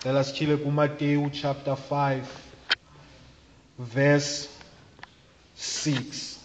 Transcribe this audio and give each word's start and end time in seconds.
Sicela 0.00 0.22
sitshile 0.24 0.56
kuMateyu 0.58 1.30
chapter 1.32 1.74
5 1.90 2.20
verse 3.78 4.48
6. 5.58 6.36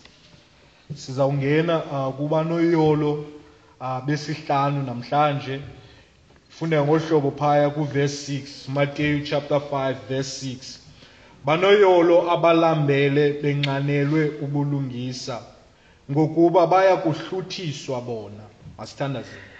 Sizawungena 0.95 1.83
uh, 1.91 2.13
kuba 2.15 2.43
noyolo 2.43 3.25
uh, 3.81 4.01
besihlanu 4.07 4.83
namhlanje. 4.85 5.61
Funde 6.49 6.77
ngohlobo 6.81 7.31
phaya 7.37 7.69
kuverse 7.69 8.31
6, 8.31 8.69
Matthew 8.69 9.25
chapter 9.25 9.57
5 9.59 9.95
verse 10.09 10.33
6. 10.45 10.77
Banoyolo 11.45 12.31
abalambele 12.31 13.41
benxanelwe 13.41 14.39
ubulungisa 14.41 15.37
ngokuba 16.11 16.67
baya 16.71 16.97
kuhluthiswa 16.97 18.01
bona. 18.01 18.43
Masithandazeni. 18.77 19.50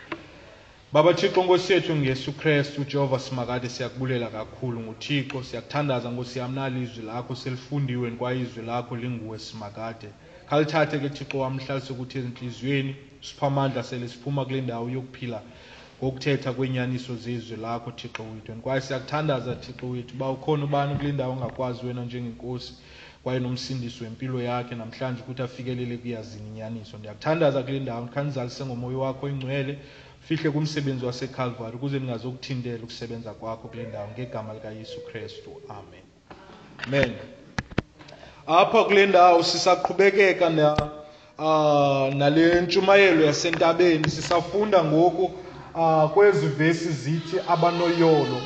Baba 0.94 1.14
Thixo 1.14 1.44
Nkosi 1.44 1.74
yethu 1.74 1.96
ngesu 1.96 2.32
Kristu 2.32 2.82
ujehova 2.82 3.20
simakade 3.20 3.70
siyakubulela 3.70 4.28
kakhulu 4.28 4.80
nguThixo 4.80 5.40
siyakuthandaza 5.44 6.12
Nkosi 6.12 6.40
yam 6.40 6.56
nalizwi 6.56 7.04
lakho 7.06 7.36
selifundiwe 7.36 8.12
kwayizwi 8.20 8.62
lakho 8.66 8.96
linguwe 8.96 9.38
simakade 9.40 10.10
khalithathe 10.50 11.00
ke 11.00 11.10
Thixo 11.16 11.38
wamhlalise 11.40 11.90
ukuthi 11.96 12.16
ezintliziyweni 12.20 12.92
siphamandla 13.24 13.82
sele 13.88 14.06
siphuma 14.12 14.44
kule 14.46 14.62
ndawo 14.68 14.86
yokuphila 14.92 15.40
ngokuthetha 16.04 16.50
kweenyaniso 16.54 17.16
zezwi 17.24 17.56
lakho 17.58 17.90
Thixo 18.00 18.22
wethu 18.28 18.52
and 18.52 18.62
kwaye 18.64 18.82
siyakuthandaza 18.84 19.52
Thixo 19.64 19.86
wethu 19.94 20.14
uba 20.20 20.28
ukhona 20.36 20.64
ubani 20.68 20.96
kule 21.00 21.12
ndawo 21.16 21.32
ongakwazi 21.34 21.86
wena 21.88 22.04
njengenkosi 22.04 22.72
kwaye 23.24 23.40
nomsindisi 23.40 24.04
wempilo 24.04 24.36
yakhe 24.44 24.76
namhlanje 24.76 25.22
ukuthi 25.24 25.42
afikelele 25.48 25.96
kuyazini 26.04 26.48
inyaniso 26.52 26.94
ndiyakuthandaza 27.00 27.60
kule 27.64 27.80
ndawo 27.80 28.10
khandizalise 28.14 28.62
ngomoya 28.68 28.98
wakho 29.08 29.26
ingcwele 29.32 29.74
fihle 30.28 30.50
kumsebenzi 30.52 31.06
waseCalvary 31.06 31.76
ukuze 31.76 32.00
ningazokuthintela 32.00 32.84
ukusebenza 32.84 33.34
kwakho 33.40 33.68
kule 33.68 33.84
ndawo 33.90 34.08
ngegama 34.14 34.54
likaYesu 34.54 35.00
Kristu 35.08 35.50
amen 35.70 36.06
amen 36.88 37.12
apha 38.48 38.84
kule 38.84 39.06
ndawo 39.06 39.44
sisaqhubekeka 39.44 40.48
na 40.58 40.68
uh, 41.42 42.14
nale 42.14 42.46
ntshumayelo 42.64 43.22
yasentabeni 43.30 44.10
sisafunda 44.10 44.84
ngoku 44.86 45.26
uh, 45.76 46.06
kwezi 46.14 46.48
vesi 46.48 46.90
zithi 47.02 47.36
abanoyolo 47.54 48.38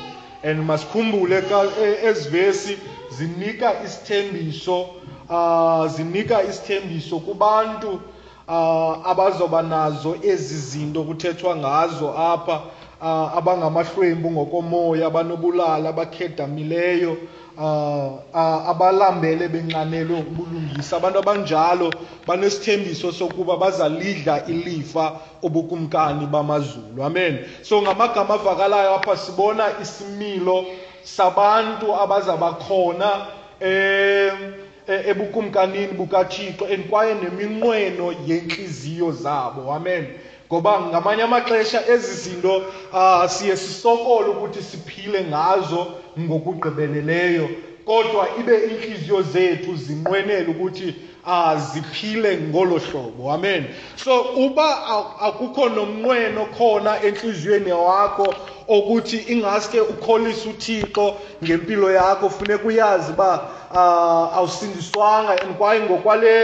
and 0.42 0.58
masikhumbule 0.68 1.42
e, 1.84 1.88
ezi 2.08 2.26
vesi 2.30 2.72
zinika 3.16 3.68
isithembiso 3.86 4.78
uh, 5.28 5.86
zinika 5.94 6.36
isithembiso 6.48 7.20
kubantu 7.20 7.90
uh, 7.92 8.00
Ah, 8.48 9.02
abazoba 9.10 9.58
nazo 9.62 10.14
ezi 10.22 10.56
zinto 10.70 11.02
kuthethwa 11.02 11.50
ngazo 11.58 12.06
apha 12.14 12.56
ah, 13.02 13.32
abangamahlwempu 13.42 14.28
ngokomoya 14.30 15.06
abanobulala 15.10 15.86
abakhedamileyo 15.90 17.12
ah, 17.58 18.70
abalambele 18.70 19.48
benxanelwe 19.50 20.18
ubulungisa 20.30 20.92
abantu 20.96 21.18
abanjalo 21.24 21.88
banesithembiso 22.26 23.08
sokuba 23.18 23.56
bazalidla 23.58 24.34
ilifa 24.46 25.04
obukumkani 25.42 26.26
bamazulu 26.30 27.02
amen 27.02 27.38
so 27.66 27.74
ngamagama 27.82 28.30
avakalayo 28.38 28.90
apha 28.98 29.14
sibona 29.26 29.64
isimilo 29.82 30.56
sabantu 31.02 31.86
abazabakhona 31.98 33.10
um 33.66 33.66
eh, 33.66 34.32
E- 34.88 35.02
ebukumkanini 35.10 35.92
bukaThixo 35.98 36.64
and 36.72 36.82
kwaye 36.90 37.12
neminqweno 37.20 38.06
yenhliziyo 38.28 39.08
zabo 39.22 39.60
amen 39.76 40.04
ngoba 40.48 40.72
ngamanye 40.90 41.22
amaxesha 41.28 41.78
ezi 41.92 42.12
zinto 42.22 42.54
uh, 42.98 43.26
siye 43.34 43.54
sisokole 43.62 44.26
ukuthi 44.34 44.60
siphile 44.70 45.20
ngazo 45.30 45.82
ngokugqibeleleyo 46.26 47.46
kodwa 47.86 48.28
ibe 48.40 48.58
inhliziyo 48.64 49.22
zethu 49.22 49.76
zinqwenela 49.76 50.48
ukuthi 50.48 50.88
aziphile 51.26 52.30
ah, 52.32 52.40
ngolo 52.48 52.78
hlobo 52.78 53.32
amen 53.32 53.64
so 54.04 54.12
uba 54.44 54.66
akukho 55.26 55.68
nomnqweno 55.74 56.42
khona 56.56 56.92
enhliziyweni 57.08 57.70
yakho 57.70 58.26
ukuthi 58.76 59.18
ingaske 59.32 59.78
ukholise 59.92 60.44
uThixo 60.52 61.06
ngempilo 61.44 61.86
yakho 61.98 62.26
funeka 62.36 62.64
uyazi 62.66 63.12
ba 63.18 63.30
ah, 63.74 64.24
awusindiswanga 64.38 65.34
kwaye 65.58 65.80
ngokwale 65.86 66.34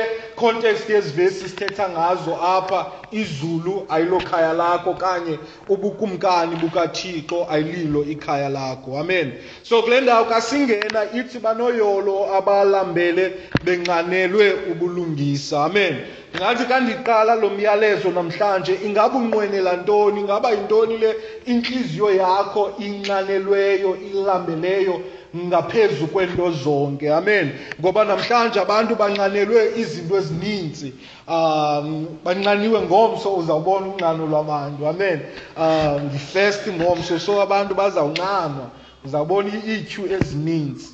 icontext 0.43 0.89
yezivesi 0.91 1.41
sithetha 1.49 1.89
ngazo 1.89 2.37
apha 2.43 2.91
izulu 3.13 3.87
ayilokhaya 3.89 4.53
lakho 4.61 4.95
kanye 5.03 5.37
ubukumkani 5.69 6.55
bukathixo 6.61 7.39
ayililo 7.55 8.01
ikhaya 8.15 8.49
lakho 8.49 8.99
amen 8.99 9.33
so 9.63 9.83
kule 9.83 10.01
ndawo 10.01 10.25
kasingena 10.33 11.01
ithi 11.19 11.39
banoyolo 11.45 12.17
abalambele 12.39 13.25
benxanelwe 13.65 14.47
ubulungisa 14.73 15.65
amen 15.67 15.95
ngathi 16.37 16.65
kandiqala 16.71 17.33
lo 17.43 17.49
myalezo 17.59 18.09
namhlanje 18.11 18.75
ingaba 18.87 19.15
unqwenela 19.23 19.73
ntoni 19.81 20.17
ingaba 20.21 20.49
yintoni 20.55 20.95
le 21.03 21.11
inhliziyo 21.53 22.09
yakho 22.23 22.63
inxanelweyo 22.87 23.91
ilambeleyo 24.13 24.95
ngaphezu 25.37 26.07
kwento 26.07 26.51
zonke 26.53 27.09
amen 27.13 27.53
ngoba 27.81 28.05
namhlanje 28.05 28.61
abantu 28.61 28.95
banxanelwe 29.01 29.61
izinto 29.81 30.15
ezininzi 30.21 30.93
um 31.29 32.07
banxaniwe 32.25 32.79
ngomso 32.85 33.29
uzawubona 33.41 33.87
unxano 33.89 34.25
lwabantu 34.29 34.85
amen 34.87 35.19
um 35.57 36.05
ndifesti 36.09 36.71
ngomso 36.77 37.17
so 37.19 37.41
abantu 37.43 37.73
bazawunxanwa 37.75 38.67
uzawubona 39.05 39.49
iityu 39.57 40.03
ezininzi 40.17 40.89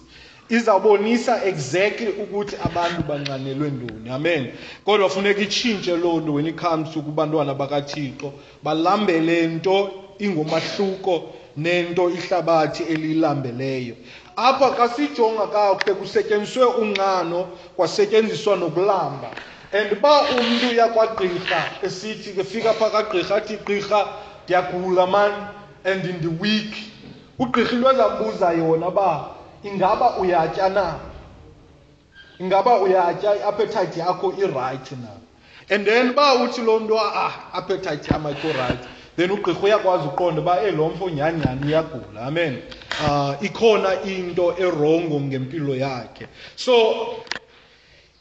izawubonisa 0.54 1.42
exactly 1.50 2.10
ukuthi 2.22 2.54
abantu 2.68 3.00
banxanelwe 3.08 3.68
ntoni 3.74 4.08
amen 4.10 4.52
kodwa 4.86 5.08
funeka 5.10 5.40
itshintshe 5.42 5.96
loo 5.98 6.20
nto 6.22 6.30
when 6.32 6.46
it 6.46 6.54
comes 6.56 6.90
to 6.94 7.00
kubantwana 7.02 7.54
bakathixo 7.58 8.30
balambele 8.62 9.46
nto 9.56 9.76
ingomahluko 10.26 11.14
nento 11.56 12.04
ihlabathi 12.16 12.82
eliyilambeleyo 12.92 13.94
apha 14.46 14.76
xa 14.76 14.88
sijonga 14.88 15.46
kakuhle 15.46 15.94
kusetyenziswe 15.94 16.64
unqano 16.64 17.48
kwasetyenziswa 17.76 18.56
nokulamba 18.56 19.28
and 19.72 19.92
uba 19.92 20.20
umntu 20.20 20.68
uyakwagqirha 20.70 21.70
esithi 21.82 22.32
ke 22.34 22.44
fika 22.44 22.72
phaa 22.72 22.90
kagqirha 22.90 23.36
athi 23.36 23.56
gqirha 23.56 24.00
ndiyagula 24.44 25.06
mani 25.06 25.44
and 25.84 26.04
ndiweak 26.04 26.70
ugqirha 27.38 27.72
into 27.76 27.90
ezambuza 27.92 28.48
yona 28.54 28.88
uba 28.88 29.28
ingaba 29.64 30.16
uyatya 30.22 30.68
na 30.68 30.94
ingaba 32.38 32.78
uyatya 32.80 33.36
iappetite 33.36 33.98
yakho 34.00 34.34
irayithi 34.38 34.94
na 35.02 35.18
and 35.68 35.84
then 35.84 36.10
uba 36.10 36.34
uthi 36.34 36.60
loo 36.62 36.78
nto 36.80 36.94
ah 36.96 37.32
appetite 37.54 38.06
yam 38.12 38.26
ayikho 38.26 38.52
rayithi 38.52 38.88
then 39.18 39.30
ugqirha 39.30 39.60
uyakwazi 39.62 40.04
ukuqonda 40.08 40.40
uba 40.40 40.62
elo 40.62 40.84
eh, 40.86 40.90
mfo 40.94 41.10
nyhani 41.10 41.38
nyhani 41.42 41.66
uyagula 41.66 42.20
amen 42.26 42.62
uh, 43.04 43.34
ikhona 43.46 44.02
into 44.06 44.54
erongo 44.58 45.18
ngempilo 45.20 45.74
yakhe 45.74 46.26
so 46.56 46.94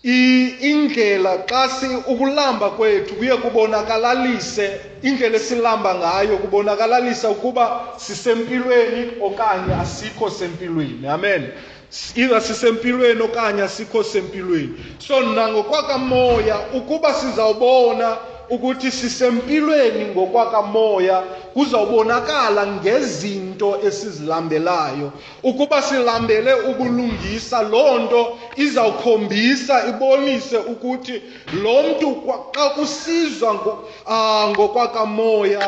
indlela 0.03 1.45
xa 1.47 1.87
ukulamba 2.09 2.69
kwethu 2.73 3.13
kuye 3.15 3.37
kubonakalalise 3.37 4.71
indlela 5.01 5.35
esilamba 5.37 5.91
ngayo 6.01 6.37
kubonakalalisa 6.41 7.29
ukuba 7.29 7.93
sisempilweni 8.01 9.11
okanye 9.21 9.73
asikho 9.81 10.29
sempilweni 10.33 11.05
amen 11.07 11.51
either 12.15 12.41
sisempilweni 12.41 13.21
okanye 13.21 13.61
asikho 13.69 14.01
sempilweni 14.03 14.73
so 15.07 15.21
nangokwakomoya 15.21 16.57
ukuba 16.73 17.13
sizawubona 17.13 18.17
ukuthi 18.49 18.91
sisempilweni 19.01 20.03
ngokwakamoya 20.13 21.17
kuzawubonakala 21.53 22.61
ngezinto 22.75 23.69
esizilambelayo 23.87 25.07
ukuba 25.49 25.77
silambele 25.87 26.53
ubulungisa 26.69 27.57
loo 27.71 27.95
nto 28.03 28.21
izawukhombisa 28.65 29.75
ibonise 29.91 30.57
ukuthi 30.73 31.15
lo 31.63 31.75
mntu 31.85 32.07
xa 32.55 32.65
kusizwa 32.75 33.49
ah, 34.15 34.43
ngokwakamoya 34.51 35.63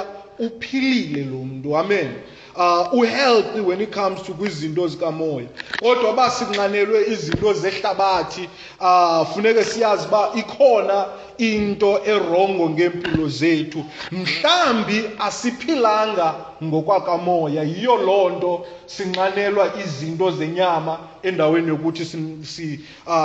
uphilile 0.45 1.21
lo 1.31 1.37
mntu 1.51 1.67
amen 1.81 2.09
uh 2.59 2.89
uhealthy 2.91 3.61
when 3.63 3.79
it 3.79 3.89
comes 3.91 4.21
to 4.21 4.33
kwizinto 4.33 4.85
zikamoya 4.89 5.47
kodwa 5.81 6.13
basinqanelwe 6.17 6.99
izinto 7.13 7.53
zehlabathi 7.53 8.49
uh 8.81 9.25
funeke 9.31 9.63
siyazi 9.63 10.07
ba 10.11 10.29
ikhona 10.35 11.05
into 11.37 12.01
erongo 12.05 12.69
ngempilo 12.69 13.27
zethu 13.29 13.83
mhlambi 14.11 15.03
asiphilanga 15.19 16.35
ngokwakamoya 16.63 17.63
yiyo 17.63 17.95
lonto 17.97 18.65
sinxanelwa 18.97 19.65
izinto 19.85 20.27
zenyama 20.37 20.95
endaweni 21.23 21.67
yokuthi 21.69 22.03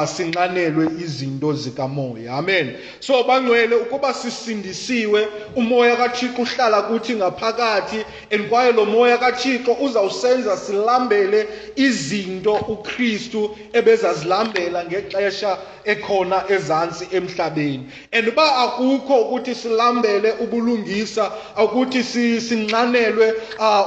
sinxanelwe 0.06 0.87
ah, 0.90 1.00
izinto 1.05 1.49
zikamoya 1.56 2.34
amen 2.38 2.76
so 3.00 3.22
bangcwele 3.25 3.76
ukuba 3.76 4.12
sisindisiwe 4.14 5.25
umoya 5.56 5.96
kaThixo 5.96 6.43
uhlala 6.43 6.82
kuthi 6.82 7.14
ngaphakathi 7.16 8.05
and 8.31 8.49
kwaye 8.50 8.72
lo 8.76 8.84
moya 8.84 9.16
kaThixo 9.16 9.72
uzawusenza 9.81 10.56
silambele 10.61 11.46
izinto 11.76 12.52
uKristu 12.69 13.56
ebezazilambela 13.72 14.84
ngexesha 14.84 15.50
ekhona 15.86 16.44
ezansi 16.50 17.04
emhlabeni 17.12 17.86
and 18.12 18.26
uba 18.28 18.42
akukho 18.56 19.22
ukuthi 19.22 19.54
silambele 19.62 20.32
ubulungisa 20.44 21.25
ukuthi 21.64 22.00
sinxanelwe 22.46 23.26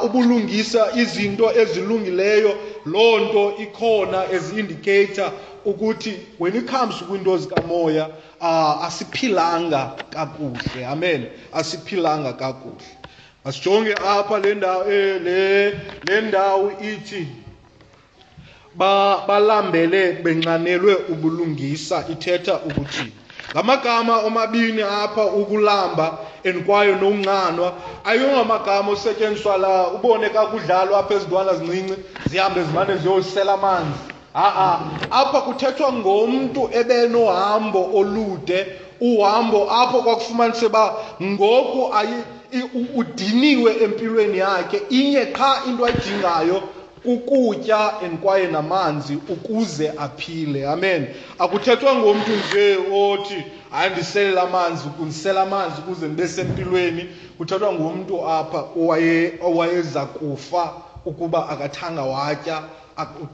ubulungisa 0.05 0.81
izinto 1.01 1.47
ezilungileyo 1.61 2.51
loo 2.91 3.15
nto 3.25 3.43
ikhona 3.63 4.19
as 4.35 4.45
indicator 4.61 5.31
ukuthi 5.69 6.13
when 6.39 6.55
it 6.55 6.65
comes 6.67 6.95
kwinto 7.07 7.33
zikamoya 7.41 8.05
uh, 8.41 8.85
asiphilanga 8.87 9.81
kakuhle 10.13 10.85
amen 10.93 11.21
asiphilanga 11.59 12.31
kakuhle 12.41 12.93
asijonge 13.45 13.93
apha 13.93 14.37
le 14.43 14.51
ndawo 14.55 14.81
eh, 14.91 15.21
le 15.21 15.69
le 16.07 16.15
ndawo 16.27 16.71
ithi 16.91 17.23
balambele 18.77 20.13
benxanelwe 20.23 20.93
ubulungisa 21.13 21.97
ithetha 22.13 22.55
ukuthi 22.67 23.11
ngamagama 23.53 24.15
omabini 24.27 24.81
apha 24.83 25.25
ukulamba 25.25 26.07
enkwayo 26.43 26.95
noncanwa 27.01 27.73
ayongamagama 28.05 28.91
osetyenziswa 28.91 29.57
la 29.57 29.87
ubone 29.97 30.29
kakudlalwa 30.29 30.99
apha 30.99 31.13
ezintwana 31.15 31.53
zincinci 31.53 31.95
zihambe 32.29 32.63
zimane 32.63 32.97
ziyosela 32.97 33.53
amanzi 33.53 33.97
ha-a 34.33 34.69
apha 35.21 35.39
kuthethwa 35.41 35.89
ngomntu 35.93 36.69
ebenohambo 36.79 37.81
olude 37.99 38.59
uhambo 39.01 39.71
apho 39.71 39.97
kwakufumanise 40.05 40.65
uba 40.65 40.85
ngoku 41.23 41.81
udiniwe 42.99 43.71
empilweni 43.85 44.37
yakhe 44.37 44.77
inye 44.99 45.23
qha 45.37 45.51
into 45.67 45.85
ayidingayo 45.85 46.57
ukutya 47.05 48.01
and 48.01 48.19
kwaye 48.19 48.47
namanzi 48.49 49.19
ukuze 49.29 49.93
aphile 49.97 50.65
amen 50.67 51.07
akuthethwa 51.39 51.93
ngomntu 51.95 52.31
nje 52.49 52.77
othi 52.91 53.43
hayi 53.71 53.89
ndiselela 53.91 54.41
amanzi 54.47 54.83
ndisela 55.01 55.41
amanzi 55.45 55.75
ukuze 55.85 56.05
ndibe 56.07 56.27
sempilweni 56.27 57.05
kuthethwa 57.37 57.69
ngomntu 57.73 58.13
apha 58.27 58.59
owayeza 59.45 60.05
kufa 60.05 60.63
ukuba 61.05 61.49
akathanga 61.49 62.01
watya 62.01 62.63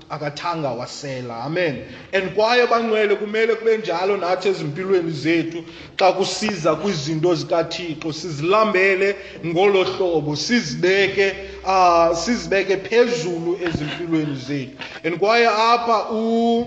akathanga 0.10 0.70
wasela 0.76 1.44
amen 1.48 1.86
and 2.12 2.36
kwaye 2.36 2.68
bangcwele 2.68 3.16
kumele 3.16 3.56
kube 3.56 3.78
njalo 3.78 4.18
nathi 4.18 4.50
ezimpilweni 4.52 5.12
zethu 5.12 5.64
xa 5.96 6.12
kusiza 6.12 6.76
kwizinto 6.76 7.32
zikathixo 7.36 8.12
sizilambele 8.14 9.16
ngolo 9.46 9.84
hlobo 9.88 10.36
sizibeke 10.36 11.36
uh, 11.66 12.14
sizibeke 12.18 12.78
phezulu 12.78 13.58
ezimpilweni 13.66 14.36
zethu 14.36 14.78
and 15.06 15.20
kwaye 15.20 15.48
apha 15.48 16.10
u 16.12 16.58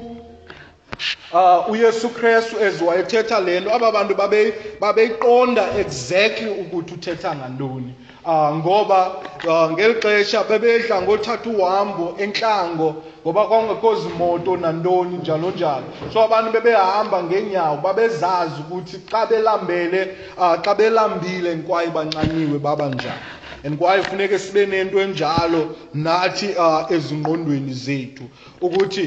uh 1.33 1.71
uYesu 1.71 2.09
Kristu 2.15 2.57
eziwayethetha 2.65 3.41
lento 3.47 3.71
ababantu 3.77 4.15
babe 4.15 4.43
babeyiqonda 4.81 5.65
exactly 5.81 6.49
ukuthi 6.63 6.95
uthetha 6.95 7.37
ngantoni 7.37 7.93
uh 8.25 8.31
ah, 8.33 8.53
ngoba 8.55 9.01
ngelixesha 9.73 10.45
bebedla 10.49 11.03
ngothatha 11.03 11.51
uhambo 11.51 12.15
entlango 12.19 12.89
ngoba 13.25 13.43
kwangekho 13.49 13.91
zimoto 14.03 14.57
nantoni 14.57 15.17
njalo 15.17 15.51
njalo 15.51 15.85
so 16.13 16.23
abantu 16.25 16.53
bebehamba 16.57 17.23
ngeenyawo 17.25 17.77
babezazi 17.85 18.61
ukuthi 18.65 18.97
xa 19.11 19.27
belambele 19.27 20.01
xa 20.65 20.73
belambile 20.75 21.51
kwaye 21.67 21.91
banxaniwe 21.93 22.59
baba 22.59 22.87
njani 22.89 23.21
and 23.67 23.79
kwaye 23.79 24.03
kufuneka 24.03 24.39
sibe 24.39 24.67
nento 24.67 25.01
enjalo 25.01 25.77
nathi 25.95 26.47
uh, 26.47 26.91
ezingqondweni 26.97 27.73
zethu 27.85 28.25
ukuthi 28.61 29.05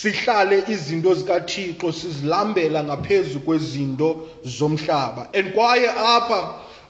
sihlale 0.00 0.58
izinto 0.74 1.10
zikaThixo 1.18 1.88
sizilambela 2.00 2.80
ngaphezulu 2.86 3.40
kwezinto 3.46 4.08
zomhlaba 4.44 5.28
and 5.34 5.52
kwaye 5.52 5.88
apha 5.90 6.40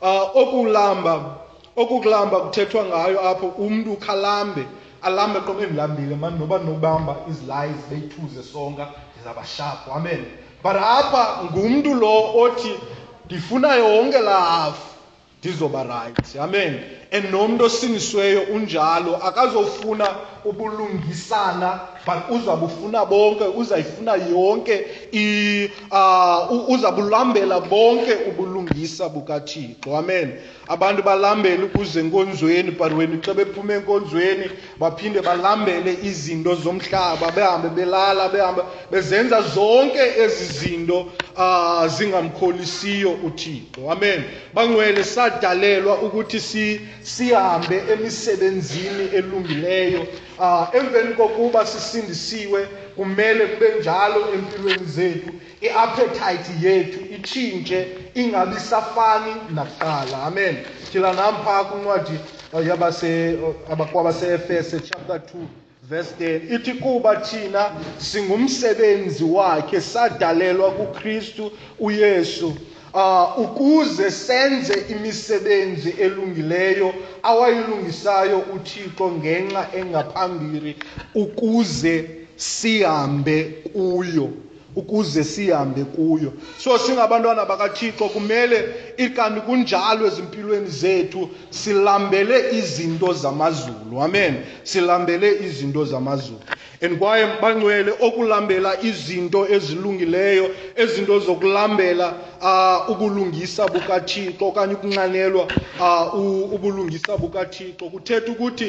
uh, 0.02 0.36
okulamba 0.36 1.36
okukulamba 1.76 2.36
kuthethwa 2.44 2.84
ngayo 2.84 3.18
apho 3.30 3.46
umuntu 3.48 3.92
ukhalambe 3.92 4.66
alambe 5.02 5.40
qo 5.40 5.54
bendilambile 5.54 6.16
mani 6.16 6.38
noba 6.38 6.58
nobamba 6.58 7.16
izilayi 7.30 7.70
zibeyithuze 7.88 8.42
sonka 8.52 8.90
ndizabashaphu 9.14 9.90
amen 9.96 10.24
but 10.62 10.76
apha 10.76 11.44
ngumntu 11.48 11.94
lo 11.94 12.32
othi 12.44 12.70
ndifuna 13.26 13.74
yonke 13.74 14.18
laa 14.18 14.40
hafu 14.50 14.82
ndizoba 15.40 15.82
rayithi 15.84 16.38
amen 16.38 16.78
enomntu 17.10 17.64
osindisiweyo 17.64 18.40
unjalo 18.42 19.16
akazofuna 19.26 20.06
ubulungisana 20.44 21.80
but 22.06 22.14
uzabufuna 22.30 23.04
bonke 23.06 23.44
uzayifuna 23.56 24.12
yonke 24.12 24.86
uh, 25.90 26.68
uzabulambela 26.70 27.60
bonke 27.60 28.16
ubulungisa 28.30 29.08
bukathixo 29.08 29.96
amen 29.98 30.38
abantu 30.68 31.02
balambele 31.02 31.64
ukuze 31.64 32.00
enkonzweni 32.00 32.70
but 32.78 32.92
wena 32.92 33.18
xa 33.22 33.34
bephuma 33.34 33.74
enkonzweni 33.74 34.50
baphinde 34.78 35.20
balambele 35.22 35.98
izinto 36.02 36.54
zomhlaba 36.54 37.32
behambe 37.34 37.68
belala 37.74 38.28
behambe 38.30 38.62
bezenza 38.90 39.42
zonke 39.42 39.98
ezi 39.98 40.44
zinto 40.58 41.08
uh, 41.36 41.86
zingamkholisiyo 41.90 43.18
uthixo 43.26 43.82
amen 43.90 44.22
bangcwele 44.54 45.02
sadalelwa 45.04 45.98
ukuthi 46.02 46.38
si 46.40 46.80
sihambe 47.06 47.76
emisebenzini 47.92 49.04
elungileyo 49.18 50.02
ah 50.40 50.66
emveni 50.72 51.14
kokuba 51.14 51.66
sisindisiwe 51.66 52.60
kumele 52.96 53.44
kube 53.52 53.68
njalo 53.80 54.20
empilweni 54.34 54.86
zethu 54.96 55.30
iappetite 55.66 56.52
yethu 56.68 56.98
itshintshe 57.16 57.78
ingabi 58.22 58.56
safani 58.70 59.34
nakuqala 59.54 60.16
amen 60.28 60.54
thila 60.92 61.10
nampha 61.18 61.54
kuncwadi 61.68 62.16
ah, 62.56 62.60
yabase 62.70 63.10
ah, 63.44 63.72
abakwabaseefese 63.72 64.76
chapter 64.88 65.16
2 65.16 65.20
verse 65.90 66.10
10 66.20 66.54
ithi 66.56 66.72
kuba 66.82 67.12
thina 67.26 67.62
singumsebenzi 68.08 69.24
wakhe 69.36 69.80
sadalelwa 69.92 70.68
kuKristu 70.78 71.44
uYesu 71.86 72.50
Ah, 72.94 73.34
ukuze 73.36 74.10
senze 74.10 74.74
imisebenzi 74.88 75.90
elungileyo 75.98 76.94
awayilungisayo 77.22 78.38
uThixo 78.54 79.06
ngenxa 79.18 79.62
engaphambili 79.78 80.72
ukuze 81.14 81.94
sihambe 82.36 83.36
kuyo 83.74 84.28
ukuze 84.76 85.24
sihambe 85.24 85.82
kuyo 85.94 86.30
so 86.58 86.78
singabantwana 86.78 87.44
bakathixo 87.48 88.04
kumele 88.14 88.58
ikanti 88.96 89.40
kunjalo 89.44 90.02
ezimpilweni 90.08 90.68
zethu 90.70 91.22
silambele 91.50 92.36
izinto 92.58 93.12
zamazulu 93.22 93.94
amen 94.06 94.34
silambele 94.64 95.28
izinto 95.46 95.84
zamazulu 95.84 96.40
and 96.82 96.98
kwaye 96.98 97.26
bangcwele 97.40 97.92
okulambela 98.06 98.72
izinto 98.82 99.46
ezilungileyo 99.54 100.46
izinto 100.84 101.18
zokulambela 101.24 102.08
uh, 102.40 102.90
ubulungisa 102.92 103.64
bukathixo 103.72 104.42
okanye 104.48 104.74
ukunxanelwa 104.76 105.44
uh, 105.80 106.14
ubulungisa 106.54 107.12
bukathixo 107.16 107.84
kuthetha 107.92 108.28
ukuthi 108.32 108.68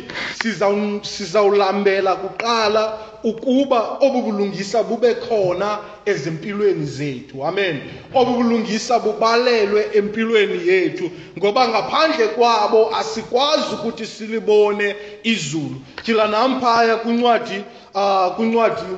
sizawulambela 1.12 2.16
kuqala 2.16 2.84
ukuba 3.24 3.98
obu 4.02 4.20
bulungisa 4.22 4.84
bube 4.88 5.12
khona 5.28 5.80
ezimpilweni 6.06 6.86
zethu 6.86 7.44
amen 7.44 7.82
obu 8.14 8.36
bulungisa 8.40 9.00
bubalelwe 9.04 9.82
empilweni 10.00 10.56
yethu 10.68 11.10
ngoba 11.38 11.68
ngaphandle 11.68 12.28
kwabo 12.40 12.96
asikwazi 12.96 13.74
ukuthi 13.76 14.06
silibone 14.08 14.96
izulu 15.24 15.76
tyhila 16.04 16.28
namphaya 16.32 16.96
kwincwadi 17.04 17.64
uh, 17.96 18.00
ah, 18.02 18.34
kwincwadi 18.36 18.98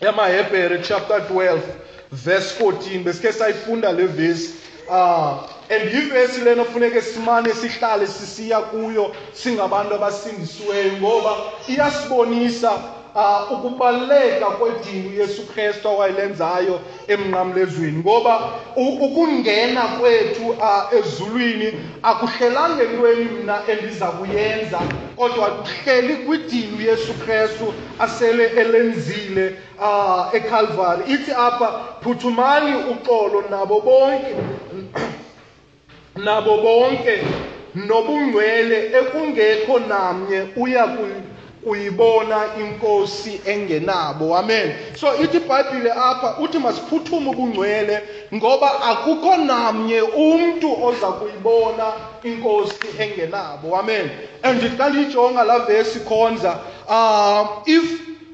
yamahebhere 0.00 0.78
chapter 0.82 1.18
12 1.20 1.58
verse 2.12 2.52
14 2.64 3.02
besike 3.04 3.32
sayifunda 3.32 3.92
le 3.92 4.06
verse 4.06 4.52
uh, 4.90 5.46
and 5.74 5.88
ivesi 5.94 6.40
lena 6.40 6.64
funeke 6.64 7.00
simane 7.02 7.52
sihlale 7.54 8.06
sisiya 8.06 8.60
kuyo 8.60 9.14
singabantu 9.34 9.94
abasindisiweyo 9.94 10.92
ngoba 10.92 11.30
iyasibonisa 11.68 12.72
uh, 13.14 13.48
ukubaluleka 13.52 14.46
kwedinga 14.50 15.08
uYesu 15.10 15.42
Kristu 15.46 15.88
awayilenzayo 15.88 16.80
emnqamlezweni 17.08 17.98
ngoba 18.02 18.34
ukungena 18.76 19.82
kwethu 19.98 20.48
uh, 20.48 20.98
ezulwini 20.98 21.68
akuhlelanga 22.02 22.82
entweni 22.82 23.24
mna 23.24 23.56
endiza 23.68 24.06
kuyenza 24.10 24.78
kodwa 25.16 25.46
kuhleli 25.46 26.14
kwidini 26.16 26.72
uYesu 26.78 27.12
Kristu 27.14 27.74
asele 27.98 28.44
elenzile 28.46 29.54
uh, 29.80 30.34
eCalvary 30.34 31.02
ithi 31.12 31.32
apha 31.32 31.68
phuthumani 32.02 32.74
uxolo 32.92 33.44
nabo 33.50 33.80
bonke 33.80 34.34
nabo 36.16 36.56
bonke 36.56 37.22
nobungcwele 37.74 38.78
ekungekho 39.00 39.78
namnye 39.78 40.40
uya 40.56 40.84
uyibona 41.66 42.38
inkosi 42.60 43.40
engenabo 43.52 44.36
amen 44.40 44.66
so 45.00 45.06
ithi 45.24 45.36
ibhayibhile 45.38 45.90
apha 45.92 46.28
uthi 46.42 46.58
masiphuthume 46.58 47.28
ubungcwele 47.32 47.96
ngoba 48.34 48.70
akukho 48.90 49.32
namnye 49.48 50.00
umntu 50.24 50.68
oza 50.88 51.06
kuyibona 51.18 51.86
inkosi 52.28 52.74
engenabo 53.02 53.66
amen 53.80 54.06
and 54.42 54.60
xa 54.76 54.86
ndiyijonga 54.88 55.42
laa 55.48 55.58
vesi 55.68 55.98
khonza 56.08 56.52
um 56.96 57.46
if 57.76 57.86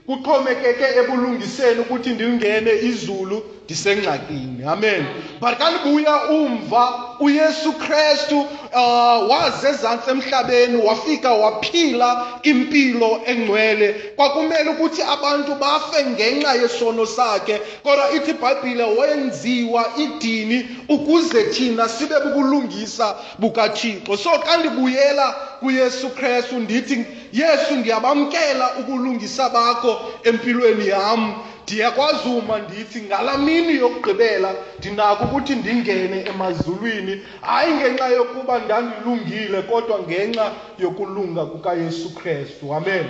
kuxhomekeke 0.06 0.87
ebulungiseni 1.00 1.78
ukuthi 1.85 2.11
ndingene 2.14 2.73
izulu 2.90 3.38
ndisengxakini 3.66 4.64
amen 4.68 5.04
but 5.40 5.58
kalibuya 5.58 6.30
umva 6.30 7.14
uyesu 7.20 7.73
krestu 7.73 8.40
uh, 8.40 9.28
wazezantsi 9.30 10.11
emhlabeni 10.11 10.76
wafika 10.76 11.32
waphila 11.35 12.26
impilo 12.44 13.11
engcwele 13.26 13.88
kwakumele 14.16 14.70
ukuthi 14.70 15.02
abantu 15.02 15.52
bafe 15.58 15.99
ngenxa 16.14 16.52
yesono 16.62 17.04
sakhe 17.06 17.58
kodwa 17.82 18.06
ithi 18.16 18.30
ibhayibhile 18.32 18.85
wenziwa 18.99 19.82
idini 19.96 20.58
ukuze 20.88 21.42
thina 21.50 21.88
sibe 21.90 22.14
bukulungisa 22.25 23.14
bukathixo 23.42 24.14
so 24.16 24.30
xa 24.46 24.56
ndibuyela 24.56 25.37
kuyesu 25.61 26.08
krestu 26.14 26.58
ndithi 26.62 27.04
yesu 27.32 27.76
ndiyabamkela 27.82 28.70
ukulungisa 28.80 29.49
bakho 29.50 30.00
empilweni 30.23 30.87
yam 30.88 31.23
ndiyakwazuma 31.66 32.54
ndithi 32.64 32.99
ngalaa 33.06 33.38
mini 33.46 33.73
yokugqibela 33.82 34.50
ndinako 34.78 35.23
ukuthi 35.26 35.54
ndingene 35.61 36.18
emazulwini 36.32 37.14
hayi 37.49 37.73
ngenxa 37.78 38.06
yokuba 38.16 38.54
ndandilungile 38.64 39.61
kodwa 39.70 39.96
ngenxa 40.06 40.46
yokulunga 40.82 41.42
kukayesu 41.50 42.08
krestu 42.18 42.64
amen 42.78 43.04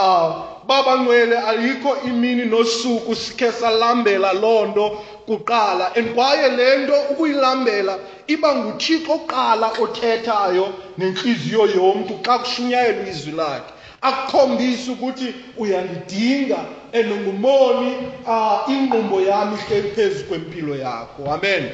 uh, 0.00 0.26
baba 0.68 0.94
ngcwele 1.00 1.36
alikho 1.50 1.90
imini 2.08 2.44
nosuku 2.52 3.12
sikhe 3.22 3.48
salambela 3.60 4.30
loo 4.42 4.62
nto 4.70 4.86
kuqala 5.28 5.84
and 5.98 6.08
kwaye 6.16 6.46
le 6.56 6.68
nto 6.82 6.96
ukuyilambela 7.12 7.94
iba 8.34 8.50
nguthixo 8.58 9.04
kuqala 9.18 9.66
othethayo 9.82 10.66
nenhliziyo 10.98 11.62
yomntu 11.76 12.14
xa 12.24 12.34
kushunyayelwa 12.40 13.06
izwi 13.12 13.32
lakhe 13.40 13.72
akukhombise 14.02 14.90
ukuthi 14.98 15.30
uyalidinga 15.56 16.58
enongumoni 16.92 17.92
inqubo 18.74 19.16
yami 19.22 19.54
ihleli 19.54 19.88
phezu 19.94 20.24
kwempilo 20.26 20.74
yakho 20.76 21.22
amen 21.32 21.64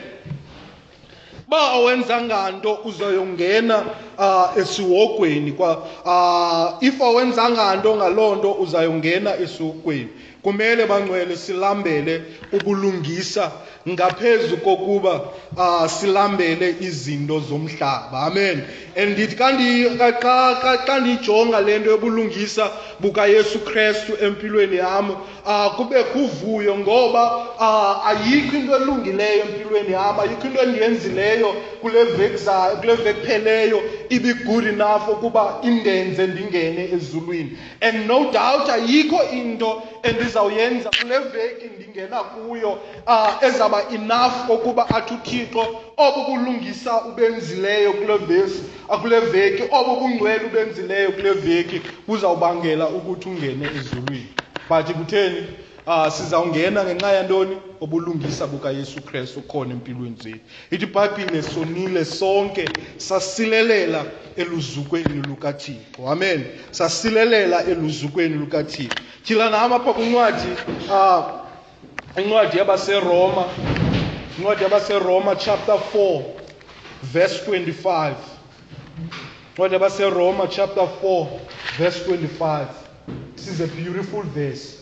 ba 1.48 1.60
awenzanga 1.80 2.50
nto 2.60 2.78
uzayongena 2.84 3.76
esiwogweni 4.60 5.52
kwa 5.56 5.70
if 6.84 7.00
awenzanga 7.00 7.64
nto 7.76 7.96
ngalonto 7.96 8.52
uzayongena 8.52 9.30
esiwogweni 9.44 10.08
kumele 10.42 10.86
bangcwele 10.86 11.36
silambele 11.36 12.22
ubulungisa 12.52 13.50
ngaphezu 13.94 14.56
kokuba 14.56 15.20
ah, 15.56 15.88
silambele 15.88 16.74
izinto 16.80 17.40
zomhlaba 17.40 18.20
amen 18.26 18.60
andithi 18.96 19.36
xa 19.36 19.52
ndiyijonga 19.52 21.60
le 21.60 21.78
nto 21.78 21.90
yobulungisa 21.90 22.70
bukayesu 23.00 23.58
krestu 23.64 24.12
empilweni 24.24 24.76
yam 24.76 25.10
ah, 25.46 25.70
kubekho 25.76 26.18
uvuyo 26.18 26.78
ngoba 26.78 27.46
ah, 27.60 28.02
ayikho 28.06 28.56
into 28.56 28.76
elungileyo 28.76 29.42
empilweni 29.44 29.92
yam 29.92 30.20
ayikho 30.20 30.46
into 30.46 30.60
endiyenzileyo 30.62 31.54
kule 31.80 32.04
vekizayo 32.04 32.76
kule 32.76 32.94
vekipheleyo 32.94 33.82
ibigood 34.08 34.66
enough 34.66 35.08
ukuba 35.08 35.58
indenze 35.62 36.26
ndingene 36.26 36.88
ezulwini 36.94 37.58
and 37.80 38.06
no 38.06 38.18
doubt 38.30 38.70
ayikho 38.72 39.20
into 39.32 39.82
endizawuyenza 40.02 40.90
kule 41.02 41.18
veki 41.18 41.66
ndingena 41.78 42.18
kuyo 42.22 42.70
um 43.06 43.28
ezaba 43.46 43.77
kuba 43.80 43.94
enough 43.94 44.50
okuba 44.50 44.88
athi 44.88 45.14
uthixo 45.14 45.80
obu 45.96 46.24
bulungisa 46.28 47.02
ubenzileyo 47.04 47.92
kule 47.92 48.16
vesi 48.16 48.62
akule 48.88 49.20
veki 49.20 49.62
obu 49.72 49.96
bungcwele 50.00 50.44
ubenzileyo 50.44 51.12
kule 51.12 51.30
veki 51.32 51.80
buzawubangela 52.08 52.88
ukuthi 52.88 53.28
ungene 53.28 53.68
ezulwini 53.78 54.26
but 54.68 54.86
kutheni 54.96 55.38
uh, 55.86 56.08
sizawungena 56.08 56.80
ngenxa 56.84 57.12
yantoni 57.16 57.56
obulungisa 57.80 58.44
bukayesu 58.52 58.98
kristu 59.06 59.40
khona 59.50 59.72
empilweni 59.72 60.16
zethu 60.22 60.38
ithi 60.70 60.84
ibhayibhile 60.86 61.42
sonile 61.42 62.04
sonke 62.04 62.64
sasilelela 62.96 64.00
eluzukweni 64.36 65.18
lukathixo 65.28 65.98
amen 66.12 66.40
sasilelela 66.70 67.64
eluzukweni 67.70 68.34
lukathixo 68.34 68.98
tyhila 69.24 69.50
nam 69.50 69.72
apha 69.72 69.92
kwincwadi 69.92 70.48
um 70.68 70.86
uh, 70.88 70.94
ah, 70.94 71.47
incwadi 72.16 72.58
yabaseroma 72.58 73.44
incwadi 74.38 74.62
yabaseroma 74.62 75.36
chapter 75.36 75.76
4 75.94 76.22
verse 77.02 77.38
25 77.50 78.14
incwadi 79.54 79.74
yabaseroma 79.74 80.46
chapter 80.48 80.86
4 81.02 81.28
verse 81.78 82.04
25 82.06 82.68
this 83.36 83.48
is 83.48 83.60
a 83.60 83.66
beautiful 83.68 84.22
verse 84.22 84.78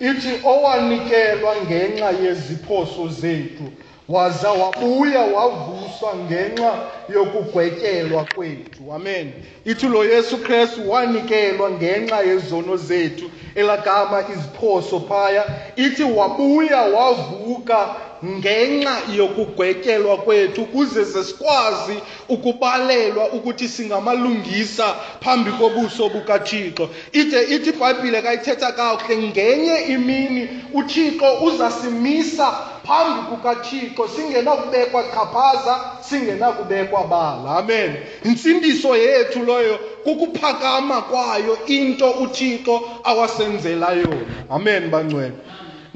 ithi 0.00 0.32
owanikelwa 0.52 1.52
ngenxa 1.66 2.08
yeziphoso 2.22 3.02
zethu 3.20 3.66
waza 4.08 4.52
wabuya 4.52 5.20
wavuswa 5.20 6.12
ngenxa 6.28 6.72
yokugwetyelwa 7.14 8.22
kwethu 8.34 8.92
amen 8.96 9.32
ithi 9.64 9.86
lo 9.88 10.04
yesu 10.04 10.38
krestu 10.44 10.90
wanikelwa 10.90 11.70
ngenxa 11.78 12.18
yezono 12.28 12.76
zethu 12.76 13.26
elagama 13.54 14.18
iziphoso 14.32 15.00
phaya 15.08 15.42
ithi 15.84 16.02
wabuya 16.04 16.80
wavuka 16.82 17.78
ngenxa 18.24 18.92
yokugwetyelwa 19.18 20.16
kwethu 20.16 20.62
ukuze 20.62 21.04
ze 21.04 21.24
sikwazi 21.24 21.96
ukubalelwa 22.28 23.24
ukuthi 23.32 23.68
singamalungisa 23.68 24.86
phambi 25.24 25.50
kobuso 25.52 26.08
bukathixo 26.12 26.88
ide 27.12 27.40
ithi 27.56 27.70
ibhayibhile 27.72 28.22
kayithetha 28.22 28.72
kakuhle 28.72 29.16
ngenye 29.16 29.74
imini 29.94 30.42
uthixo 30.74 31.40
uzasimisa 31.48 32.48
phambi 32.86 33.22
kukathixo 33.30 33.93
uThixo 33.94 34.08
singenakubekwa 34.08 35.02
chaphaza 35.02 35.84
singenakubekwa 36.02 37.04
bala 37.08 37.58
amen 37.58 37.96
intsindiso 38.24 38.96
yethu 38.96 39.44
loyo 39.44 39.78
kukuphakama 40.04 41.02
kwayo 41.02 41.58
into 41.66 42.04
uThixo 42.10 42.80
awasenzela 43.04 43.92
yona 43.92 44.24
amen 44.50 44.90
bangcwele 44.90 45.34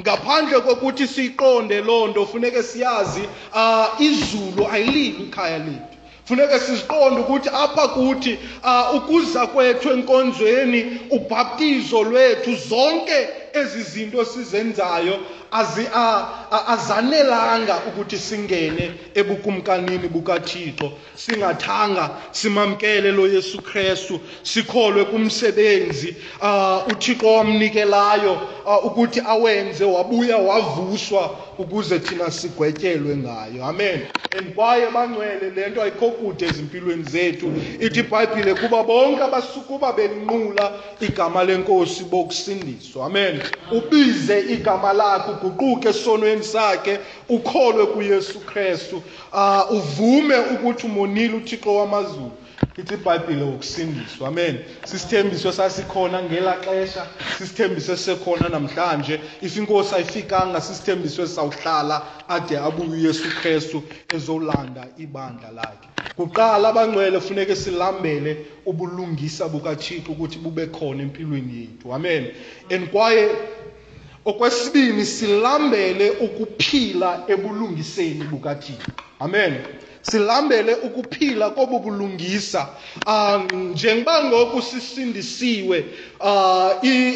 ngaphandle 0.01 0.61
kokuthi 0.61 1.07
siyiqonde 1.07 1.81
loo 1.85 2.07
nto 2.09 2.27
funeke 2.27 2.63
siyazi 2.63 3.21
uh, 3.55 4.01
izulu 4.03 4.69
ayilivi 4.73 5.23
ikhaya 5.23 5.59
lethu 5.59 5.81
funeke 6.25 6.59
siziqonde 6.59 7.21
ukuthi 7.21 7.49
apha 7.49 7.89
kuthi 7.89 8.39
uh, 8.65 8.95
ukuza 8.95 9.47
kwethu 9.47 9.91
enkonzweni 9.93 11.01
ubhaptizo 11.11 12.03
lwethu 12.03 12.55
zonke 12.69 13.27
ezi 13.53 13.83
zinto 13.83 14.25
sizenzayo 14.25 15.19
azanelanga 15.53 17.79
ukuthi 17.89 18.19
singene 18.19 18.95
ebukumkanini 19.15 20.09
bukaThixo 20.09 20.93
singathanga 21.17 22.11
simamkele 22.33 23.13
lo 23.13 23.27
Yesu 23.29 23.63
Kristu 23.63 24.21
sikholwe 24.43 25.05
kumsebenzi 25.05 26.15
uThixo 26.89 27.35
wamnikelayo 27.35 28.41
ukuthi 28.85 29.21
awenze 29.27 29.85
wabuya 29.85 30.37
wavuswa 30.37 31.31
ukuze 31.59 31.99
thina 31.99 32.31
sigwetyelwe 32.31 33.17
ngayo 33.17 33.65
amen 33.65 34.01
and 34.39 34.55
kwaye 34.55 34.87
bangcwele 34.91 35.51
le 35.57 35.67
nto 35.69 35.83
ayikho 35.83 36.11
kude 36.11 36.47
ezimpilweni 36.47 37.03
zethu 37.03 37.53
ithi 37.81 38.01
ibhayibhile 38.01 38.55
kuba 38.55 38.83
bonke 38.85 39.23
abasukuba 39.23 39.93
benqula 39.93 40.73
igama 41.01 41.45
lenkosi 41.45 42.05
bokusindiswa 42.05 43.07
amen 43.07 43.41
ubize 43.73 44.39
igama 44.55 44.93
lakho 44.93 45.38
uguquke 45.43 45.89
esonweni 45.89 46.43
sakhe 46.45 46.99
ukholwe 47.29 47.87
kuyesu 47.87 48.41
krestu 48.41 48.97
uh, 48.97 49.03
ah, 49.33 49.71
uvume 49.71 50.37
ukuthi 50.39 50.87
umonile 50.87 51.35
uthixo 51.37 51.75
wamazulu 51.75 52.31
ithi 52.79 52.95
ibhayibhile 52.95 53.43
ukusindiswa 53.45 54.29
amen 54.29 54.59
sisithembiso 54.85 55.53
sasikhona 55.53 56.23
ngela 56.23 56.53
xesha 56.65 57.07
sisithembiso 57.39 57.93
esisekhona 57.93 58.49
namhlanje 58.49 59.21
if 59.43 59.57
inkosi 59.57 59.95
ayifikanga 59.95 60.61
sisithembiso 60.61 61.23
esizawuhlala 61.23 62.03
ade 62.29 62.59
abuye 62.59 62.91
uyesu 62.95 63.29
krestu 63.43 63.83
ezolanda 64.17 64.87
ibandla 64.99 65.51
lakhe 65.55 65.89
kuqala 66.17 66.69
abangcwele 66.69 67.21
funeke 67.21 67.57
silambele 67.57 68.33
ubulungisa 68.67 69.49
bukathixo 69.49 70.13
ukuthi 70.13 70.39
bube 70.43 70.67
khona 70.67 71.03
empilweni 71.03 71.53
yethu 71.61 71.95
amen 71.95 72.23
and 72.71 72.91
kwaye 72.91 73.29
okwesibini 74.31 75.05
silambele 75.07 76.11
ukuphila 76.21 77.25
ebulungiseni 77.29 78.25
bukathixo 78.29 78.93
amen 79.21 79.53
silambele 80.03 80.75
ukuphila 80.87 81.51
kobu 81.51 81.79
bulungisa 81.81 82.61
um 82.61 83.13
ah, 83.13 83.39
njengoba 83.55 84.25
ngoku 84.25 84.63
sisindisiwe 84.63 85.85
um 86.21 87.15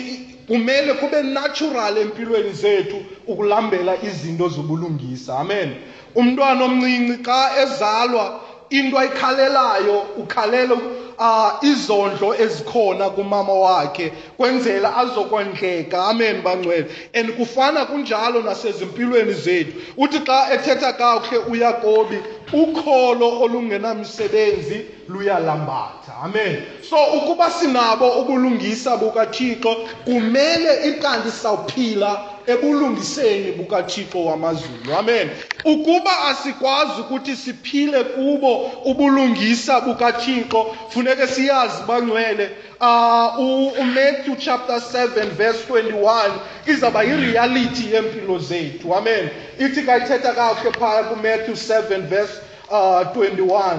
kumele 0.49 0.95
kube 0.95 1.23
natural 1.23 1.99
empilweni 1.99 2.53
zethu 2.53 3.05
ukulambela 3.27 3.93
izinto 4.03 4.49
zobulungisa 4.49 5.37
amen 5.39 5.69
umntwana 6.15 6.65
omncinci 6.65 7.17
xa 7.27 7.39
ezalwa 7.63 8.25
into 8.73 8.97
ayikhalelayo 8.97 9.97
ukhalela 10.17 10.75
uh, 11.19 11.61
izondlo 11.69 12.35
ezikhona 12.35 13.11
kumama 13.11 13.53
wakhe 13.55 14.13
kwenzela 14.37 14.97
azokwandleka 14.97 15.99
amen 16.11 16.43
bangcwele 16.43 16.89
and 17.15 17.29
kufana 17.33 17.85
kunjalo 17.87 18.43
nasezimpilweni 18.43 19.33
zethu 19.33 19.73
uthi 19.97 20.19
xa 20.25 20.49
ethetha 20.55 20.93
kakuhle 20.93 21.45
uyakobi 21.51 22.19
ukholo 22.53 23.43
olungenamsebenzi 23.43 24.87
luyalambatha 25.09 26.15
amen 26.25 26.57
so 26.91 26.97
ukuba 27.19 27.51
sinabo 27.51 28.09
ubulungisa 28.25 28.97
bukathixo 28.97 29.77
kumele 30.05 30.89
ikanti 30.91 31.31
sawuphila 31.31 32.32
ebulungiseni 32.47 33.53
bukaThixo 33.57 34.25
wamazulu 34.25 34.93
amen 34.99 35.31
ukuba 35.65 36.19
asikwazi 36.29 37.01
ukuthi 37.01 37.37
siphile 37.37 38.05
kubo 38.05 38.57
ubulungisa 38.85 39.81
bukaThixo 39.81 40.77
funeke 40.91 41.27
siyazi 41.27 41.83
bangcwele 41.89 42.51
uh 42.81 42.87
ah, 42.87 43.39
uMatthew 43.39 44.35
chapter 44.37 44.77
7 44.81 45.27
verse 45.31 45.59
21 45.71 46.31
izaba 46.67 47.03
yireality 47.03 47.93
yempilo 47.95 48.39
zethu 48.39 48.95
amen 48.95 49.29
ithi 49.59 49.83
kayithetha 49.83 50.33
kakhe 50.33 50.73
phaya 50.73 51.05
kuMatthew 51.05 51.55
7 51.55 52.01
verse 52.09 52.33
uh 52.71 52.99
ah, 52.99 53.15
21 53.15 53.77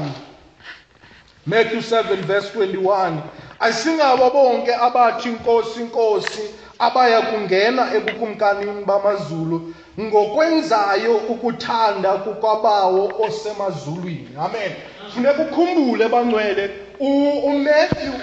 Matthew 1.46 1.79
7 1.82 2.15
verse 2.22 2.48
21 2.58 3.22
Asingabo 3.60 4.29
bonke 4.29 4.72
abathi 4.75 5.29
inkosi 5.29 5.82
inkosi 5.82 6.41
abaya 6.79 7.21
kungena 7.21 7.83
ebukumkanini 7.97 8.81
bamazulu 8.89 9.57
ngokwenzayo 10.01 11.13
ukuthanda 11.33 12.11
kukwabawo 12.23 13.03
osemazulwini 13.25 14.29
amen 14.45 14.71
funeka 15.13 15.41
ukhumbule 15.45 16.05
bangcwele 16.13 16.65
umatthew 16.99 18.13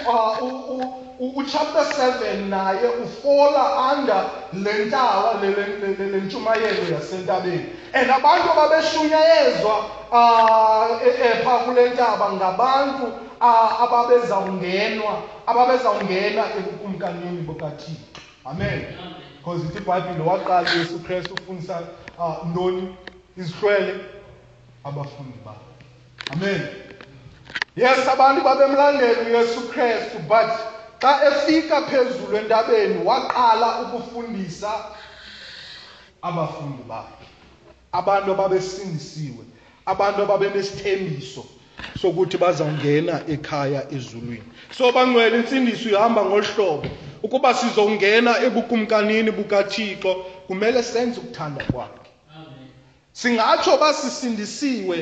uchapter 1.41 1.85
7 2.25 2.49
naye 2.51 2.87
ufola 3.03 3.63
under 3.93 4.23
le 4.63 4.73
ntawa 4.89 5.31
le 5.41 6.17
ntshumayelo 6.23 6.83
yasentabeni 6.95 7.65
and 7.99 8.09
abantu 8.17 8.47
ababeshunyayezwa 8.55 9.75
e, 11.07 11.09
epha 11.29 11.55
kule 11.63 11.83
ntaba 11.93 12.25
ngabantu 12.37 13.05
ababezawungenwa 13.83 15.13
ababezawungena 15.49 16.43
ebukumkanini 16.57 17.41
bukathixo 17.47 18.10
Amen. 18.45 18.87
Because 19.37 19.61
ithi 19.63 19.77
iBhayibhile 19.83 20.25
waqala 20.25 20.61
uYesu 20.63 20.99
Kristu 20.99 21.33
ufundisa 21.35 21.81
uh, 22.17 22.47
ntoni 22.47 22.95
izishwele 23.37 23.95
abafundi 24.83 25.37
bakhe. 25.45 25.59
Amen. 26.31 26.67
Yes 27.75 27.99
abantu 28.07 28.43
babemlandela 28.43 29.21
uYesu 29.21 29.61
Kristu 29.71 30.19
but 30.27 30.49
xa 30.99 31.19
efika 31.27 31.81
phezulu 31.85 32.37
entabeni 32.47 33.03
waqala 33.05 33.81
ukufundisa 33.93 34.71
abafundi 36.23 36.83
bakhe. 36.87 37.25
Abantu 37.93 38.31
ababesindisiwe, 38.31 39.43
abantu 39.85 40.21
ababenesithembiso 40.23 41.45
sokuthi 42.01 42.37
bazawungena 42.37 43.21
ekhaya 43.27 43.85
ezulwini. 43.93 44.43
So 44.77 44.91
bangcwele 44.91 45.37
insindiso 45.43 45.89
ihamba 45.89 46.25
ngohlobo 46.25 46.87
ukuba 47.25 47.49
sizongena 47.53 48.33
ebukumkanini 48.47 49.29
bukathixo 49.37 50.11
kumele 50.47 50.79
senze 50.91 51.15
ukuthanda 51.21 51.63
kwakhe 51.71 52.09
singatsho 53.19 53.71
basisindisiwe 53.81 54.97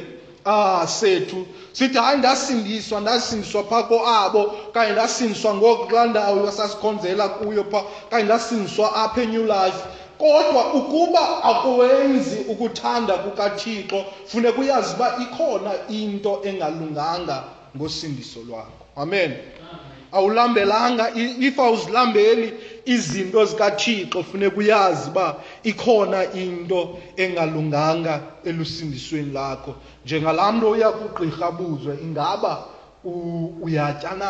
ah 0.45 0.83
sethu 0.97 1.39
sithi 1.77 1.97
hayi 2.03 2.17
ndasindiswa 2.21 2.97
ndasindiswa 3.03 3.61
phaa 3.69 3.83
koabo 3.89 4.41
okanye 4.67 4.91
ndasindiswa 4.95 5.51
ngokulaa 5.57 6.05
ndawo 6.11 6.37
yasasikhonzela 6.47 7.25
kuyo 7.37 7.63
phaa 7.71 7.83
okanye 8.07 8.23
ndasindiswa 8.27 8.85
apha 9.03 9.19
enew 9.25 9.45
life 9.53 9.77
kodwa 10.21 10.63
ukuba 10.79 11.23
akuwenzi 11.51 12.37
ukuthanda 12.51 13.13
kukathixo 13.23 13.97
funeka 14.29 14.59
uyazi 14.63 14.91
uba 14.95 15.07
ikhona 15.23 15.71
into 15.99 16.31
engalunganga 16.49 17.37
ngosindiso 17.77 18.39
lwakho 18.47 18.81
amen 19.03 19.31
awulambelanga 20.11 21.11
if 21.15 21.55
awuzilambeli 21.59 22.53
izinto 22.85 23.45
zikaThixo 23.45 24.23
funeka 24.23 24.57
uyazi 24.57 25.09
uba 25.09 25.27
ikhona 25.63 26.33
into 26.33 26.79
engalunganga 27.17 28.13
elusindisweni 28.49 29.31
lakho 29.37 29.73
njengalamntu 30.05 30.63
oya 30.73 30.89
kugqirha 30.97 31.45
abuzwe 31.51 31.93
ingaba 32.05 32.53
uyatya 33.65 34.11
na 34.21 34.29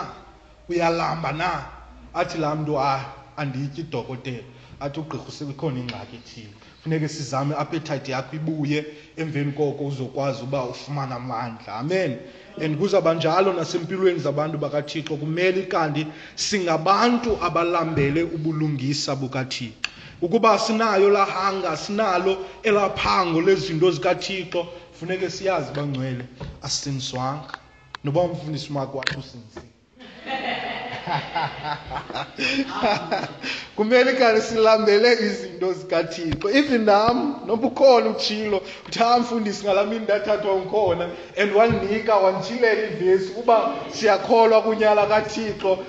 uyalamba 0.70 1.30
na 1.42 1.50
athi 2.20 2.38
laa 2.44 2.56
mntu 2.60 2.74
hayi 2.84 3.02
ah, 3.06 3.40
andiyityi 3.42 3.82
idokotela 3.86 4.46
athi 4.84 4.98
ugqirha 5.02 5.30
sekhona 5.38 5.78
ingxaki 5.84 6.16
ethile 6.22 6.54
funeke 6.84 7.08
sizame 7.16 7.52
iappetite 7.56 8.10
yakho 8.14 8.34
ibuye 8.40 8.80
emveni 9.22 9.52
koko 9.58 9.82
uzokwazi 9.90 10.40
uba 10.48 10.60
ufumane 10.72 11.14
amandla 11.20 11.70
amen 11.82 12.12
and 12.62 12.78
kuzaba 12.78 13.14
njalo 13.14 13.54
nasempilweni 13.54 14.20
zabantu 14.20 14.58
bakathixo 14.58 15.16
kumele 15.18 15.62
kanti 15.72 16.08
singabantu 16.36 17.38
abalambele 17.42 18.22
ubulungisa 18.24 19.16
bukathixo 19.16 19.90
ukuba 20.22 20.60
sinayo 20.60 21.10
laa 21.10 21.26
hanga 21.26 21.78
sinalo 21.78 22.34
elaa 22.64 22.90
phango 22.98 23.40
lezinto 23.42 23.92
zikathixo 23.92 24.68
funeke 25.00 25.30
siyazi 25.30 25.72
bangcwele 25.72 26.24
asinswanga 26.62 27.56
noba 28.04 28.22
umfundisi 28.28 28.70
makho 28.76 28.96
wathi 29.00 29.16
usinzile 29.20 29.66
kumele 33.76 34.14
kanye 34.14 34.42
silandele 34.42 35.14
izinto 35.28 35.74
zikathixo 35.74 36.48
even 36.52 36.84
nam 36.86 37.36
noba 37.48 37.68
ukhona 37.68 38.10
utshilo 38.10 38.60
kuthiwa 38.86 39.14
ah, 39.16 39.20
mfundisi 39.20 39.64
ngalaa 39.64 39.84
mini 39.86 40.00
ndathathwa 40.06 40.54
ukhona 40.62 41.06
and 41.38 41.52
wandinika 41.56 42.14
wanditshilela 42.24 42.84
ivesi 42.90 43.32
uba 43.40 43.58
siyakholwa 43.92 44.62
kunyala 44.62 45.06
kathixo 45.08 45.72
um 45.74 45.80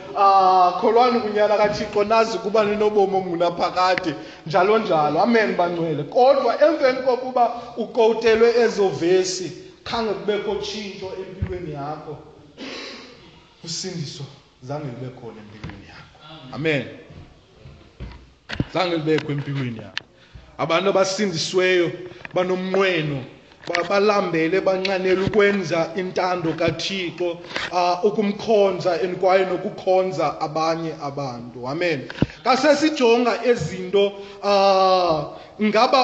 kholwani 0.81 1.21
kunyala 1.21 1.57
kathixo 1.59 2.05
nazi 2.05 2.37
ukuba 2.39 2.65
ninobomi 2.65 3.15
ongunaphakade 3.17 4.15
njalo 4.47 4.79
njalo 4.79 5.21
amen 5.23 5.57
bangcwele 5.57 6.03
kodwa 6.09 6.57
emveni 6.63 6.99
kokuba 7.03 7.45
ukotelwe 7.77 8.49
ezo 8.65 8.89
vesi 8.89 9.47
khange 9.85 10.13
kubekho 10.15 10.53
tshintsho 10.63 11.07
empilweni 11.19 11.73
yakho 11.77 12.19
usindiswa 13.65 14.27
zange 14.63 14.85
libe 14.85 15.09
khona 15.21 15.41
empilweni 15.43 15.87
yakho 15.91 16.17
amen 16.57 16.83
zange 18.75 18.95
libekho 18.97 19.31
empilweni 19.37 19.79
yakho 19.85 20.05
abantu 20.63 20.87
abasindisiweyo 20.93 21.87
banomnqweno 22.35 23.19
balambele 23.91 24.57
banxanele 24.67 25.21
ukwenza 25.29 25.81
intando 26.03 26.51
kaThixo 26.61 27.29
ukumkhonza 28.09 28.93
enkwaye 29.05 29.43
nokukhonza 29.51 30.27
abanye 30.47 30.93
abantu 31.09 31.59
amen 31.73 31.99
kasesijonga 32.45 33.33
ezinto 33.51 34.05
ngaba 35.69 36.01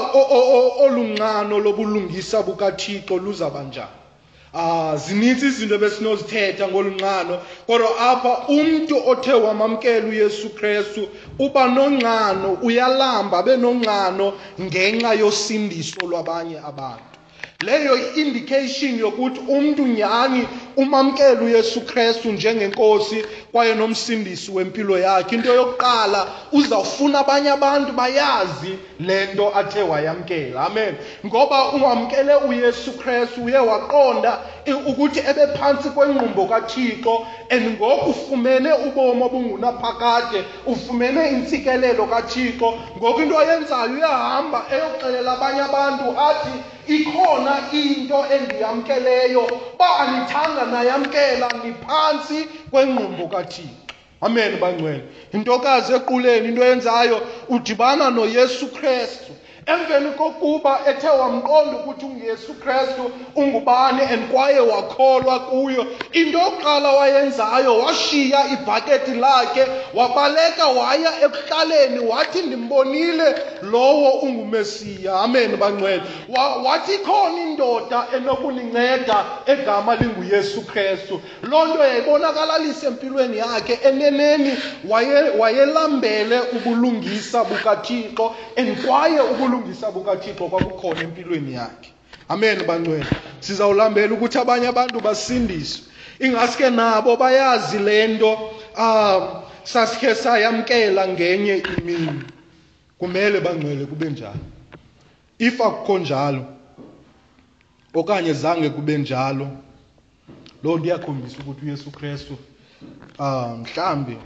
olunqano 0.84 1.54
lobulungisa 1.64 2.38
bukaThixo 2.46 3.14
luzaba 3.24 3.60
njani 3.68 3.96
Ah, 4.58 4.92
zinintsi 5.04 5.44
izinto 5.52 5.74
ebesinozithetha 5.76 6.64
ngolu 6.68 6.90
nqano 6.96 7.34
kodwa 7.68 7.90
apha 8.10 8.32
umntu 8.58 8.94
othe 9.12 9.34
wamamkela 9.44 10.06
uyesu 10.08 10.46
krestu 10.58 11.02
uba 11.44 11.62
nonqano 11.76 12.48
uyalamba 12.68 13.34
abe 13.40 13.54
nonqano 13.64 14.26
ngenxa 14.64 15.10
yosindiso 15.22 16.00
lwabanye 16.10 16.56
abantu 16.70 17.05
leyo 17.64 17.94
i-indication 17.96 18.92
yokuthi 19.00 19.40
umuntu 19.54 19.82
nyhani 19.96 20.42
umamkela 20.82 21.40
uyesu 21.46 21.78
krestu 21.90 22.26
njengenkosi 22.36 23.18
kwaye 23.52 23.72
nomsindisi 23.80 24.48
wempilo 24.56 24.94
yakhe 25.06 25.32
into 25.36 25.50
yokuqala 25.58 26.20
uzawufuna 26.58 27.16
abanye 27.22 27.50
abantu 27.56 27.90
bayazi 28.00 28.72
le 29.06 29.18
nto 29.32 29.46
athe 29.60 29.82
wayamkela 29.90 30.58
amen 30.68 30.94
ngoba 31.26 31.58
ungamkele 31.74 32.34
uyesu 32.48 32.90
krestu 33.00 33.38
uye 33.46 33.58
waqonda 33.70 34.32
ukuthi 34.90 35.20
ebephantsi 35.30 35.88
kwengqumbo 35.94 36.42
kathixo 36.52 37.14
and 37.54 37.64
ngoku 37.74 38.06
ufumene 38.12 38.70
ubomi 38.86 39.22
obungunaphakade 39.28 40.40
ufumene 40.72 41.22
intsikelelo 41.36 42.04
kathixo 42.12 42.68
ngoku 42.96 43.18
into 43.24 43.36
ayenzayo 43.42 43.90
uyahamba 43.96 44.58
eyoxelela 44.74 45.30
abanye 45.36 45.60
abantu 45.68 46.06
athi 46.28 46.56
ikhona 46.88 47.64
into 47.72 48.14
endiyamkeleyo 48.34 49.44
ba 49.78 49.86
andithanga 50.00 50.64
nayamkela 50.72 51.48
niphantsi 51.62 52.36
kwengqumbo 52.70 53.26
kathi 53.32 53.68
amen 54.26 54.52
bangcwele 54.60 55.02
yintokazi 55.32 55.90
equleni 55.98 56.48
into 56.48 56.62
yenzayo 56.68 57.18
udibana 57.54 58.04
noyesu 58.16 58.66
krestu 58.74 59.32
emveni 59.66 60.10
kokuba 60.10 60.80
ethe 60.88 61.08
wamqonda 61.08 61.76
ukuthi 61.78 62.04
unguyesu 62.06 62.54
krestu 62.54 63.10
ungubani 63.36 64.00
and 64.02 64.28
kwaye 64.30 64.60
wakholwa 64.60 65.40
kuyo 65.40 65.86
into 66.12 66.38
yokuqala 66.38 66.92
wayenzayo 66.92 67.78
washiya 67.78 68.40
ibhakethi 68.52 69.10
lakhe 69.14 69.66
wabaleka 69.94 70.66
waya 70.66 71.10
ekuhlaleni 71.26 71.98
wathi 71.98 72.42
ndimbonile 72.42 73.34
lowo 73.62 74.08
ungumesiya 74.10 75.12
amen 75.20 75.56
bangcwele 75.56 76.02
wathi 76.64 76.98
khona 76.98 77.40
indoda 77.42 78.06
enokuninceda 78.16 79.24
egama 79.46 79.94
linguyesu 79.96 80.60
krestu 80.62 81.20
loo 81.42 81.66
nto 81.66 81.82
yayibonakalalisa 81.84 82.86
empilweni 82.86 83.38
yakhe 83.38 83.74
eneneni 83.88 84.56
wayelambele 85.38 86.40
ubulungisa 86.56 87.44
bukathixo 87.44 88.34
and 88.56 88.76
kwaye 88.86 89.20
ubulungisa 89.20 89.55
ukulungisa 89.56 89.90
bukaThixo 89.90 90.48
kwakukhona 90.48 91.00
empilweni 91.02 91.52
yakhe 91.54 91.92
amen 92.28 92.58
bangcwele 92.68 93.06
sizawulambela 93.40 94.12
ukuthi 94.14 94.38
abanye 94.38 94.66
abantu 94.68 94.98
basindiswe 95.00 95.82
ingaske 96.20 96.70
nabo 96.70 97.16
bayazi 97.16 97.78
lento 97.78 98.32
um 98.32 98.52
ah, 98.76 99.42
sasikhe 99.64 100.14
sayamkela 100.14 101.08
ngenye 101.08 101.62
imini 101.78 102.22
kumele 102.98 103.40
bangcwele 103.40 103.86
kube 103.86 104.10
njalo 104.10 104.38
if 105.38 105.60
akukho 105.60 105.98
njalo 105.98 106.44
okanye 107.94 108.32
zange 108.32 108.70
kube 108.70 108.98
njalo 108.98 109.48
loo 110.62 110.76
nto 110.78 110.86
iyakhombisa 110.86 111.36
ukuthi 111.40 111.64
uyesu 111.66 111.90
kristu 111.90 112.38
um 113.18 113.24
ah, 113.24 113.56
mhlawumbi 113.56 114.16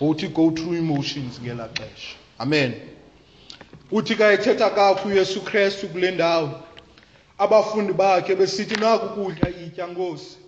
uthi 0.00 0.28
go 0.28 0.50
through 0.50 0.76
emotions 0.76 1.40
ngelaa 1.42 1.68
xesha 1.78 2.16
amen 2.38 2.74
uthi 3.92 4.14
ka 4.16 4.32
ethetha 4.32 4.70
kakho 4.70 5.08
uyesu 5.08 5.40
krestu 5.40 5.88
kule 5.88 6.10
ndawo 6.10 6.50
abafundi 7.38 7.92
bakhe 7.92 8.34
besithi 8.36 8.76
naku 8.80 9.08
kudla 9.22 9.50
itya 9.66 9.86
nkosi 9.86 10.38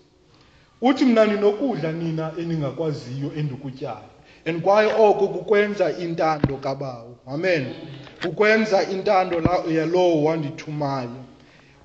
uthi 0.81 1.05
mna 1.05 1.24
ninokudla 1.26 1.92
nina 1.92 2.31
eningakwaziyo 2.38 3.33
endikutyayo 3.37 4.09
and 4.46 4.62
kwaye 4.62 4.90
oko 4.94 5.28
kukwenza 5.28 5.90
intando 5.98 6.57
kabawo 6.62 7.16
amen 7.26 7.74
ukwenza 8.28 8.83
intando 8.87 9.42
yalowo 9.70 10.22
wandithumayo 10.24 11.18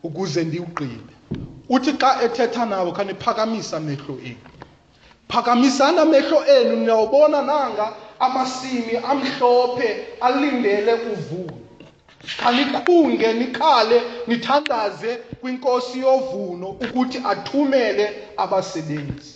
ukuze 0.04 0.44
ndiwugqibe 0.46 1.14
uthi 1.70 1.92
xa 1.98 2.22
ethetha 2.24 2.66
nawo 2.70 2.92
khaniphakamisa 2.94 3.78
amehlo 3.78 4.14
enu 4.26 4.38
phakamisana 5.28 6.02
amehlo 6.06 6.46
enu 6.48 6.76
niyawubona 6.86 7.42
nanga 7.42 7.86
amasimi 8.20 8.98
amhlophe 8.98 10.06
alindele 10.22 10.94
uvuno 10.94 11.60
khaniqunge 12.38 13.34
nikhale 13.40 13.98
nithandaze 14.28 15.12
kwinkosi 15.42 15.98
yovuno 16.04 16.68
ukuthi 16.84 17.20
athumele 17.32 18.06
abasebenzi 18.38 19.32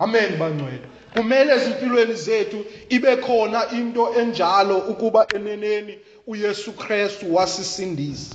amen 0.00 0.30
bangcwele 0.38 0.86
kumele 1.14 1.50
ezimpilweni 1.56 2.14
zethu 2.16 2.58
ibe 2.88 3.12
khona 3.24 3.60
into 3.78 4.04
enjalo 4.20 4.76
ukuba 4.92 5.22
eneneni 5.36 5.94
uYesu 6.30 6.72
Kristu 6.72 7.34
wasisindisa 7.34 8.34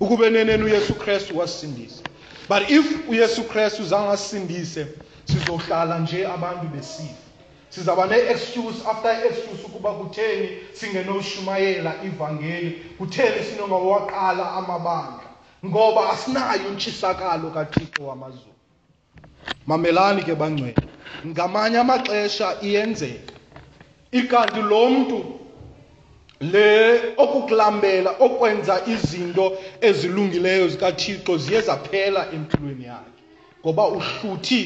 ukuba 0.00 0.24
eneneni 0.26 0.62
uYesu 0.64 0.94
Kristu 0.94 1.38
wasisindisa 1.38 2.02
but 2.48 2.70
if 2.70 3.06
uYesu 3.08 3.42
Kristu 3.44 3.84
zangasindise 3.84 4.86
sizohlala 5.24 5.98
nje 5.98 6.26
abantu 6.26 6.64
besifa 6.74 7.29
sizaba 7.70 8.06
ne-excuse 8.06 8.82
after 8.90 9.10
i-excuse 9.14 9.62
ukuba 9.68 9.90
kutheni 9.98 10.48
singenoshumayela 10.78 11.92
ivangeli 12.08 12.70
kutheni 12.98 13.40
sinongawaqala 13.48 14.44
amabandla 14.58 15.28
ngoba 15.68 16.02
asinayo 16.14 16.66
intshisakalo 16.72 17.48
kathixo 17.56 18.02
wamazulu 18.10 18.54
mamelani 19.66 20.22
ke 20.26 20.34
bangcwele 20.40 20.76
ngamanye 21.30 21.78
amaxesha 21.86 22.46
iyenzeka 22.68 23.34
ikanti 24.10 24.60
lo 24.70 24.80
mntu 24.94 25.18
le 26.52 26.70
okukulambela 27.22 28.10
okwenza 28.26 28.74
izinto 28.92 29.46
ezilungileyo 29.88 30.64
zikathixo 30.72 31.32
ziye 31.44 31.60
zaphela 31.68 32.20
empilweni 32.34 32.84
yakhe 32.90 33.12
ngoba 33.64 33.84
uhluthi 33.98 34.60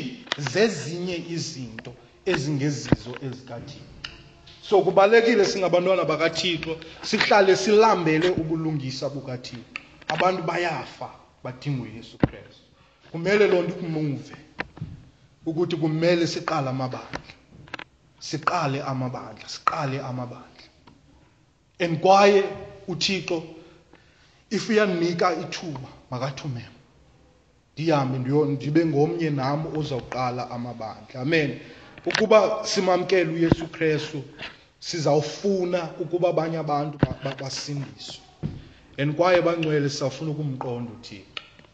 zezinye 0.53 1.17
izinto 1.35 1.93
ezingezizo 2.33 3.13
ezikaThixo 3.27 3.83
so 4.63 4.83
kubalekile 4.83 5.45
singabantwana 5.45 6.05
bakaThixo 6.05 6.73
sihlale 7.03 7.57
silambele 7.57 8.29
ubulungisa 8.31 9.09
bukaThixo 9.13 9.69
abantu 10.15 10.41
bayafa 10.49 11.09
badinga 11.45 11.83
uYesu 11.85 12.17
Kristu 12.25 12.65
kumele 13.13 13.45
loo 13.53 13.63
nto 13.63 13.75
kumuve 13.77 14.35
ukuthi 15.47 15.77
kumele 15.77 16.25
siqale 16.27 16.69
amabandla 16.69 17.21
siqale 18.29 18.79
amabandla 18.83 19.47
siqale 19.49 19.97
amabandla 20.01 20.67
and 21.79 22.01
kwaye 22.01 22.41
uThixo 22.89 23.37
if 24.51 24.65
uyandinika 24.69 25.29
ithuba 25.45 25.89
makathumele 26.11 26.73
ndihambe 27.75 28.17
ndibe 28.45 28.81
ngomnye 28.89 29.29
nam 29.39 29.61
ozawuqala 29.77 30.49
amabandla 30.51 31.17
amen 31.21 31.51
ukuba 32.07 32.59
simamkele 32.67 33.31
uYesu 33.33 33.67
Kristu 33.73 34.23
sizawufuna 34.89 35.79
ukuba 36.01 36.27
abanye 36.29 36.57
abantu 36.65 36.97
basindiswe 37.41 38.21
and 38.99 39.17
kwaye 39.17 39.41
bangcwele 39.43 39.89
sizawufuna 39.89 40.31
ukumqonda 40.35 40.91
uThixo 40.97 41.23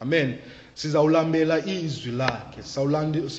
amen 0.05 0.29
sizawulambela 0.75 1.57
izwi 1.67 2.13
lakhe 2.21 2.61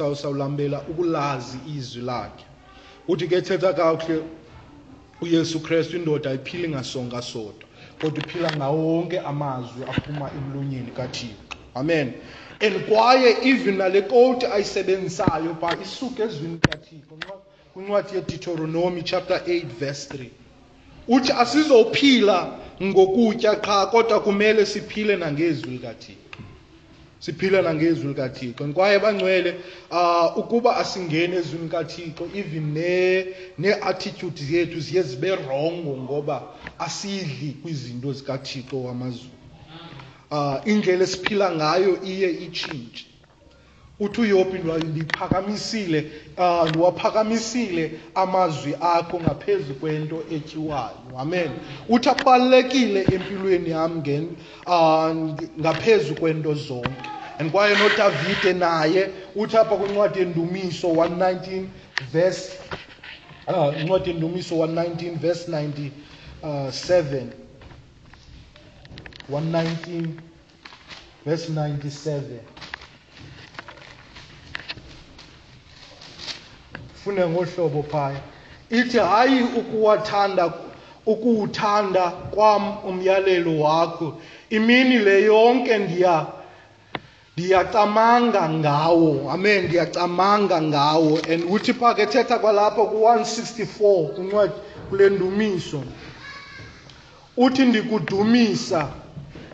sizawulambela 0.04 0.77
ukulazi 0.91 1.58
izwi 1.77 2.01
lakhe 2.01 2.45
uthi 3.08 3.25
ke 3.30 3.41
thetha 3.41 3.73
kakuhle 3.73 4.23
uyesu 5.21 5.60
kristu 5.63 5.97
indoda 5.97 6.30
ayiphili 6.30 6.67
ngasonga 6.69 7.21
sodwa 7.21 7.67
kodwa 8.01 8.23
iphila 8.27 8.49
ngawo 8.58 8.80
wonke 8.91 9.17
amazwi 9.32 9.84
aphuma 9.91 10.27
emlonyeni 10.38 10.91
kathixo 10.91 11.41
amen 11.75 12.13
and 12.62 12.82
kwaye 12.88 13.36
even 13.43 13.78
nale 13.78 14.02
kowuthi 14.08 14.45
ayisebenzisayo 14.56 15.52
pha 15.62 15.69
isuke 15.86 16.21
ezwini 16.28 16.54
likathixo 16.63 17.17
kwincwadi 17.74 18.12
yedeuteronomy 18.15 19.02
chapter 19.04 19.38
8 19.38 19.65
verse 19.80 20.04
3 20.13 20.26
uthi 21.15 21.32
asizophila 21.43 22.38
ngokutya 22.84 23.52
qha 23.65 23.86
kodwa 23.91 24.17
kumele 24.26 24.65
siphile 24.65 25.13
nangezwi 25.24 25.69
likathixo 25.76 26.17
siphila 27.24 27.60
nangezwi 27.67 28.06
likathixo 28.12 28.63
kwaye 28.78 28.95
bangcwele 29.04 29.50
uh, 30.00 30.38
ukuba 30.41 30.69
asingeni 30.82 31.34
ezwini 31.41 31.63
likathixo 31.67 32.24
even 32.41 32.65
nee-attitudes 33.60 34.45
ne 34.50 34.58
yethu 34.58 34.80
ziye 34.86 35.02
zibe 35.10 35.30
rongo 35.50 35.91
ngoba 36.04 36.38
asidli 36.86 37.50
kwizinto 37.62 38.08
zikathixo 38.17 38.76
wamazulu 38.88 39.36
Ah, 40.34 40.62
indlela 40.65 41.04
esiphila 41.04 41.52
ngayo 41.60 41.91
iye 42.12 42.30
itshintshe 42.46 43.06
uthi 44.04 44.17
uyobi 44.24 44.58
ndiphakamisile 44.84 46.00
ndiwaphakamisile 46.70 47.84
ah, 48.15 48.22
amazwi 48.24 48.72
akho 48.96 49.15
ngaphezu 49.26 49.72
kwento 49.80 50.17
etyiwayo 50.36 50.98
amen 51.24 51.52
uthi 51.96 52.08
abalulekile 52.15 53.00
empilweni 53.13 53.70
yam 53.76 53.94
ah, 54.76 55.12
ngaphezu 55.63 56.12
kwento 56.20 56.52
zonke 56.65 57.02
and 57.39 57.52
kwaye 57.52 57.74
nodavide 57.76 58.52
naye 58.63 59.04
uthi 59.36 59.56
apha 59.62 59.76
kwincwadi 59.80 60.17
yendumiso 60.24 60.88
119 60.96 61.65
verse 62.13 62.52
incwadi 63.82 64.08
yendumiso 64.12 64.54
119 64.63 65.15
verse 65.24 65.44
97 65.52 67.40
119, 69.32 70.20
verse 71.26 71.50
97. 71.50 72.22
fune 77.04 77.26
ngohlobo 77.28 77.82
phaya 77.91 78.22
ithi 78.70 78.98
hayi 79.00 79.41
ukuwathanda 79.44 80.54
ukuwuthanda 81.06 82.04
kwam 82.34 82.78
umyalelo 82.86 83.60
wakho 83.62 84.17
imini 84.50 84.98
le 85.00 85.15
yonke 85.26 85.74
ndiya 85.78 86.15
ndiyacamanga 87.38 88.44
ngawo 88.58 89.32
amen 89.34 89.65
ndiyacamanga 89.67 90.62
ngawo 90.62 91.17
and 91.30 91.41
uthi 91.50 91.74
phaa 91.74 91.94
ke 91.98 92.06
thetha 92.06 92.38
kwalapho 92.39 92.86
ku-164 92.86 94.50
kule 94.89 95.10
ndumiso 95.10 95.82
uthi 97.38 97.65
ndikudumisa 97.65 98.91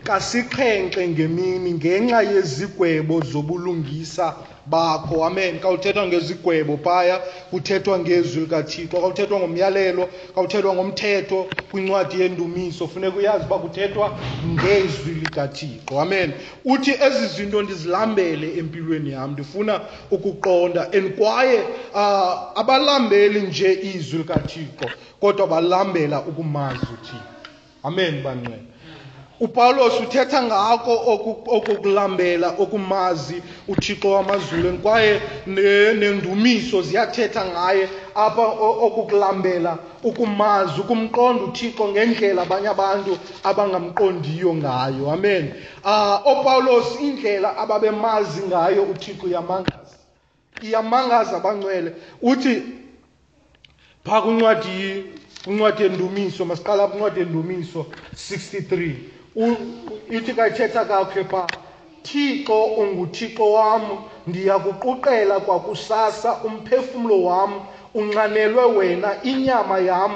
kasixhenxe 0.03 1.07
ngemini 1.07 1.73
ngenxa 1.73 2.21
yezigwebo 2.21 3.15
zobulungisa 3.31 4.27
bakho 4.67 5.23
amen 5.25 5.59
kawuthethwa 5.59 6.03
ngezigwebo 6.07 6.77
phaya 6.83 7.15
kuthethwa 7.51 7.95
ngezwi 8.03 8.39
likathixo 8.43 8.97
kawuthethwa 9.01 9.37
ngomyalelo 9.39 10.03
kawuthethwa 10.35 10.71
ngomthetho 10.77 11.39
kwincwadi 11.71 12.15
yendumiso 12.21 12.83
funeka 12.91 13.17
uyazi 13.19 13.45
uba 13.47 13.57
kuthethwa 13.63 14.05
ngezwi 14.55 15.11
likathixo 15.23 15.93
amen 16.03 16.29
uthi 16.73 16.91
ezi 17.05 17.25
zinto 17.35 17.57
ndizilambele 17.63 18.47
empilweni 18.59 19.09
yam 19.15 19.31
ndifuna 19.33 19.73
ukuqonda 20.15 20.81
and 20.95 21.07
kwaye 21.17 21.59
uh, 21.95 22.33
abalambeli 22.61 23.39
nje 23.47 23.69
izwi 23.95 24.17
likathixo 24.21 24.85
kodwa 25.21 25.45
balambela 25.53 26.17
ukumazi 26.29 26.85
uthixo 26.95 27.31
amen 27.87 28.15
banqwena 28.25 28.75
upawulos 29.39 29.99
uthetha 29.99 30.41
ngako 30.43 30.93
okukulambela 31.53 32.55
okumazi 32.59 33.43
uthixo 33.67 34.11
wamazulwini 34.11 34.77
kwaye 34.77 35.21
nendumiso 35.47 36.81
ziyathetha 36.81 37.45
ngaye 37.45 37.89
apha 38.15 38.45
okukulambela 38.85 39.77
ukumazi 40.03 40.81
ukumqonda 40.81 41.41
uthixo 41.43 41.83
ngendlela 41.93 42.41
abanye 42.45 42.67
abantu 42.73 43.11
abangamqondiyo 43.43 44.51
ngayo 44.57 45.05
amen 45.13 45.45
um 45.45 45.53
ah, 45.85 46.17
opawulos 46.25 46.97
indlela 47.01 47.53
ababemazi 47.61 48.41
ngayo 48.49 48.83
uthixo 48.89 49.27
iyamangaza 49.27 49.95
iyamangaza 50.65 51.37
abangcwele 51.37 51.93
uthi 52.21 52.53
phaa 54.03 54.21
kwincwadi 54.21 55.03
kwincwadi 55.45 55.79
yendumiso 55.85 56.41
masiqala 56.45 56.87
kwincwadi 56.89 57.19
yendumiso 57.21 57.85
63 58.15 59.16
ithi 60.09 60.33
ka 60.35 60.47
ithetha 60.47 60.85
kakhe 60.85 61.23
phaa 61.29 61.47
thixo 62.03 62.57
unguthixo 62.81 63.45
wam 63.53 63.83
ndiyakuquqela 64.27 65.35
kwakusasa 65.45 66.31
umphefumlo 66.47 67.15
wam 67.27 67.51
unxanelwe 67.93 68.63
wena 68.77 69.09
inyama 69.31 69.77
yam 69.89 70.11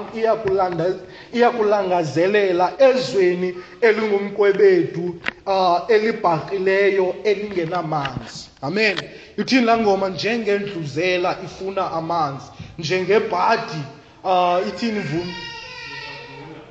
iyakulangazelela 1.34 2.68
ezweni 2.88 3.50
elingumqwebedu 3.88 5.06
uh, 5.46 5.78
elibhaqileyo 5.96 7.08
elingenamanzi 7.24 8.50
amen 8.62 8.98
ithini 9.38 9.62
laa 9.66 9.78
ngoma 9.78 10.10
njengendluzela 10.10 11.38
ifuna 11.46 11.92
amanzi 11.92 12.46
njengebhadi 12.80 13.82
uh, 14.24 14.58
ithini 14.70 15.00
vum 15.00 15.30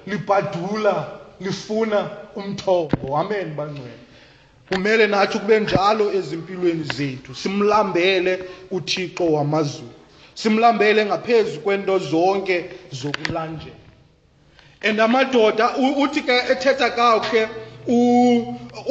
libhadula 0.06 0.94
lifuna 1.40 2.10
umthombo 2.34 3.14
amen 3.16 3.54
bangcwele 3.56 3.98
kumele 4.70 5.06
nathi 5.10 5.38
kube 5.38 5.60
njalo 5.66 6.04
ezimpilweni 6.18 6.84
zethu 6.94 7.34
simlambele 7.34 8.38
uThixo 8.70 9.24
wamazulu 9.34 9.92
simlambele 10.34 11.00
ngaphezulu 11.06 11.58
kwento 11.64 11.94
zonke 12.10 12.56
zokulanjela 12.92 13.78
and 14.82 14.98
amadoda 15.00 15.74
uthi 15.78 16.22
ke 16.24 16.32
ethetha 16.54 16.90
kakhe 16.94 17.48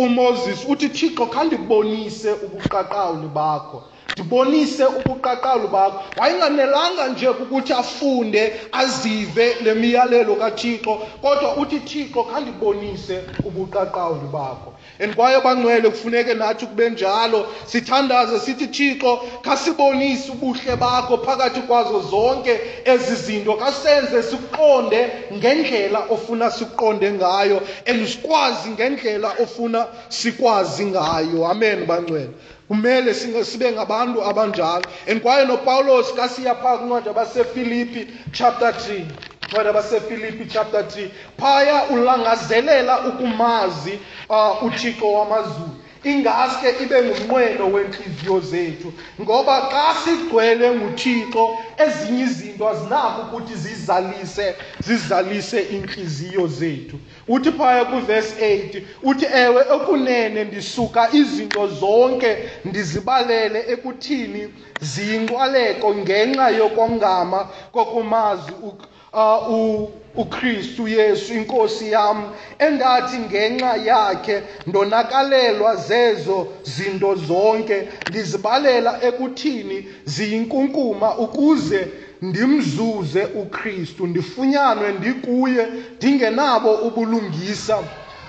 uMoses 0.03 0.65
uthi 0.67 0.89
Thixo 0.89 1.25
khandikubonise 1.31 2.29
ubuqaqawuli 2.45 3.27
bakho 3.33 3.83
ndibonise 4.13 4.85
ubuqaqalo 4.97 5.65
bakho 5.75 5.99
wayenganelanga 6.21 7.03
nje 7.11 7.27
ukuthi 7.41 7.73
afunde 7.83 8.41
azive 8.81 9.47
le 9.63 9.71
miyalelo 9.81 10.33
kathixo 10.43 10.93
kodwa 11.23 11.49
uthi 11.61 11.77
thixo 11.89 12.21
khandibonise 12.29 13.15
ubuqaqawuli 13.47 14.27
bakho 14.35 14.69
and 14.99 15.15
kwaye 15.15 15.37
bangcwele 15.45 15.87
kufuneke 15.93 16.33
nathi 16.41 16.65
kube 16.65 16.85
njalo 16.93 17.39
sithandaze 17.71 18.35
sithi 18.45 18.67
thixo 18.75 19.11
khasibonise 19.45 20.25
ubuhle 20.33 20.73
bakho 20.83 21.15
phakathi 21.25 21.61
kwazo 21.69 21.97
zonke 22.11 22.53
ezi 22.85 23.15
zinto 23.23 23.53
kasenze 23.61 24.19
siqonde 24.29 25.09
ngendlela 25.37 25.99
ofuna 26.09 26.47
siqonde 26.51 27.07
ngayo 27.17 27.57
and 27.87 27.99
sikwazi 28.07 28.69
ngendlela 28.73 29.29
ofuna 29.43 29.87
sikwazi 30.09 30.83
ngayo 30.91 31.45
amen 31.51 31.85
bangcwele 31.85 32.33
kumele 32.69 33.13
sibe 33.43 33.71
ngabantu 33.71 34.19
abanjalo 34.23 34.83
and 35.07 35.21
kwaye 35.21 35.45
nopawulos 35.45 36.13
kasiya 36.13 36.55
phaa 36.61 36.77
kwincwadi 36.77 37.09
abasefilipi 37.09 38.01
chapter 38.31 38.69
3 38.69 39.05
ncwadi 39.49 39.69
abasefilipi 39.73 40.45
chapter 40.53 40.81
3 40.85 41.09
phaya 41.41 41.83
ulangazelela 41.89 42.93
ukumazi 43.09 43.93
uh, 44.29 44.61
uthixo 44.63 45.09
wamazulu 45.17 45.73
ingaske 46.05 46.69
ibe 46.85 46.95
ngumnqwelo 47.01 47.65
wenhliziyo 47.73 48.37
zethu 48.51 48.89
ngoba 49.21 49.55
xa 49.73 49.85
sigcwele 50.03 50.65
nguthixo 50.75 51.43
ezinye 51.83 52.23
izinto 52.27 52.63
azinako 52.71 53.17
ukuthi 53.25 53.55
zizalise 53.63 54.47
zizalise 54.85 55.59
iintliziyo 55.73 56.43
zethu 56.57 56.97
uthi 57.29 57.51
phaya 57.51 57.85
kuvesi 57.85 58.33
8 58.41 58.81
uthi 59.09 59.25
ewe 59.43 59.61
ekunene 59.75 60.39
ndisuka 60.49 61.01
izinto 61.19 61.63
zonke 61.79 62.29
ndizibalele 62.67 63.59
ekuthini 63.73 64.43
ziyinkqwaleko 64.89 65.87
ngenxa 66.01 66.47
yokongama 66.59 67.39
kokumazi 67.75 68.51
uh, 68.63 69.89
uKristu 70.21 70.83
Yesu 70.97 71.29
inkosi 71.39 71.85
yam 71.95 72.19
endathi 72.65 73.17
ngenxa 73.27 73.71
yakhe 73.89 74.37
ndonakalelwa 74.69 75.71
zezo 75.89 76.37
zinto 76.73 77.11
zonke 77.29 77.77
ndizibalela 78.09 78.91
ekuthini 79.09 79.77
ziyinkunkuma 80.13 81.09
ukuze 81.23 81.81
ndimzuze 82.27 83.21
uKristu 83.41 84.07
ndifunyanwe 84.07 84.87
ndikuye 84.99 85.63
ndingenabo 85.97 86.71
ubulungisa 86.87 87.75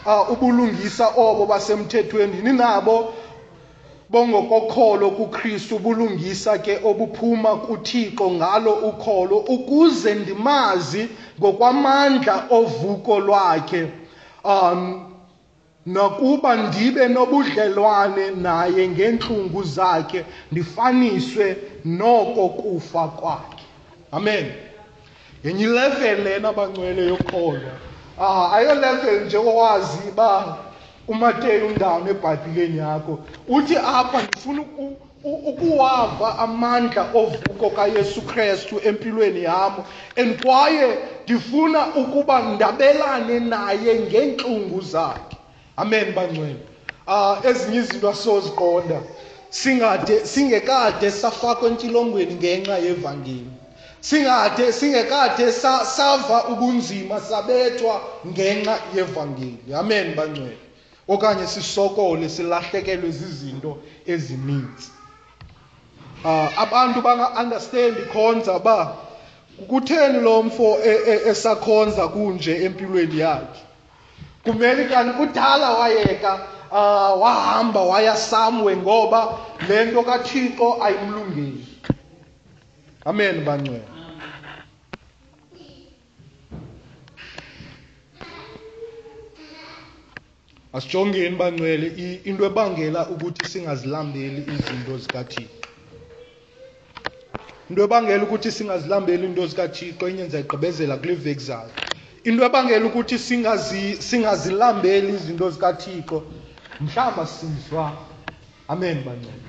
uh, 0.06 0.30
ubulungisa 0.32 1.06
obo 1.26 1.42
basemthethweni 1.50 2.36
ninabo 2.44 2.96
bongokokholo 4.12 5.06
kuKristu 5.18 5.74
bulungisa 5.84 6.52
ke 6.64 6.74
obuphuma 6.88 7.50
kuThixo 7.64 8.26
ngalo 8.36 8.72
ukholo 8.90 9.36
ukuze 9.54 10.10
ndimazi 10.14 11.02
ngokwamandla 11.40 12.34
ovuko 12.58 13.12
lwakhe 13.26 13.82
um 14.44 14.80
nakuba 15.94 16.50
ndibe 16.64 17.04
nobudlelwane 17.14 18.24
naye 18.44 18.82
ngentlungu 18.94 19.60
zakhe 19.76 20.20
ndifaniswe 20.52 21.46
noko 21.84 22.42
kufa 22.60 23.04
kwakhe 23.18 23.59
Amen. 24.12 24.52
Yenye 25.44 25.66
level 25.66 26.24
lena 26.24 26.52
bangcwele 26.52 27.06
yokholo. 27.08 27.70
Ah, 28.20 28.52
ayo 28.56 28.74
level 28.74 29.24
njengokwazi 29.26 30.10
ba 30.16 30.58
uMateyu 31.08 31.66
undawo 31.66 32.00
nebhayibhileni 32.04 32.78
yakho. 32.78 33.18
Uthi 33.48 33.76
apha 33.76 34.22
ngifuna 34.22 34.62
ukuwava 35.24 36.38
amandla 36.38 37.02
ovuko 37.14 37.70
kaYesu 37.70 38.22
Kristu 38.26 38.80
empilweni 38.84 39.44
yami 39.44 39.82
and 40.16 40.42
kwaye 40.42 40.98
ndifuna 41.24 41.86
ukuba 41.94 42.42
ndabelane 42.42 43.40
naye 43.40 43.94
ngentlungu 44.00 44.80
zakhe. 44.80 45.36
Amen 45.78 46.12
bangcwele. 46.14 46.56
Ah, 47.06 47.36
ezinye 47.46 47.78
izinto 47.78 48.08
asoziqonda. 48.10 48.98
Singade 49.50 50.26
singekade 50.26 51.06
safakwa 51.10 51.68
entilongweni 51.70 52.34
ngenxa 52.34 52.78
yevangeli. 52.78 53.59
singade 54.00 54.72
singekade 54.72 55.52
sava 55.52 56.44
ubunzima 56.48 57.20
sabethwa 57.20 58.00
ngenxa 58.26 58.78
yevangeli 58.94 59.72
amen 59.76 60.14
bangcwele 60.16 60.56
okanye 61.08 61.44
sisokole 61.46 62.28
silahlekelwe 62.28 63.10
zizinto 63.18 63.72
ezininzi 64.12 64.88
uh, 66.24 66.60
abantu 66.62 66.98
banga-understandi 67.04 68.00
khonza 68.12 68.52
uba 68.58 68.76
kutheni 69.68 70.18
lo 70.20 70.42
mfo 70.42 70.78
e, 70.84 70.92
e, 71.06 71.14
esakhonza 71.30 72.04
kunje 72.08 72.52
empilweni 72.66 73.18
yakhe 73.18 73.60
kumele 74.44 74.84
kani 74.84 75.12
kudala 75.12 75.70
wayeka 75.70 76.32
uh, 76.72 77.20
wahamba 77.22 77.80
waya 77.82 78.16
samwe 78.16 78.76
ngoba 78.76 79.20
le 79.68 79.84
nto 79.84 80.02
kathixo 80.02 80.80
ayimlungeli 80.86 81.69
amen 83.06 83.44
bangcwele 83.44 83.82
asijongeni 90.72 91.36
bangcwele 91.36 92.20
into 92.24 92.44
ebangela 92.44 93.08
ukuthi 93.08 93.46
singazilambeli 93.48 94.42
izinto 94.52 94.98
zikathixo 94.98 95.48
into 97.70 97.80
ebangela 97.84 98.22
ukuthi 98.24 98.50
singazilambeli 98.52 99.24
into 99.26 99.46
zikathixo 99.48 100.08
inyenza 100.08 100.38
igqibezela 100.40 100.96
kule 101.00 101.14
veki 101.16 101.40
zayo 101.44 101.70
into 102.24 102.42
ebangela 102.44 102.84
ukuthi 102.84 103.18
singazi 103.18 103.96
singazilambeli 103.96 105.08
izinto 105.16 105.50
zikathixo 105.50 106.22
mhlawumbi 106.80 107.20
asizwa 107.22 107.92
amen 108.68 108.96
bangcwele 109.04 109.46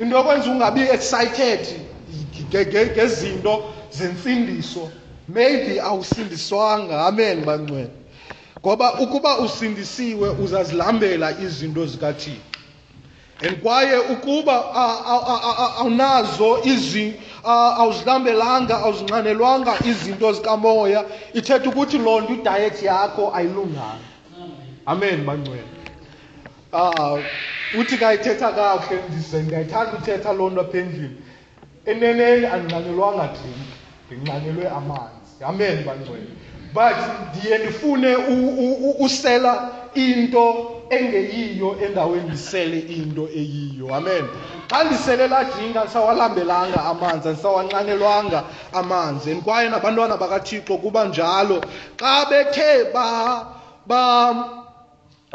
into 0.00 0.14
okwenza 0.20 0.50
ungabi 0.52 0.80
excited 0.96 1.64
ngezinto 2.62 3.64
zensindiso 3.90 4.90
maybe 5.28 5.78
awusindiswanga 5.82 7.06
amen 7.06 7.44
bangcwele 7.44 7.90
ngoba 8.60 8.86
ukuba 9.02 9.38
usindisiwe 9.38 10.28
uzazilambela 10.28 11.28
izinto 11.44 11.86
zikathixo 11.90 12.40
and 13.42 13.56
kwaye 13.62 13.98
ukuba 14.12 14.54
awunazo 15.78 16.58
awuzilambelanga 17.44 18.74
awuzinqanelwanga 18.84 19.72
izinto 19.90 20.26
zikamoya 20.36 21.00
ithetha 21.38 21.68
ukuthi 21.70 21.98
loo 22.04 22.20
nto 22.20 22.32
idayethi 22.38 22.84
yakho 22.88 23.32
ayilunganga 23.36 23.98
amen 24.86 25.24
bangcwele 25.26 25.64
um 26.72 26.80
ah, 26.80 27.18
uthi 27.78 27.96
kayithetha 27.98 28.48
kakuhle 28.56 29.00
ndize 29.08 29.36
ndiyayithanda 29.42 29.92
uthetha 29.98 30.30
loo 30.38 30.50
nto 30.50 30.60
apha 30.64 30.78
endlini 30.82 31.16
eneneni 31.90 32.46
andinxanelwanga 32.46 33.24
drink 33.36 33.68
ndinxanelwe 34.06 34.66
amanzi 34.68 35.38
amen 35.44 35.84
bangcwele 35.84 36.30
but 36.74 36.98
ndiye 37.30 37.58
ndifune 37.58 38.16
usela 38.98 39.70
into 39.94 40.42
engeyiyo 40.90 41.76
endaweni 41.86 42.22
ndisele 42.28 42.78
into 42.96 43.28
eyiyo 43.40 43.94
amen 43.94 44.24
xa 44.70 44.84
ndisele 44.84 45.28
laa 45.28 45.44
drinki 45.44 45.78
andisawalambelanga 45.78 46.84
amanzi 46.84 47.28
andisawanxanelwanga 47.28 48.44
amanzi 48.72 49.30
and 49.32 49.42
kwaye 49.42 49.68
nabantwana 49.68 50.16
bakathixo 50.16 50.76
kuba 50.78 51.04
njalo 51.04 51.60
xa 52.00 52.26
bethe 52.30 52.84
ba 52.94 53.08
ba 53.86 54.63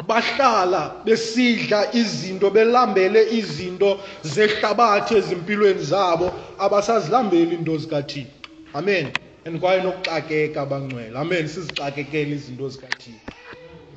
bahlala 0.06 0.94
besidla 1.06 1.92
izinto 1.94 2.50
belambele 2.54 3.22
izinto 3.38 3.98
zehlabathi 4.22 5.14
ezimpilweni 5.18 5.82
zabo 5.84 6.26
abasazilambeli 6.58 7.54
into 7.56 7.78
zikathixo 7.78 8.28
amen 8.74 9.08
and 9.46 9.60
kwaye 9.60 9.80
nokuxakeka 9.84 10.58
abangcwele 10.66 11.14
amen 11.18 11.44
sizixakekele 11.48 12.30
izinto 12.38 12.64
zikathixo 12.72 13.18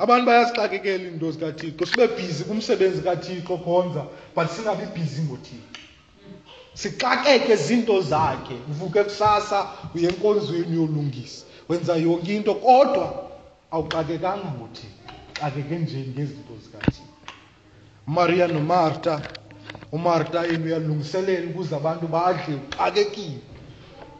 abantu 0.03 0.23
bayazixakekela 0.29 1.03
izinto 1.03 1.27
zikathixo 1.35 1.83
sibe 1.91 2.07
bhizi 2.15 2.41
kumsebenzi 2.43 3.01
kathixo 3.07 3.55
khonza 3.63 4.03
but 4.35 4.47
singabi 4.51 4.85
bhizi 4.93 5.21
ngothixo 5.27 5.77
sixakeke 6.75 7.53
zinto 7.65 7.95
zakhe 8.11 8.55
uvuke 8.71 8.99
kusasa 9.07 9.57
uye 9.95 10.09
enkonzweni 10.11 10.73
uyolungisa 10.77 11.45
wenza 11.69 11.93
yonke 11.95 12.31
into 12.35 12.53
kodwa 12.63 13.05
awuxakekanga 13.73 14.47
ngothixo 14.57 15.02
uxakeke 15.37 15.75
njeni 15.79 16.07
ngezinto 16.15 16.53
zikathixo 16.63 17.01
umaria 18.07 18.47
nomarta 18.47 19.13
umarta 19.97 20.39
yena 20.49 20.65
uyalungiselela 20.65 21.47
ukuze 21.51 21.73
abantu 21.79 22.05
badle 22.13 22.55
uxakekile 22.55 23.37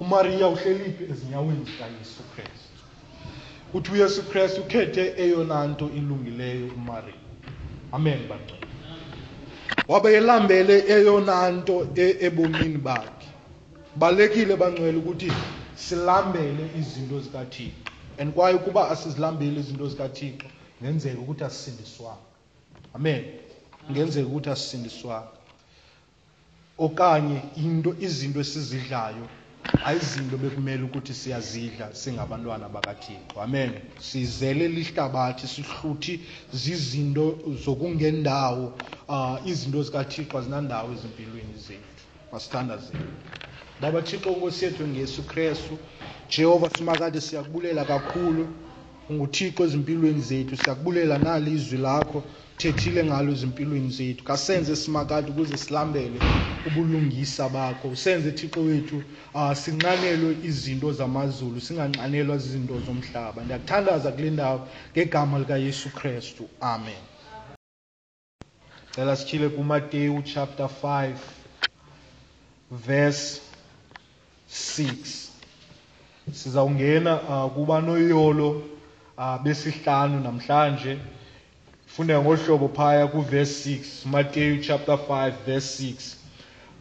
umariya 0.02 0.46
uhleli 0.54 0.90
phi 0.98 1.04
ezinyaweni 1.14 1.64
zikayesu 1.70 2.22
krestu 2.36 2.80
uthi 3.76 3.90
uyesu 3.96 4.22
krestu 4.32 4.60
ukhethe 4.66 5.04
eyona 5.24 5.58
nto 5.72 5.86
ilungileyo 5.98 6.68
umariya 6.80 7.22
amen 7.96 8.20
bangcwele 8.30 8.66
wabe 9.92 10.10
elambele 10.20 10.76
eyona 10.96 11.36
nto 11.58 11.76
e-, 12.06 12.18
ebomini 12.28 12.78
bakhe 12.88 13.28
balekile 14.02 14.54
bangcwele 14.62 14.98
ukuthi 15.02 15.30
silambele 15.86 16.64
izinto 16.80 17.18
zikathixo 17.26 17.78
and 18.20 18.34
kwaye 18.34 18.54
ukuba 18.60 18.82
asizilambeli 18.94 19.58
izinto 19.62 19.86
zikathixo 19.92 20.48
ngenzeka 20.84 21.20
ukuthi 21.24 21.44
asisindiswanga 21.48 22.30
amen 22.96 23.22
ngenzeka 23.92 24.28
ukuthi 24.30 24.50
asisindiswanga 24.56 25.32
okanye 26.86 27.40
into 27.68 27.90
izinto 28.06 28.40
esizidlayo 28.46 29.26
ayizinto 29.88 30.36
bekumele 30.44 30.82
ukuthi 30.88 31.14
siyazidla 31.22 31.86
singabantwana 32.02 32.66
bakathixo 32.76 33.36
amen 33.46 33.72
sizele 34.08 34.66
lihlabathi 34.76 35.46
sihluthi 35.54 36.14
zizinto 36.62 37.26
zokungendawo 37.64 38.66
uh, 39.14 39.38
izinto 39.52 39.80
zikathixo 39.88 40.34
azinandawo 40.40 40.88
ezimpilweni 40.96 41.56
zethu 41.66 41.96
masithandazeni 42.32 43.08
ndaba 43.80 44.00
thixo 44.08 44.30
nkosi 44.36 44.60
yethu 44.66 44.84
ngeyesu 44.90 45.22
krestu 45.32 45.74
jehova 46.34 46.68
simakade 46.76 47.18
siyakubulela 47.28 47.82
kakhulu 47.92 48.44
unguthixo 49.10 49.64
ezimpilweni 49.64 50.22
zethu 50.22 50.58
siyakubulela 50.58 51.18
nali 51.18 51.50
izwi 51.58 51.78
lakho 51.86 52.20
thethile 52.60 53.02
ngalo 53.04 53.30
ezimpilweni 53.36 53.90
zethu 53.98 54.24
kasenze 54.24 54.74
simakade 54.76 55.28
ukuze 55.32 55.58
silambele 55.58 56.18
ubulungisa 56.68 57.44
bakho 57.56 57.86
usenze 57.96 58.30
thixo 58.38 58.60
wethu 58.68 58.98
uh, 59.34 59.54
sinxanelwe 59.62 60.32
izinto 60.50 60.88
zamazulu 61.00 61.58
singanxanelwa 61.66 62.36
zizinto 62.44 62.76
zomhlaba 62.86 63.40
ndiyakuthandaza 63.44 64.10
kule 64.16 64.30
ndawo 64.36 64.60
ngegama 64.92 65.36
likayesu 65.40 65.88
krestu 65.92 66.44
amen 66.62 67.02
cela 68.92 69.16
sityhile 69.16 69.50
kumateyu 69.50 70.22
chapter 70.22 70.70
5 70.84 71.12
verse 72.88 73.42
6 74.54 74.92
sizawungena 76.32 77.14
uh, 77.22 77.52
kuba 77.54 77.82
noyolo 77.82 78.50
Ah, 79.18 79.38
besihlanu 79.38 80.20
namhlanje 80.24 80.98
funda 81.86 82.18
ngohlobo 82.22 82.70
phaya 82.74 83.06
kuverse 83.08 83.70
6 83.78 84.06
Matthew 84.10 84.60
chapter 84.64 84.96
5 84.98 85.34
verse 85.46 85.70
6 85.86 86.16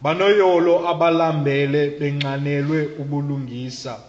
banoyolo 0.01 0.81
abalambele 0.89 1.91
benxanelwe 1.99 2.97
ubulungisa 3.01 3.99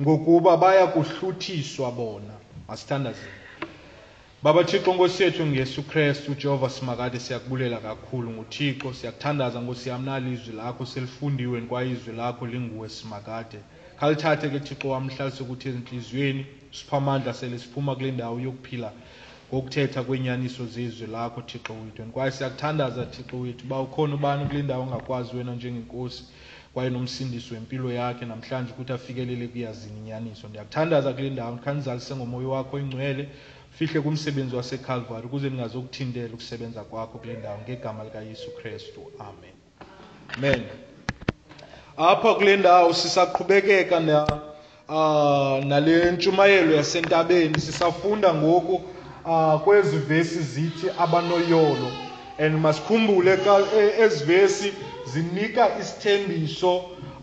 ngokuba 0.00 0.54
baya 0.62 0.86
kuhluthiswa 0.94 1.90
bona 1.90 2.34
masithandazeni 2.68 3.34
Baba 4.42 4.62
Thixo 4.64 4.92
Nkosi 4.94 5.20
yethu 5.22 5.42
ngeYesu 5.46 5.80
Kristu 5.90 6.34
Jehova 6.38 6.70
simakade 6.70 7.18
siyakubulela 7.20 7.76
kakhulu 7.82 8.28
nguThixo 8.30 8.94
siyakuthandaza 8.94 9.58
Nkosi 9.60 9.88
yami 9.90 10.04
nalizwi 10.06 10.54
lakho 10.56 10.86
selifundiwe 10.86 11.58
kwayizwi 11.66 12.14
lakho 12.16 12.46
linguwe 12.46 12.88
simakade 12.88 13.58
khalithathe 14.00 14.46
ke 14.54 14.58
Thixo 14.66 14.86
wamhlalise 14.94 15.40
ukuthi 15.42 15.66
ezinhliziyweni 15.70 16.44
siphamandla 16.78 17.34
sele 17.34 17.58
siphuma 17.58 17.94
kule 17.96 18.10
ndawo 18.12 18.36
yokuphila 18.40 18.90
ngokuthetha 19.54 20.00
kwenyaniso 20.06 20.62
zezwe 20.74 21.06
lakho 21.06 21.40
thixo 21.48 21.72
wethu 21.72 22.02
and 22.02 22.12
kwaye 22.12 22.30
siyakuthandaza 22.30 23.04
thixo 23.12 23.36
wethu 23.40 23.64
uba 23.64 23.80
ukhona 23.86 24.14
ubani 24.14 24.44
kule 24.48 24.62
ndawo 24.62 24.82
ongakwazi 24.84 25.30
wena 25.36 25.54
njengenkosi 25.54 26.22
kwaye 26.74 26.90
nomsindisi 26.90 27.48
wempilo 27.54 27.88
yakhe 27.92 28.24
namhlanje 28.26 28.70
ukuthi 28.74 28.92
afikelele 28.92 29.46
kuyazini 29.48 29.98
inyaniso 30.04 30.44
ndiyakuthandaza 30.48 31.10
kule 31.16 31.30
ndawo 31.30 31.54
khandizalise 31.64 32.12
ngomoya 32.16 32.48
wakho 32.48 32.74
ingcwele 32.78 33.24
fihle 33.76 34.00
kumsebenzi 34.04 34.54
wasecalvary 34.56 35.24
ukuze 35.26 35.46
ndingazokuthintela 35.48 36.34
ukusebenza 36.36 36.80
kwakho 36.84 37.16
kule 37.22 37.34
ndawo 37.40 37.56
ngegama 37.64 38.00
likayesu 38.04 38.48
kristu 38.58 39.00
amen 39.28 39.56
amen 40.36 40.60
apha 41.96 42.34
kule 42.34 42.52
ndawo 42.60 42.92
sisaqhubekeka 42.94 44.00
na 44.08 44.16
Ah, 44.88 45.60
nale 45.66 46.12
ntshumayelo 46.14 46.72
yasentabeni 46.78 47.58
sisafunda 47.60 48.34
ngoku 48.34 48.74
ah, 49.26 49.58
kwezi 49.58 49.96
vesi 49.98 50.38
zithi 50.40 50.86
abanoyolo 50.98 51.90
and 52.38 52.54
masikhumbule 52.62 53.34
e, 53.80 53.92
ezi 54.04 54.22
vesi 54.24 54.68
zinika 55.10 55.64
isithembiso 55.82 56.72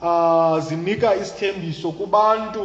ah, 0.02 0.60
zinika 0.60 1.15
isithembiso 1.15 1.88
kubantu 1.95 2.63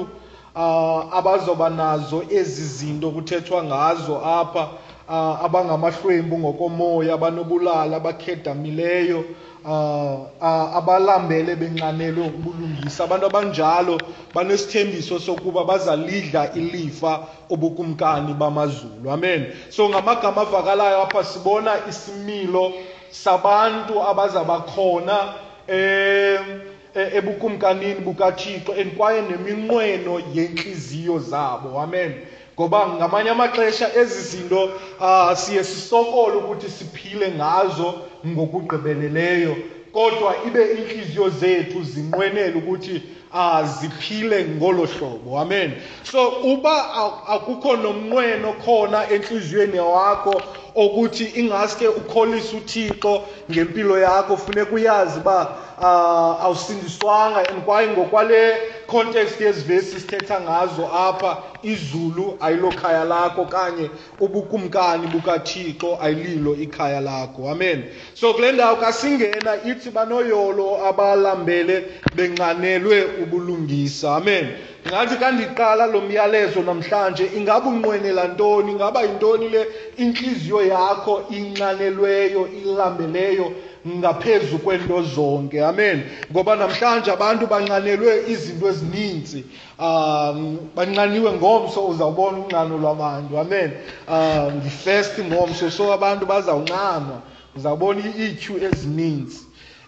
abazoba 1.18 1.70
nazo 1.78 2.18
ezi 2.38 2.62
zinto 2.76 3.06
kuthethwa 3.14 3.62
ngazo 3.70 4.14
apha 4.38 4.62
abangamahlwempu 5.08 6.36
ngokomoya 6.38 7.14
abanobulali 7.16 7.92
abakhedamileyo 7.96 9.20
abalambele 10.78 11.52
benxanelwe 11.60 12.22
ubulungisa 12.38 13.00
abantu 13.06 13.24
abanjalo 13.30 13.96
banesithembiso 14.34 15.16
sokuba 15.26 15.64
bazalidla 15.64 16.52
ilifa 16.60 17.12
ubukumkani 17.54 18.32
bamazulu 18.36 19.06
amen 19.16 19.40
so 19.72 19.88
ngamagama 19.88 20.40
avakalayo 20.44 20.98
apha 21.06 21.24
sibona 21.24 21.72
isimilo 21.90 22.64
sabantu 23.10 23.94
abazabakhona 24.10 25.16
e, 25.68 25.82
ebukumkanini 27.18 28.00
bukathixo 28.04 28.72
and 28.76 28.92
kwaye 28.96 29.22
neminqweno 29.24 30.20
yentliziyo 30.36 31.16
zabo 31.18 31.80
amen 31.80 32.12
ngoba 32.58 32.80
ngamanye 32.98 33.30
amaxesha 33.38 33.86
ezi 34.00 34.20
zinto 34.30 34.60
uh, 35.00 35.32
siye 35.34 35.62
sisokole 35.64 36.34
ukuthi 36.36 36.68
siphile 36.78 37.26
ngazo 37.38 37.88
ngokugqibeleleyo 38.34 39.54
kodwa 39.94 40.30
ibe 40.46 40.62
inhliziyo 40.78 41.26
zethu 41.40 41.78
zinqwenela 41.92 42.56
ukuthi 42.60 42.96
aziphile 43.54 44.36
ah, 44.44 44.50
ngolo 44.56 44.84
hlobo 44.92 45.30
amen 45.42 45.70
so 46.10 46.20
uba 46.52 46.74
akukho 47.34 47.70
nomnqweno 47.82 48.50
khona 48.64 49.00
enhliziyweni 49.14 49.76
yakho 49.96 50.34
ukuthi 50.82 51.24
ingaske 51.40 51.86
ukholise 52.00 52.52
uThixo 52.58 53.14
ngempilo 53.50 53.94
yakho 54.06 54.34
funeka 54.44 54.72
uyazi 54.78 55.20
ba 55.26 55.38
ah, 55.80 56.44
awusindiswanga 56.46 57.40
and 57.50 57.62
kwaye 57.64 57.86
ngokwale 57.94 58.40
context 58.88 59.40
yezivesi 59.40 60.00
sithetha 60.00 60.40
ngazo 60.40 60.88
apha 60.92 61.36
izulu 61.62 62.36
ayilokhaya 62.40 63.04
lakho 63.04 63.44
kanye 63.44 63.90
ubukumkani 64.20 65.06
bukathixo 65.06 65.98
ayililo 66.02 66.54
ikhaya 66.56 67.00
lakho 67.00 67.50
amen 67.50 67.84
so 68.14 68.34
kule 68.34 68.52
ndawo 68.52 68.76
kasingena 68.76 69.52
ithi 69.70 69.90
banoyolo 69.90 70.86
abalambele 70.88 71.84
benxanelwe 72.16 72.96
ubulungisa 73.22 74.16
amen 74.16 74.46
ngathi 74.88 75.16
kandiqala 75.20 75.86
lo 75.86 76.00
myalezo 76.08 76.60
namhlanje 76.62 77.24
ingaba 77.36 77.66
unqwenela 77.70 78.24
ntoni 78.32 78.72
ingaba 78.72 78.98
yintoni 79.04 79.46
le 79.54 79.62
inhliziyo 80.02 80.60
yakho 80.74 81.14
inxanelweyo 81.30 82.48
ilambeleyo 82.62 83.46
ngaphezu 83.86 84.58
kwento 84.58 85.02
zonke 85.02 85.62
amen 85.64 86.02
ngoba 86.32 86.56
namhlanje 86.56 87.10
abantu 87.14 87.46
banxanelwe 87.46 88.12
izinto 88.30 88.66
ezininzi 88.72 89.40
um 89.78 90.58
banxaniwe 90.76 91.30
ngomso 91.38 91.86
uzawubona 91.86 92.36
unxano 92.38 92.74
lwabantu 92.82 93.38
amen 93.38 93.70
um 94.08 94.52
ngifesti 94.58 95.20
ngomso 95.30 95.70
so 95.70 95.84
abantu 95.94 96.26
bazawunxanwa 96.26 97.18
uzawubona 97.56 97.98
iityu 98.06 98.52
ezininzi 98.66 99.40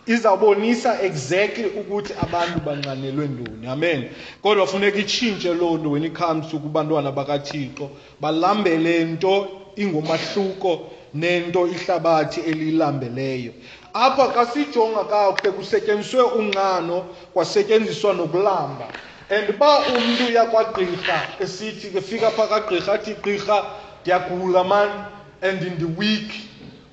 izawubonisa 0.06 0.90
exactly 1.02 1.66
ukuthi 1.80 2.12
abantu 2.24 2.58
banxanelwe 2.66 3.24
ntoni 3.34 3.66
amen 3.66 4.00
kodwa 4.42 4.66
funeka 4.70 4.98
itshintshe 5.02 5.50
loo 5.58 5.74
nto 5.78 5.90
when 5.90 6.04
it 6.04 6.12
comes 6.14 6.46
to 6.50 6.58
kubantwana 6.62 7.10
bakathixo 7.12 7.90
balambele 8.22 8.94
nto 9.12 9.34
ingomahluko 9.82 10.72
nento 11.14 11.66
ihlabathi 11.74 12.40
eliyilambeleyo 12.50 13.52
apha 13.92 14.28
kasijonga 14.32 15.04
kakhe 15.04 15.50
kusetyenziswe 15.50 16.22
unqano 16.22 17.04
kwasetyenziswa 17.34 18.12
nokulamba 18.12 18.86
and 19.30 19.48
uba 19.50 19.78
umntu 19.78 20.26
uyakwagqirha 20.28 21.28
esithi 21.44 21.90
kefika 21.90 22.30
phaa 22.30 22.46
kagqirha 22.46 22.92
athi 22.94 23.14
gqirha 23.14 23.64
ndiyagula 24.02 24.64
mani 24.64 25.04
and 25.42 25.60
ndiweak 25.62 26.30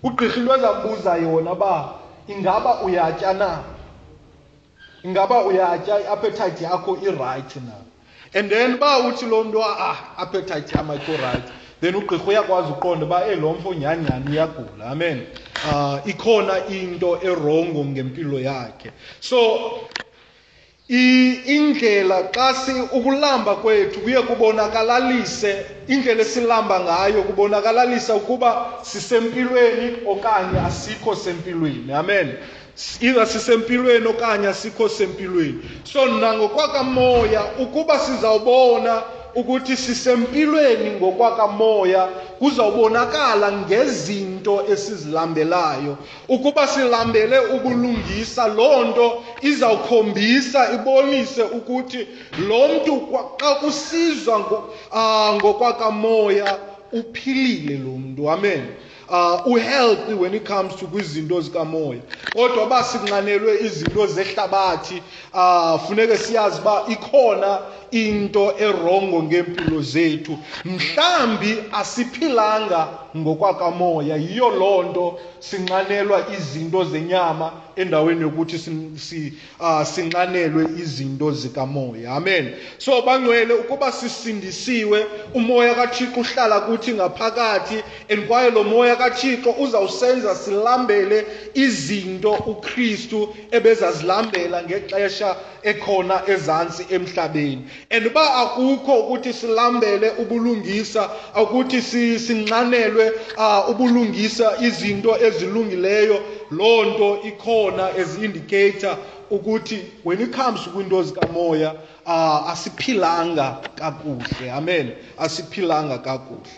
ugqirha 0.03 0.35
into 0.41 0.53
ezakubuza 0.55 1.11
yona 1.21 1.51
uba 1.51 1.93
ingaba 2.27 2.81
uyatya 2.83 3.33
na 3.33 3.63
ingaba 5.03 5.45
uyatya 5.45 6.01
iappetite 6.01 6.63
yakho 6.65 6.97
irayithi 7.03 7.59
na 7.59 7.73
and 8.33 8.49
then 8.49 8.73
uba 8.73 8.99
uthi 8.99 9.25
loo 9.25 9.43
mntu 9.43 9.61
ah, 9.63 9.75
ah 9.79 10.21
appetite 10.21 10.73
yam 10.75 10.89
ayikho 10.91 11.11
rayithi 11.17 11.51
then 11.81 11.93
ugqirha 11.95 12.25
uyakwazi 12.27 12.71
uqonda 12.71 13.05
uba 13.05 13.25
elo 13.25 13.49
eh, 13.49 13.55
mfo 13.59 13.73
nyhanyhani 13.73 14.29
uyagula 14.31 14.85
amen 14.91 15.21
uh, 15.71 16.01
ikhona 16.09 16.65
into 16.69 17.17
erongo 17.21 17.83
ngempilo 17.85 18.39
yakhe 18.41 18.91
so 19.19 19.71
indlela 20.89 22.31
xa 22.33 22.73
ukulamba 22.91 23.55
kwethu 23.61 23.99
kuye 23.99 24.21
kubonakalalise 24.25 25.65
indlela 25.87 26.21
esilamba 26.21 26.79
ngayo 26.81 27.23
kubonakalalisa 27.23 28.15
ukuba 28.15 28.73
sisempilweni 28.83 29.95
okanye 30.09 30.59
asikho 30.65 31.13
sempilweni 31.15 31.93
amen 31.93 32.33
either 33.01 33.25
sisempilweni 33.27 34.07
okanye 34.07 34.47
asikho 34.49 34.87
sempilweni 34.89 35.61
so 35.83 36.05
nangokwakammoya 36.05 37.43
ukuba 37.61 37.99
sizawubona 37.99 39.03
ukuthi 39.39 39.75
sisempilweni 39.87 40.87
ngokwakamoya 40.97 42.03
kuzawubonakala 42.39 43.47
ngezinto 43.61 44.55
esizilambelayo 44.73 45.93
ukuba 46.35 46.63
silambele 46.73 47.37
ubulungisa 47.55 48.43
loo 48.57 48.79
nto 48.89 49.07
izawukhombisa 49.49 50.59
ibonise 50.75 51.43
ukuthi 51.57 52.01
lo 52.47 52.61
mntu 52.71 52.93
xa 53.41 53.51
kusizwa 53.59 54.35
ah, 55.01 55.29
ngokwakamoya 55.37 56.47
uphilile 56.99 57.75
lo 57.85 57.91
mntu 58.03 58.21
amen 58.35 58.63
uh 59.09 59.41
uhealthy 59.45 60.13
when 60.13 60.33
it 60.33 60.43
comes 60.45 60.75
to 60.75 60.85
kwizinto 60.87 61.41
zikamoya 61.41 62.01
kodwa 62.35 62.65
basinqanelwe 62.67 63.53
izinto 63.65 64.03
zehlabathi 64.15 65.01
uh 65.33 65.79
funeke 65.79 66.17
siyazi 66.17 66.61
ba 66.63 66.83
ikhona 66.89 67.59
into 67.91 68.51
erongo 68.59 69.23
ngempilo 69.23 69.79
zethu 69.81 70.37
mhlambi 70.65 71.55
asiphilanga 71.71 72.87
ngokwakamoya 73.17 74.15
yiyo 74.21 74.49
loo 74.59 74.79
nto 74.89 75.05
sinxanelwa 75.49 76.17
izinto 76.37 76.79
zenyama 76.91 77.47
endaweni 77.81 78.21
yokuthi 78.25 78.57
sinxanelwe 79.93 80.63
izinto 80.83 81.27
zikamoya 81.31 82.09
amen 82.17 82.45
so 82.77 83.01
bangcwele 83.01 83.53
ukuba 83.53 83.91
sisindisiwe 83.91 84.99
umoya 85.37 85.73
kathixo 85.75 86.19
uhlala 86.21 86.57
kuthi 86.65 86.91
ngaphakathi 86.97 87.77
and 88.09 88.25
kwaye 88.27 88.49
lo 88.51 88.63
moya 88.63 88.95
kathixo 88.95 89.51
uzawusenza 89.61 90.35
silambele 90.35 91.25
izinto 91.53 92.31
ukristu 92.51 93.29
ebezazilambela 93.51 94.63
ngexesha 94.65 95.29
ekhona 95.69 96.17
ezansi 96.33 96.83
emhlabeni 96.97 97.61
anduba 97.95 98.23
akukho 98.43 98.93
ukuthi 99.01 99.31
silambele 99.41 100.07
ubulungisa 100.21 101.03
ukuthi 101.43 101.79
sinxanelwe 102.25 103.05
ubulungisa 103.71 104.45
izinto 104.67 105.11
ezilungileyo 105.27 106.17
loo 106.57 106.81
nto 106.89 107.07
ikhona 107.29 107.83
as 108.01 108.11
indicator 108.27 108.95
ukuthi 109.35 109.77
when 110.05 110.17
it 110.25 110.31
comes 110.39 110.61
kwinto 110.73 110.97
zikamoya 111.07 111.69
uh, 112.13 112.51
asiphilanga 112.53 113.47
kakuhle 113.79 114.47
amen 114.59 114.87
asiphilanga 115.25 115.97
kakuhle 116.07 116.51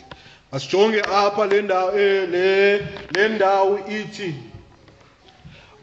asijonge 0.56 1.00
apha 1.22 1.44
le 1.52 1.58
ndawo 1.66 1.90
eh, 2.02 2.22
le 2.32 2.48
le 3.16 3.24
ndawo 3.36 3.74
ithi 3.98 4.30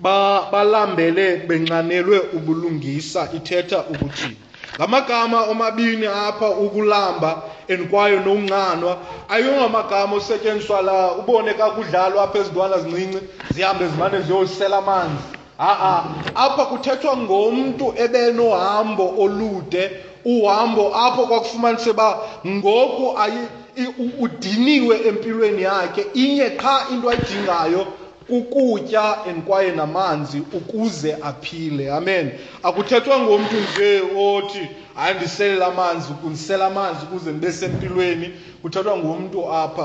balambele 0.03 1.37
benxanelwe 1.49 2.19
ubulungisa 2.37 3.29
ithetha 3.35 3.85
ukuthi 3.91 4.37
la 4.79 4.87
magama 4.87 5.43
omabini 5.47 6.07
apha 6.07 6.51
ukulamba 6.51 7.43
enikwayo 7.69 8.21
noncanwa 8.21 8.99
ayongamagama 9.29 10.17
osetyenziswa 10.17 10.83
la 10.83 11.13
ubone 11.15 11.55
kakudlalwa 11.55 12.23
apha 12.25 12.39
ezintwana 12.39 12.79
zincinci 12.79 13.21
zihambe 13.55 13.89
zimane 13.89 14.21
ziyosela 14.21 14.79
amanzi 14.79 15.23
ha-a 15.59 16.05
apha 16.35 16.65
kuthethwa 16.69 17.17
ngomntu 17.17 17.95
ebenohambo 17.97 19.15
olude 19.19 19.85
uhambo 20.25 20.93
apho 20.95 21.27
kwakufumanise 21.27 21.91
uba 21.91 22.09
ngoku 22.47 23.17
udiniwe 24.21 24.95
empilweni 25.09 25.63
yakhe 25.63 26.03
inye 26.25 26.49
qha 26.61 26.75
into 26.93 27.09
ayidingayo 27.11 27.83
ukutya 28.29 29.25
and 29.27 29.45
kwaye 29.47 29.73
namanzi 29.75 30.43
ukuze 30.53 31.17
aphile 31.23 31.91
amen 31.93 32.33
akuthethwa 32.63 33.19
ngomntu 33.23 33.55
nje 33.63 33.91
othi 34.35 34.65
hayi 34.95 35.15
ndiselela 35.17 35.67
amanzi 35.71 36.09
ndisela 36.27 36.65
amanzi 36.71 37.01
ukuze 37.07 37.31
ndibe 37.31 37.53
sempilweni 37.61 38.29
kuthethwa 38.63 38.95
ngomntu 38.99 39.39
apha 39.63 39.85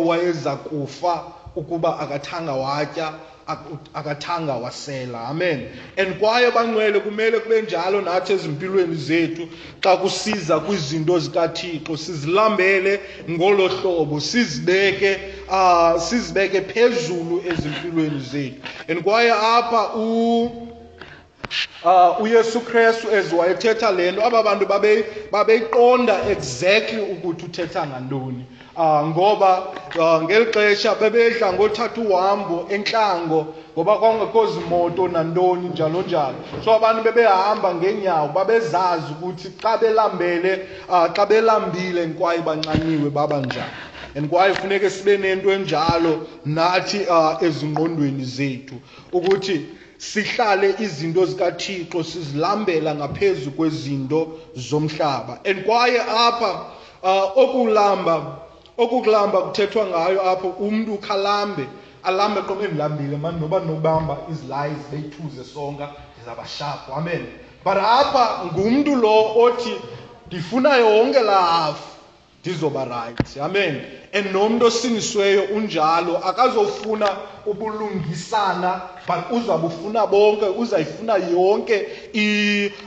owayeza 0.00 0.52
kufa 0.64 1.14
ukuba 1.56 1.90
akathanga 2.02 2.52
watya 2.64 3.06
akathanga 3.94 4.54
wasela 4.54 5.26
amen 5.30 5.68
and 5.96 6.14
kwaye 6.20 6.50
bangcwele 6.50 7.00
kumele 7.00 7.38
kube 7.40 7.62
njalo 7.62 8.00
nathi 8.00 8.32
ezimpilweni 8.32 8.94
zethu 8.96 9.48
xa 9.82 9.96
kusiza 9.96 10.60
kwizinto 10.60 11.18
zikathixo 11.18 11.96
sizilambele 11.96 13.00
ngolo 13.30 13.68
hlobo 13.68 14.20
sizibeke 14.20 15.18
uh, 15.50 15.98
sizibeke 16.00 16.60
phezulu 16.62 17.42
ezimpilweni 17.50 18.20
zethu 18.20 18.60
and 18.88 19.02
kwaye 19.02 19.30
apha 19.32 19.94
u 19.94 20.44
uh, 21.84 22.20
uyesu 22.22 22.60
krestu 22.60 23.08
as 23.10 23.32
wayethetha 23.32 23.90
le 23.90 24.12
nto 24.12 24.22
aba 24.26 24.42
bantu 24.42 24.66
babeyiqonda 25.32 26.30
exactly 26.32 27.00
ukuthi 27.02 27.44
uthetha 27.50 27.86
ngantoni 27.86 28.44
Ah, 28.74 29.02
ngoba 29.04 29.68
ah, 30.00 30.20
ngelixesha 30.22 30.94
bebedla 30.94 31.52
ngothatha 31.52 32.00
uhambo 32.08 32.68
entlango 32.72 33.52
ngoba 33.76 33.98
kwakungekho 34.00 34.42
zimoto 34.48 35.08
nantoni 35.12 35.68
njalo 35.76 36.00
njalo 36.08 36.36
so 36.64 36.72
abantu 36.80 37.02
bebehamba 37.04 37.68
ngeenyawo 37.74 38.28
babezazi 38.32 39.12
ukuthi 39.12 39.48
xa 39.60 39.76
belambele 39.76 40.66
ah, 40.90 41.08
xa 41.12 41.24
belambile 41.26 42.14
kwaye 42.18 42.38
bancaniwe 42.40 43.10
baba 43.12 43.40
njani 43.44 43.70
and 44.16 44.30
kwaye 44.30 44.54
funeke 44.56 44.88
sibe 44.90 45.16
nento 45.20 45.52
enjalo 45.52 46.24
nathi 46.48 47.04
ezingqondweni 47.44 48.24
zethu 48.24 48.74
ukuthi 49.12 49.66
sihlale 50.00 50.74
izinto 50.80 51.26
zikaThixo 51.28 52.00
sizilambela 52.04 52.94
ngaphezu 52.96 53.50
kwezinto 53.52 54.28
zomhlaba 54.56 55.40
and 55.44 55.60
kwaye 55.68 56.00
apha 56.00 56.50
okulamba 57.36 58.38
okukulamba 58.80 59.38
kuthethwa 59.44 59.82
ngayo 59.86 60.18
apho 60.30 60.48
umntu 60.66 60.90
ukhalambe 60.96 61.64
alambe 62.02 62.40
qobe 62.48 62.66
ndilambile 62.68 63.16
mani 63.22 63.38
noba 63.40 63.56
ndinobamba 63.60 64.14
izilayi 64.32 64.72
zibeyithuze 64.82 65.42
sonka 65.44 65.86
ndizabashaphu 66.16 66.88
amen 66.98 67.22
but 67.64 67.76
apha 67.76 68.24
ngumntu 68.46 68.90
lo 69.04 69.14
othi 69.44 69.74
ndifuna 70.26 70.70
yonke 70.84 71.20
laa 71.28 71.46
hafu 71.56 71.88
ndizoba 72.40 72.80
rayithi 72.84 73.36
amen 73.46 73.74
enomuntu 74.12 74.66
osindisiweyo 74.66 75.42
unjalo 75.42 76.18
akazofuna 76.28 77.10
ubulungisana 77.46 78.80
but 79.06 79.24
uzabufuna 79.40 80.06
bonke 80.06 80.44
uzayifuna 80.46 81.16
yonke 81.16 81.86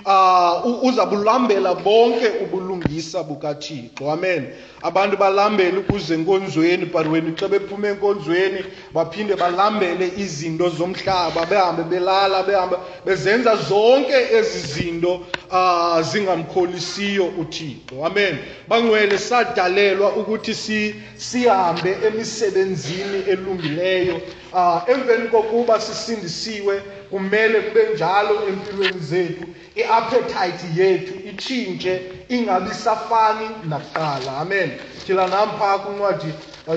uh, 0.05 0.83
uzabulambela 0.83 1.75
bonke 1.75 2.27
ubulungisa 2.43 3.23
bukathixo 3.23 4.11
amen 4.11 4.47
abantu 4.81 5.17
balambele 5.17 5.77
ukuze 5.77 6.13
enkonzweni 6.13 6.85
but 6.85 7.07
wena 7.11 7.35
xa 7.35 7.47
bephuma 7.47 7.87
enkonzweni 7.89 8.61
baphinde 8.93 9.35
balambele 9.35 10.07
izinto 10.17 10.69
zomhlaba 10.69 11.45
behambe 11.45 11.83
belala 11.83 12.43
behambe 12.47 12.77
bezenza 13.05 13.55
zonke 13.57 14.15
ezi 14.39 14.59
zinto 14.71 15.21
uh, 15.51 15.99
zingamkholisiyo 16.01 17.27
uthixo 17.41 18.05
amen 18.07 18.37
bangcwele 18.69 19.17
sadalelwa 19.17 20.15
ukuthi 20.15 20.53
si 20.53 20.93
sihambe 21.17 21.95
emisebenzini 22.07 23.19
elungileyo 23.27 24.21
uh, 24.53 24.77
emveni 24.87 25.27
kokuba 25.27 25.81
sisindisiwe 25.81 26.81
kumele 27.09 27.59
kube 27.61 27.81
njalo 27.93 28.47
empilweni 28.49 28.99
zethu 28.99 29.45
iappetite 29.75 30.67
yethu 30.83 31.13
itshintshe 31.29 32.01
ingabi 32.29 32.69
safani 32.73 33.47
nakuqala 33.69 34.37
amen 34.37 34.69
thila 35.07 35.27
nampha 35.27 35.77
kwincwadi 35.79 36.31
ah, 36.71 36.75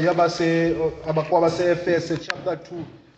yabakwabase-efese 1.07 2.15
ah, 2.15 2.17
chapter 2.27 2.53
2 2.53 2.59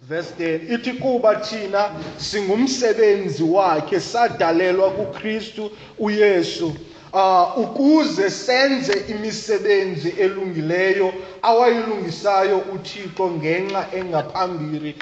verse 0.09 0.31
10 0.39 0.75
ithi 0.75 0.93
kuba 0.93 1.35
thina 1.35 1.91
singumsebenzi 2.19 3.43
wakhe 3.43 4.01
sadalelwa 4.01 4.91
kukristu 4.91 5.71
uyesu 5.99 6.77
Ah, 7.13 7.55
ukuze 7.57 8.31
senze 8.31 8.93
imisebenzi 9.09 10.09
elungileyo 10.23 11.11
awayilungisayo 11.43 12.57
uThixo 12.75 13.25
ngenxa 13.39 13.83
engaphambili 13.99 14.93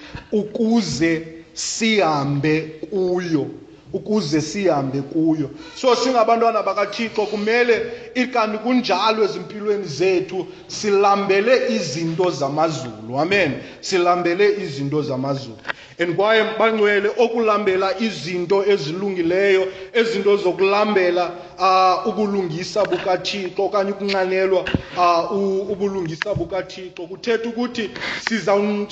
ukuze 0.41 1.11
sihambe 1.55 2.55
kuyo 2.89 3.45
ukuze 3.93 4.41
sihambe 4.41 4.99
kuyo 5.13 5.49
so 5.77 5.89
singabantwana 5.97 6.61
bakathixo 6.69 7.23
kumele 7.31 7.75
ikanti 8.23 8.57
kunjalo 8.65 9.21
ezimpilweni 9.29 9.85
zethu 9.99 10.39
silambele 10.67 11.55
izinto 11.77 12.27
zamazulu 12.41 13.13
amen 13.25 13.51
silambele 13.89 14.47
izinto 14.65 14.99
zamazulu 15.09 15.61
and 16.01 16.15
kwaye 16.17 16.45
bangcwele 16.59 17.09
okulambela 17.19 17.99
izinto 18.01 18.65
ezilungileyo 18.73 19.67
izinto 20.01 20.37
zokulambela 20.37 21.25
uh, 21.57 21.63
ah, 21.65 22.05
ubulungisa 22.07 22.85
bukathixo 22.85 23.65
okanye 23.67 23.91
ukunxanelwa 23.91 24.61
uh, 24.63 25.03
ah, 25.03 25.31
ubulungisa 25.73 26.31
bukathixo 26.39 27.03
kuthetha 27.09 27.49
ukuthi 27.51 27.91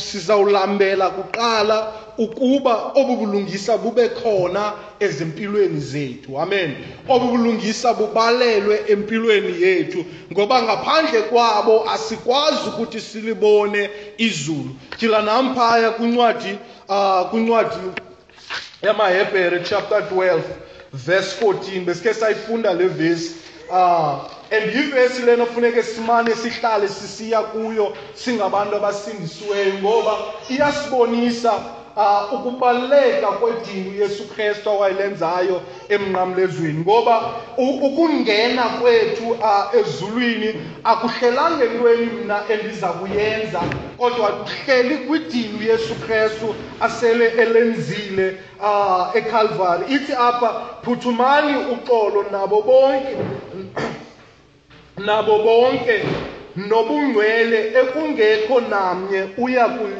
sizawulambela 0.02 1.11
kuqala 1.11 1.92
ukuba 2.18 2.92
obu 2.94 3.16
bulungisa 3.16 3.78
bube 3.78 4.09
khona 4.09 4.72
ezimpilweni 5.00 5.80
zethu 5.80 6.40
amen 6.40 6.74
obu 7.09 7.28
bulungisa 7.28 7.94
bubalelwe 7.94 8.80
empilweni 8.88 9.62
yethu 9.62 10.04
ngoba 10.32 10.62
ngaphandle 10.62 11.22
kwabo 11.22 11.90
asikwazi 11.90 12.66
ukuthi 12.68 12.98
silibone 13.00 13.90
izulu 14.18 14.70
tyhila 14.98 15.22
namphaya 15.22 15.90
kwincwadi 15.94 16.57
uh, 16.89 16.95
ah, 16.95 17.24
kwincwadi 17.30 17.93
yamahebhere 18.82 19.61
chapter 19.64 20.01
12 20.03 20.41
verse 20.93 21.32
14 21.45 21.84
besike 21.84 22.14
sayifunda 22.14 22.72
le 22.74 22.89
verse 22.89 23.34
uh, 23.70 24.32
and 24.57 24.70
ivesi 24.74 25.22
lena 25.22 25.47
funeke 25.47 25.82
simane 25.82 26.34
sihlale 26.34 26.89
sisiya 26.89 27.43
kuyo 27.43 27.97
singabantu 28.14 28.76
abasindisiweyo 28.76 29.74
ngoba 29.78 30.12
iyasibonisa 30.49 31.53
uh, 31.97 32.28
ukubaluleka 32.32 33.26
kwedinga 33.40 33.90
uYesu 33.90 34.22
Kristu 34.28 34.68
owayelenzayo 34.70 35.61
emnqamlezweni 35.88 36.80
ngoba 36.84 37.16
ukungena 37.57 38.62
kwethu 38.80 39.26
uh, 39.40 39.72
ezulwini 39.80 40.51
akuhlelanga 40.84 41.64
entweni 41.64 42.07
mna 42.07 42.36
endiza 42.53 42.88
kuyenza 42.99 43.61
kodwa 43.99 44.28
kuhleli 44.28 44.94
kwidini 44.99 45.53
uYesu 45.59 45.94
Kristu 46.05 46.55
asele 46.80 47.26
elenzile 47.42 48.26
uh, 48.61 48.64
ah, 48.66 49.11
eCalvary 49.14 49.84
ithi 49.94 50.12
apha 50.12 50.51
phuthumani 50.82 51.53
uxolo 51.74 52.22
nabo 52.30 52.62
bonke 52.68 53.14
nabo 55.09 55.34
bonke 55.47 55.97
nobungcwele 56.68 57.59
ekungekho 57.80 58.57
namnye 58.72 59.20
uya 59.38 59.66
kuyi 59.76 59.92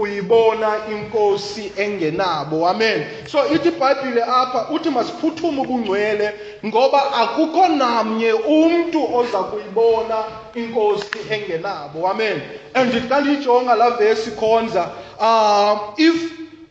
uyibona 0.00 0.68
inkosi 0.92 1.72
engenabo 1.84 2.56
amen 2.72 2.98
so 3.32 3.38
ithi 3.54 3.68
ibhayibhile 3.68 4.22
apha 4.40 4.60
uthi 4.74 4.90
masiphuthume 4.96 5.58
ukungcwele 5.64 6.26
ngoba 6.66 7.00
akukho 7.22 7.64
namnye 7.80 8.32
umntu 8.58 9.00
oza 9.18 9.38
kuyibona 9.48 10.16
inkosi 10.60 11.18
engenabo 11.34 11.98
amen 12.12 12.36
and 12.74 12.92
xa 13.08 13.16
ndiyijonga 13.20 13.72
laa 13.80 13.90
vesi 14.00 14.30
khonza 14.38 14.84
um 15.26 15.76
if 16.08 16.16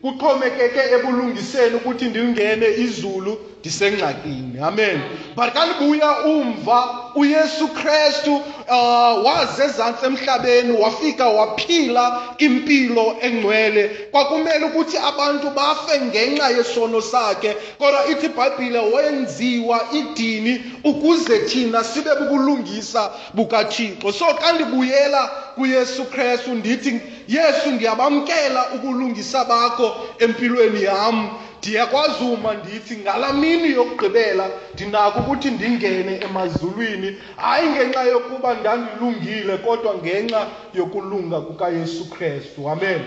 kuxhomekeke 0.02 0.80
ebulungiseni 0.96 1.74
ukuthi 1.78 2.04
ndingene 2.10 2.68
izulu 2.84 3.32
ndisengxakini 3.66 4.58
amen 4.62 5.00
but 5.36 5.52
kanibuya 5.52 6.18
umva 6.24 6.94
uyesu 7.18 7.68
krestu 7.74 8.36
uh, 8.36 9.24
wazezantsi 9.26 10.06
emhlabeni 10.06 10.72
wafika 10.82 11.26
waphila 11.28 12.22
impilo 12.38 13.16
engcwele 13.26 13.82
kwakumele 14.14 14.64
ukuthi 14.70 14.96
abantu 15.10 15.50
bafe 15.50 15.98
ngenxa 16.06 16.46
yesono 16.56 17.00
sakhe 17.12 17.50
kodwa 17.78 18.06
ithi 18.10 18.26
ibhayibhile 18.30 18.78
wenziwa 18.94 19.78
idini 19.98 20.54
ukuze 20.86 21.36
thina 21.50 21.82
sibe 21.84 22.10
bukulungisa 22.20 23.10
bukathixo 23.34 24.12
so 24.14 24.26
xa 24.40 24.52
ndibuyela 24.52 25.22
kuyesu 25.58 26.04
krestu 26.04 26.54
ndithi 26.54 27.00
yesu 27.28 27.70
ndiyabamkela 27.74 28.66
ukulungisa 28.78 29.44
bakho 29.44 29.96
empilweni 30.18 30.82
yam 30.86 31.16
ndiyakwazi 31.66 32.24
uma 32.36 32.50
ndithi 32.60 32.94
ngalaa 33.02 33.32
mini 33.42 33.68
yokugqibela 33.78 34.44
ndinako 34.74 35.18
ukuthi 35.22 35.48
ndingene 35.56 36.12
emazulwini 36.26 37.10
hayi 37.42 37.66
ngenxa 37.72 38.02
yokuba 38.12 38.50
ndandilungile 38.60 39.54
kodwa 39.64 39.92
ngenxa 40.00 40.40
yokulunga 40.78 41.38
kukayesu 41.46 42.02
krestu 42.14 42.60
amen 42.72 43.00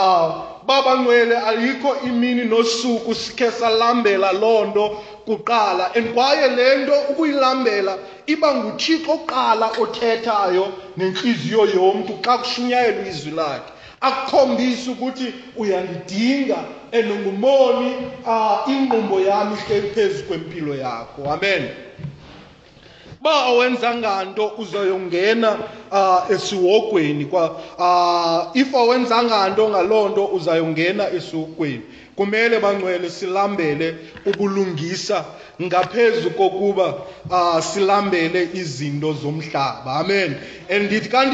ah 0.00 0.24
baba 0.68 0.92
ngcwele 1.00 1.36
alikho 1.50 1.90
imini 2.08 2.44
nosuku 2.52 3.10
sikhe 3.22 3.48
salambela 3.58 4.30
loo 4.42 4.62
nto 4.70 4.86
kuqala 5.26 5.84
and 5.96 6.06
kwaye 6.14 6.46
le 6.56 6.66
nto 6.82 6.94
ukuyilambela 7.10 7.92
iba 8.32 8.48
nguthixo 8.56 9.12
kuqala 9.12 9.66
othethayo 9.82 10.64
nenhliziyo 10.98 11.62
yomntu 11.76 12.12
xa 12.24 12.32
kushunyayelwa 12.40 13.04
izwi 13.12 13.30
lakhe 13.38 13.70
akukhombise 14.06 14.86
ukuthi 14.94 15.26
uyalidinga 15.58 16.56
enongumoni 16.94 17.92
inqumbo 18.72 19.16
yami 19.28 19.54
ihleli 19.58 19.90
phezu 19.94 20.20
kwempilo 20.28 20.72
yakho 20.74 21.20
amen 21.30 21.62
ba 23.22 23.32
awenzanga 23.50 24.24
nto 24.30 24.44
uzoyongena 24.62 25.50
esiwogweni 26.34 27.24
kwa 27.32 27.44
if 28.54 28.70
awenzanga 28.74 29.36
nto 29.52 29.64
ngaloo 29.70 30.06
nto 30.12 30.22
uzayongena 30.36 31.04
esiwogweni 31.18 31.82
kumele 32.16 32.56
bangcwele 32.64 33.10
silambele 33.10 33.86
ubulungisa 34.28 35.24
ngaphezu 35.62 36.30
kokuba 36.30 36.94
ah, 37.30 37.60
silambele 37.62 38.48
izinto 38.54 39.12
zomhlaba 39.12 39.92
amen 40.04 40.34
andithi 40.74 41.08
xa 41.08 41.24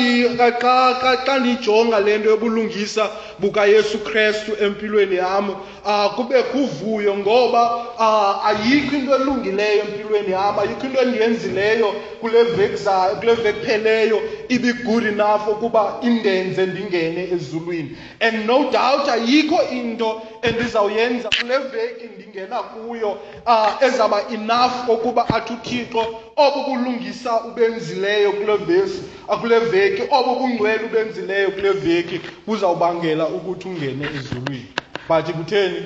ndiyijonga 1.39 1.99
le 2.01 2.19
nto 2.19 2.31
yobulungisa 2.31 3.11
bukayesu 3.41 3.99
krestu 4.05 4.53
empilweni 4.65 5.17
yam 5.17 5.55
ah, 5.87 6.09
kube 6.09 6.43
kuvuyo 6.43 7.17
ngoba 7.17 7.85
ah, 7.99 8.45
ayikho 8.47 8.97
into 8.97 9.15
elungileyo 9.15 9.83
empilweni 9.83 10.33
yam 10.33 10.59
ayikho 10.59 10.87
into 10.87 11.01
endiyenzileyo 11.01 11.93
kule 12.21 12.43
veki 12.43 12.83
kule 13.21 13.35
vekupheleyo 13.35 14.23
ibigood 14.49 15.07
enough 15.07 15.49
ukuba 15.51 15.97
indenze 16.03 16.67
ndingene 16.67 17.29
ezulwini 17.35 17.97
and 18.21 18.45
no 18.47 18.57
doubt 18.71 19.09
ayikho 19.13 19.63
into 19.73 20.23
endizawuyenza 20.43 21.29
kule 21.41 21.59
veki 21.59 22.05
ndingena 22.19 22.63
kuyo 22.63 23.11
um 23.47 24.12
kwaba 24.13 24.29
enough 24.31 24.89
okuba 24.91 25.29
athi 25.29 25.53
uThixo 25.55 26.21
obu 26.37 26.65
kulungisa 26.65 27.41
ubenzileyo 27.45 28.33
kule 28.33 28.57
vesi 28.57 29.03
akule 29.29 29.57
ah, 29.57 29.61
veki 29.61 30.03
obu 30.11 30.35
bungcwele 30.41 30.85
ubenzileyo 30.85 31.51
kule 31.51 31.71
veki 31.71 32.21
kuzawubangela 32.47 33.27
ukuthi 33.29 33.69
ungene 33.69 34.09
ezulwini 34.19 34.67
but 35.09 35.27
kutheni 35.37 35.77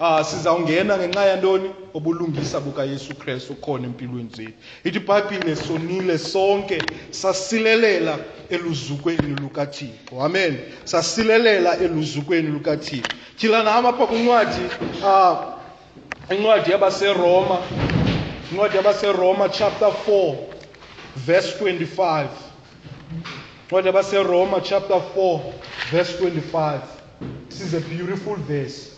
uh, 0.00 0.22
sizawungena 0.22 0.94
ngenxa 0.98 1.22
yantoni 1.30 1.68
obulungisa 1.94 2.60
bukayesu 2.60 3.14
kristu 3.14 3.52
khona 3.62 3.86
empilweni 3.86 4.30
zethu 4.36 4.52
ithi 4.84 4.98
ibhayibhile 4.98 5.56
sonile 5.56 6.18
sonke 6.18 6.78
sasilelela 7.10 8.18
eluzukweni 8.50 9.32
lukathixo 9.42 10.12
amen 10.26 10.58
sasilelela 10.84 11.78
eluzukweni 11.78 12.48
lukathixo 12.48 13.10
tyhila 13.38 13.62
nam 13.62 13.86
apha 13.86 14.06
kwincwadi 14.06 14.62
um 14.80 15.02
uh, 15.02 15.06
ah, 15.06 15.55
incwadi 16.30 16.70
yabaseroma 16.72 17.58
incwadi 18.52 18.76
yabaseroma 18.76 19.48
chapter 19.48 19.88
4 20.08 20.36
verse 21.16 21.54
25 21.62 22.26
incwadi 23.68 23.86
yabaseroma 23.88 24.60
chapter 24.60 24.98
4 25.14 25.40
verse 25.92 26.18
25 26.20 26.80
this 27.48 27.60
is 27.60 27.74
a 27.74 27.80
beautiful 27.80 28.34
verse 28.46 28.92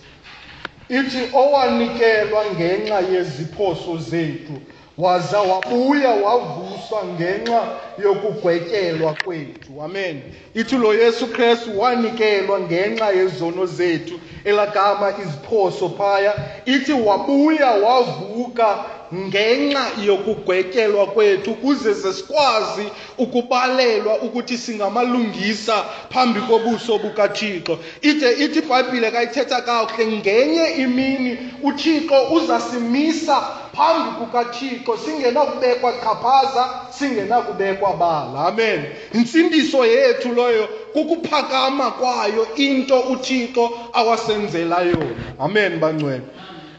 ithi 0.90 1.18
owanikelwa 1.34 2.44
ngenxa 2.56 3.00
yeziphoso 3.00 3.98
zethu 3.98 4.56
waza 4.98 5.40
wabuya 5.50 6.10
wavuswa 6.24 7.00
ngenxa 7.14 7.60
yokugwetyelwa 8.04 9.14
kwethu 9.24 9.82
amen 9.84 10.22
ithi 10.54 10.76
lo 10.76 10.94
yesu 10.94 11.26
kristu 11.26 11.80
wanikelwa 11.80 12.60
ngenxa 12.60 13.10
yezono 13.12 13.66
zethu 13.66 14.20
elagama 14.48 15.08
iziphoso 15.22 15.86
phaya 15.96 16.32
ithi 16.74 16.92
wabuya 17.06 17.70
wavuka 17.84 18.68
ngenxa 19.14 19.82
yokugwetyelwa 20.04 21.06
kwethu 21.12 21.54
kuze 21.62 21.94
sikwazi 21.94 22.84
ukubalelwa 23.18 24.14
ukuthi 24.26 24.56
singamalungisa 24.58 25.76
phambi 26.12 26.40
kobuso 26.48 26.92
bukaThixo 27.02 27.74
ide 28.10 28.30
ithi 28.44 28.58
iBhayibhile 28.60 29.08
kayithetha 29.14 29.58
kakuhle 29.66 30.04
ngenye 30.16 30.64
imini 30.84 31.30
uThixo 31.68 32.16
uzasimisa 32.36 33.36
phambi 33.76 34.10
kukaThixo 34.18 34.92
singenakubekwa 35.04 35.90
qhaphaza 36.02 36.62
singenakubekwa 36.96 37.90
bala 38.00 38.38
amen 38.50 38.80
intsindiso 39.16 39.80
yethu 39.94 40.28
loyo 40.38 40.64
kukuphakama 40.92 41.86
kwayo 41.98 42.44
into 42.66 42.96
uThixo 43.14 43.64
awasenzela 44.00 44.78
yona 44.90 45.14
amen 45.46 45.80
bangcwele 45.82 46.22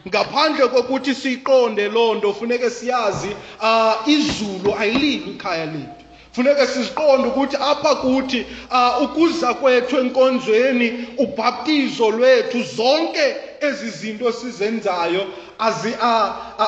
ngaphandle 0.08 0.68
kokuthi 0.68 1.14
siqonde 1.14 1.88
lonto 1.92 2.32
funeke 2.32 2.70
siyazi 2.70 3.28
ah, 3.62 3.96
izulu 4.06 4.74
ayilini 4.78 5.16
ikhaya 5.30 5.66
lethu 5.66 5.88
funeke 6.32 6.66
siziqonde 6.66 7.28
ukuthi 7.28 7.56
apha 7.56 7.94
kuthi 7.94 8.46
ah, 8.70 8.98
ukuza 9.04 9.54
kwethu 9.54 9.96
enkonzweni 10.00 11.08
ubhaptizo 11.18 12.10
lwethu 12.10 12.62
zonke 12.62 13.36
ezi 13.60 13.90
zinto 13.90 14.32
sizenzayo 14.32 15.26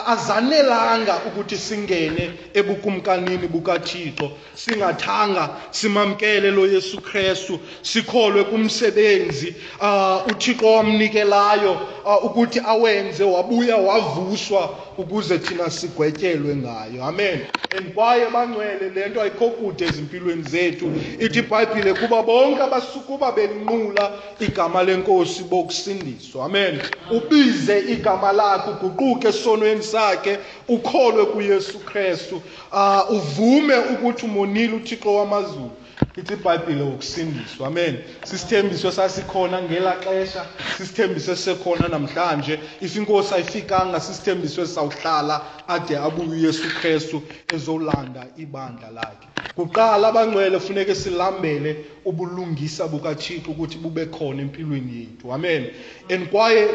azanelanga 0.07 1.21
ukuthi 1.27 1.57
singene 1.57 2.33
ebukumkanini 2.55 3.49
bukaThixo 3.49 4.31
singathanga 4.55 5.51
simamkele 5.71 6.51
lo 6.51 6.67
Yesu 6.67 7.01
Kristu 7.01 7.59
sikholwe 7.83 8.45
kumsebenzi 8.45 9.55
uThixo 10.29 10.67
wamnikelayo 10.73 11.77
ukuthi 12.23 12.61
awenze 12.67 13.25
wabuya 13.25 13.77
wavuswa 13.77 14.71
ukuze 14.99 15.39
thina 15.39 15.71
sigwetyelwe 15.71 16.57
ngayo 16.57 17.05
amen 17.05 17.41
and 17.79 17.95
kwaye 17.95 18.27
bangcwele 18.29 18.91
le 18.95 19.09
nto 19.09 19.21
ayikho 19.21 19.49
kude 19.49 19.85
ezimpilweni 19.85 20.43
zethu 20.43 20.93
ithi 21.21 21.39
ibhayibhile 21.39 21.95
kuba 21.95 22.23
bonke 22.23 22.63
abasukuba 22.63 23.33
benqula 23.33 24.11
igama 24.41 24.83
lenkosi 24.85 25.43
bokusindiswa 25.43 26.45
amen 26.47 26.81
ubize 27.11 27.79
igama 27.89 28.33
lakho 28.33 28.73
uguquke 28.83 29.29
esonweni 29.29 29.83
sakhe 29.83 30.39
ukholwe 30.69 31.25
kuYesu 31.25 31.79
Kristu 31.79 32.43
ah 32.73 33.05
uvume 33.11 33.77
ukuthi 33.79 34.27
umonile 34.27 34.73
uThixo 34.75 35.15
wamazulu 35.15 35.71
ithi 36.19 36.35
iBhayibhile 36.35 36.83
ukusindiswa 36.83 37.67
amen 37.67 37.97
sisithembiso 38.25 38.93
sasikhona 38.93 39.63
ngela 39.63 39.93
xesha 40.05 40.47
sisithembiso 40.79 41.37
sekhona 41.37 41.89
namhlanje 41.89 42.59
if 42.81 42.97
inkosi 42.97 43.35
ayifikanga 43.35 44.01
sisithembiso 44.01 44.67
sawuhlala 44.67 45.41
ade 45.69 45.97
abuye 45.99 46.29
uYesu 46.31 46.69
Kristu 46.81 47.23
ezolanda 47.55 48.27
ibandla 48.37 48.91
lakhe 48.95 49.27
kuqala 49.57 50.09
abangcwele 50.11 50.61
funeke 50.61 50.95
silambele 50.95 51.85
ubulungisa 52.05 52.89
bukaThixo 52.93 53.51
ukuthi 53.53 53.79
bube 53.79 54.05
khona 54.07 54.43
empilweni 54.43 54.93
yethu 55.01 55.33
amen 55.35 55.71
and 56.11 56.29
kwaye 56.31 56.67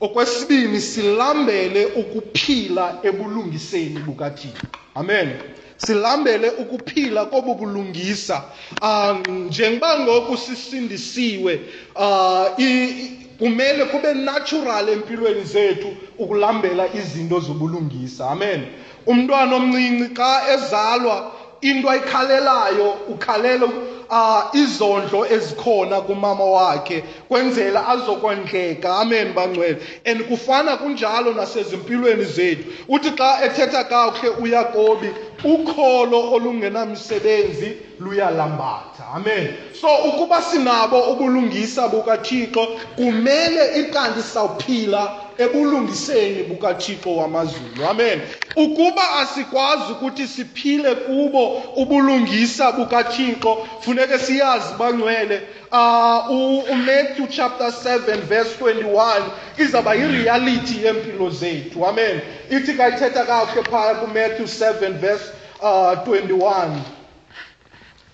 Okwesibini 0.00 0.80
silambele 0.80 1.86
ukuphila 2.00 2.98
ebulungiseni 3.02 3.98
bukaThixo. 4.06 4.64
Amen. 4.94 5.36
Silambele 5.76 6.50
ukuphila 6.62 7.26
kobu 7.26 7.54
bulungisa. 7.54 8.36
Um 8.36 8.76
ah, 8.82 9.14
njengoba 9.28 10.00
ngoku 10.00 10.36
sisindisiwe 10.36 11.60
uh 11.96 13.22
kumele 13.38 13.84
kube 13.90 14.14
natural 14.14 14.88
empilweni 14.88 15.44
zethu 15.44 15.88
ukulambela 16.18 16.86
izinto 16.94 17.40
zobulungisa. 17.40 18.30
Amen. 18.30 18.66
Umntwana 19.06 19.56
omncinci 19.56 20.14
xa 20.14 20.46
ezalwa 20.54 21.16
into 21.62 21.88
ayikhalelayo 21.88 23.18
ukhalela 23.18 23.68
ah 24.10 24.50
izondlo 24.54 25.26
ezikhona 25.26 26.00
kumama 26.06 26.44
wakhe 26.46 27.02
kwenzela 27.28 27.82
azokwandleka 27.88 28.86
amen 29.00 29.34
bangcwele 29.34 29.78
and 30.06 30.20
kufana 30.28 30.76
kunjalo 30.78 31.32
nasezimpilweni 31.34 32.24
zethu 32.24 32.70
uthi 32.88 33.10
xa 33.10 33.42
ethetha 33.44 33.84
kakuhle 33.84 34.36
uyakobi 34.42 35.08
ukholo 35.44 36.20
olungenamsebenzi 36.32 37.76
luyalambatha 38.00 39.04
amen 39.14 39.48
so 39.80 39.88
ukuba 40.08 40.42
sinabo 40.42 41.00
ubulungisa 41.12 41.88
bukathixo 41.88 42.66
kumele 42.96 43.80
ikanti 43.80 44.22
sawuphila 44.22 45.12
ebulungiseni 45.38 46.42
bukathixo 46.42 47.14
wamazulu 47.16 47.78
amen 47.90 48.20
ukuba 48.56 49.10
asikwazi 49.22 49.92
ukuthi 49.92 50.26
siphile 50.26 50.94
kubo 50.94 51.42
ubulungisa 51.78 52.72
bukathixo 52.74 53.66
funeke 53.80 54.18
siyazi 54.18 54.74
bangcwele 54.78 55.42
uh 55.70 56.24
ah, 56.24 56.28
uMatthew 56.32 57.28
chapter 57.28 57.70
7 57.70 58.20
verse 58.24 58.56
21 58.56 58.88
izaba 59.60 59.92
ireality 59.92 60.80
yempilo 60.84 61.28
zethu 61.30 61.84
amen 61.84 62.22
ithi 62.48 62.72
kayithetha 62.72 63.26
kahle 63.28 63.60
phaya 63.68 63.94
kuMatthew 64.00 64.46
7 64.48 64.96
verse 64.96 65.28
uh 65.60 65.92
ah, 65.92 66.04
21 66.08 66.80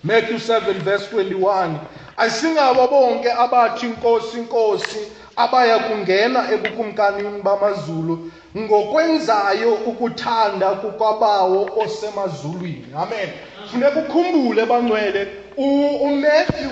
Matthew 0.03 0.37
7 0.39 0.83
verse 0.83 1.07
21 1.07 1.79
Asingabo 2.19 2.87
bonke 2.91 3.31
abathi 3.31 3.87
inkosi 3.87 4.39
inkosi 4.43 5.07
abaya 5.35 5.79
kungena 5.87 6.39
ebukumkanini 6.55 7.39
bamazulu 7.45 8.15
ngokwenzayo 8.59 9.71
ukuthanda 9.89 10.67
kukwabawo 10.81 11.61
osemazulwini 11.81 12.85
amen 13.03 13.29
funeka 13.71 13.97
ukhumbule 14.03 14.63
bangcwele 14.71 15.21
umatthew 15.57 16.71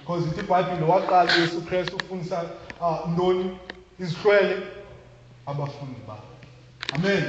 Because 0.00 0.24
ithi 0.26 0.40
iBhayibhile 0.46 0.84
waqala 0.88 1.30
uYesu 1.36 1.60
Christ 1.66 1.90
ufundisa 1.94 2.44
uh, 2.80 3.08
ntoni 3.10 3.50
izihlwele 4.00 4.56
abafundi 5.46 6.00
bakhe. 6.06 6.22
Amen. 6.94 7.24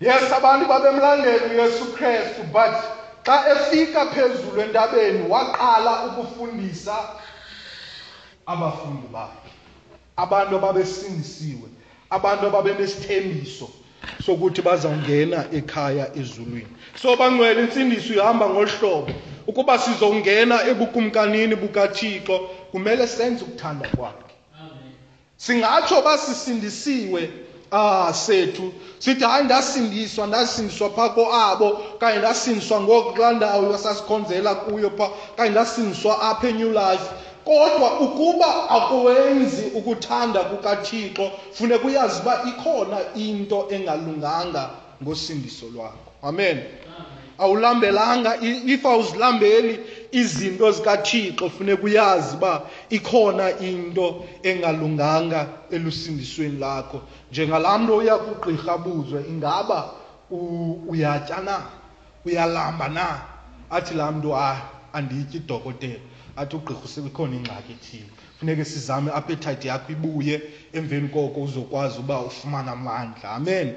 Yes 0.00 0.30
abantu 0.32 0.68
babemlandela 0.70 1.44
uYesu 1.50 1.84
Christ 1.96 2.38
but 2.52 2.72
xa 3.26 3.44
efika 3.52 4.06
phezulu 4.14 4.60
entabeni 4.62 5.26
waqala 5.28 6.04
ukufundisa 6.06 6.94
abafundi 8.46 9.06
bakhe. 9.12 9.50
Abantu 10.18 10.54
ababesindisiwe, 10.56 11.68
abantu 12.10 12.44
ababenesithembiso 12.50 13.66
sokuthi 14.26 14.62
bazawungena 14.62 15.38
ekhaya 15.52 16.06
ezulwini. 16.16 16.68
So 17.02 17.16
bangcwele 17.16 17.62
insindiso 17.66 18.14
ihamba 18.14 18.46
ngohlobo 18.50 19.10
ukuba 19.48 19.78
sizongena 19.78 20.56
ebukumkanini 20.70 21.54
bukathixo 21.62 22.36
kumele 22.70 23.04
senze 23.16 23.40
ukuthanda 23.46 23.86
kwakhe 23.96 24.32
singatsho 25.44 25.96
basisindisiwe 26.06 27.22
ah 27.72 28.12
sethu 28.24 28.66
sithi 29.02 29.24
hayi 29.24 29.44
ndasindiswa 29.48 30.24
ndasindiswa 30.30 30.88
phaa 30.96 31.08
koabo 31.16 31.68
okanye 31.94 32.18
ndasindiswa 32.22 32.76
ngoku 32.84 33.10
kulaa 33.14 33.32
ndawo 33.38 33.70
sasikhonzela 33.84 34.50
kuyo 34.62 34.90
phaa 34.98 35.10
okanye 35.32 35.50
ndasindiswa 35.54 36.12
apha 36.30 36.46
enew 36.52 36.72
life 36.80 37.04
kodwa 37.46 37.88
ukuba 38.04 38.48
akuwenzi 38.76 39.64
ukuthanda 39.78 40.40
kukathixo 40.50 41.24
funeka 41.56 41.84
uyazi 41.88 42.16
uba 42.22 42.34
ikhona 42.50 42.98
into 43.26 43.58
engalunganga 43.74 44.64
ngosindiso 45.02 45.64
lwakho 45.74 45.98
amen 46.28 46.58
awulambelanga 47.40 48.32
if 48.72 48.82
awuzilambeli 48.90 49.72
izinto 50.20 50.66
zikaThixo 50.76 51.46
funeka 51.54 51.82
uyazi 51.88 52.30
uba 52.38 52.52
ikhona 52.96 53.46
into 53.68 54.06
engalunganga 54.48 55.40
elusindisweni 55.74 56.58
lakho 56.64 56.98
njengalamntu 57.32 57.90
uya 58.00 58.14
kugqirha 58.24 58.74
buzwe 58.84 59.20
ingaba 59.32 59.78
uyatya 60.92 61.38
na 61.48 61.56
uyalamba 62.26 62.86
na 62.96 63.06
athi 63.76 63.94
laa 63.98 64.12
mntu 64.16 64.30
hayi 64.40 64.58
ah, 64.58 64.96
andiyityi 64.98 65.36
idokotela 65.40 66.00
athi 66.40 66.54
ugqirha 66.58 66.80
usebekhona 66.88 67.34
ingxaki 67.38 67.70
ethile 67.78 68.10
funeke 68.38 68.64
sizame 68.72 69.08
iappetite 69.10 69.66
yakho 69.70 69.88
ibuye 69.96 70.34
emveni 70.76 71.08
koko 71.14 71.38
uzokwazi 71.46 71.96
uba 72.04 72.16
ufumane 72.28 72.68
amandla 72.76 73.26
amen 73.38 73.68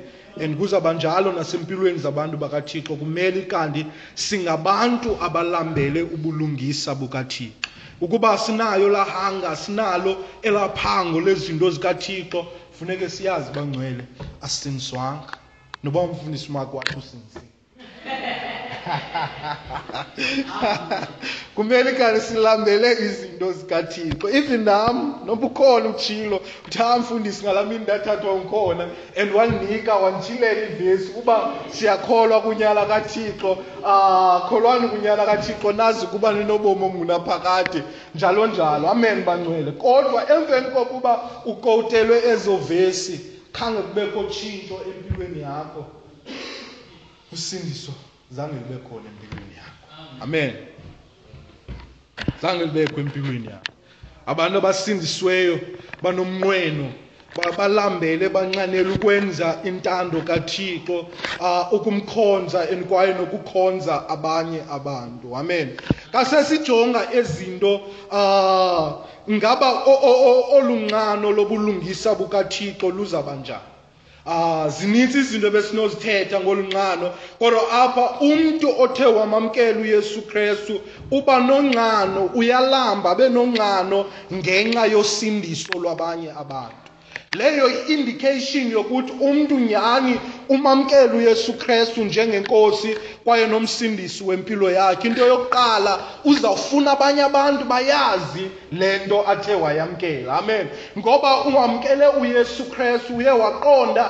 and 0.41 0.57
kuzaba 0.57 0.93
njalo 0.93 1.31
nasempilweni 1.31 1.97
zabantu 1.99 2.38
bakathixo 2.38 2.95
kumele 2.95 3.41
kanti 3.45 3.86
singabantu 4.15 5.15
abalambele 5.21 6.01
ubulungisa 6.01 6.95
bukathixo 6.95 7.57
ukuba 8.01 8.38
sinayo 8.38 8.89
lahanga 8.89 9.53
sinalo 9.55 10.17
elaphango 10.41 11.21
lezinto 11.21 11.69
zikathixo 11.75 12.39
funeke 12.79 13.09
siyazi 13.09 13.51
bangcwele 13.53 14.03
asinswanga 14.41 15.38
noba 15.84 15.99
umfundisi 16.01 16.49
wakho 16.51 16.75
wathi 16.77 16.95
usinzile 16.97 17.47
kumele 21.55 21.91
kanye 21.97 22.19
silambele 22.27 22.91
izinto 23.05 23.47
zikathixo 23.57 24.27
even 24.29 24.63
nam 24.67 24.95
noba 25.25 25.47
ukhona 25.47 25.88
utshilo 25.93 26.38
kuthiwa 26.63 26.91
ah, 26.93 26.99
mfundisi 26.99 27.39
ngalaa 27.43 27.63
mini 27.69 27.84
ndathathwa 27.88 28.31
ukhona 28.41 28.84
and 29.19 29.29
wandinika 29.38 29.91
wanditshilela 30.03 30.61
ivesi 30.73 31.07
uba 31.19 31.36
siyakholwa 31.71 32.38
kunyala 32.43 32.84
kathixo 32.91 33.51
um 33.51 33.57
kholwani 34.49 34.88
kunyala 34.91 35.23
kathixo 35.31 35.71
nazi 35.71 36.05
ukuba 36.05 36.29
ninobomi 36.36 36.84
omngunaphakade 36.86 37.79
njalo 38.15 38.47
njalo 38.51 38.86
amen 38.93 39.23
bangcwele 39.23 39.71
kodwa 39.79 40.19
emveni 40.36 40.67
kokuba 40.75 41.11
ukotelwe 41.51 42.17
ezo 42.31 42.57
vesi 42.69 43.15
khange 43.55 43.81
kubekho 43.88 44.21
tshintsho 44.31 44.75
empilweni 44.89 45.39
yakho 45.47 45.81
usindiswa 47.34 47.93
zange 48.36 48.53
libe 48.69 48.77
khona 48.89 49.09
empilweni 49.09 49.55
yakho 49.59 49.86
amen 50.23 50.51
zange 52.41 52.63
libekho 52.65 52.97
empilweni 53.03 53.45
yakho 53.53 53.73
abantu 54.31 54.55
abasindisiweyo 54.57 55.53
banomnqweno 56.03 56.88
balambele 57.57 58.25
banxanele 58.36 58.89
ukwenza 58.97 59.47
intando 59.69 60.17
kaThixo 60.29 60.97
ukumkhonza 61.75 62.59
enkwaye 62.73 63.11
nokukhonza 63.19 63.95
abanye 64.13 64.61
abantu 64.77 65.27
amen 65.41 65.67
kasesijonga 66.13 67.01
ezinto 67.19 67.73
ngaba 69.36 69.69
olunqano 70.57 71.27
lobulungisa 71.38 72.09
bukaThixo 72.19 72.88
luzaba 72.97 73.34
njani 73.41 73.72
Ah 74.26 74.67
zininzi 74.69 75.19
izinto 75.19 75.49
besinozithetha 75.55 76.38
ngolunqano 76.43 77.07
kodwa 77.39 77.61
apha 77.84 78.05
umntu 78.32 78.67
othe 78.84 79.05
wamamkela 79.15 79.78
uYesu 79.84 80.19
Kristu 80.32 80.74
uba 81.17 81.36
nonqano 81.47 82.21
uyalamba 82.39 83.07
abe 83.13 83.26
nonqano 83.36 83.99
ngenxa 84.38 84.84
yosindiso 84.93 85.74
lwabanye 85.84 86.30
abantu. 86.43 86.82
leyo 87.36 87.67
i-indication 87.69 88.65
yokuthi 88.71 89.11
umuntu 89.19 89.55
nyhani 89.69 90.15
umamkela 90.49 91.13
uyesu 91.13 91.51
krestu 91.57 92.03
njengenkosi 92.09 92.89
kwaye 93.23 93.45
nomsindisi 93.47 94.21
wempilo 94.27 94.67
yakhe 94.77 95.07
into 95.09 95.23
yokuqala 95.31 95.93
uzawufuna 96.29 96.89
abanye 96.95 97.21
abantu 97.29 97.63
bayazi 97.71 98.45
le 98.79 98.89
nto 99.05 99.19
athe 99.34 99.53
wayamkela 99.63 100.29
amen 100.39 100.65
ngoba 100.99 101.31
ungamkele 101.47 102.05
uyesu 102.21 102.63
krestu 102.73 103.09
uye 103.17 103.31
waqonda 103.41 104.03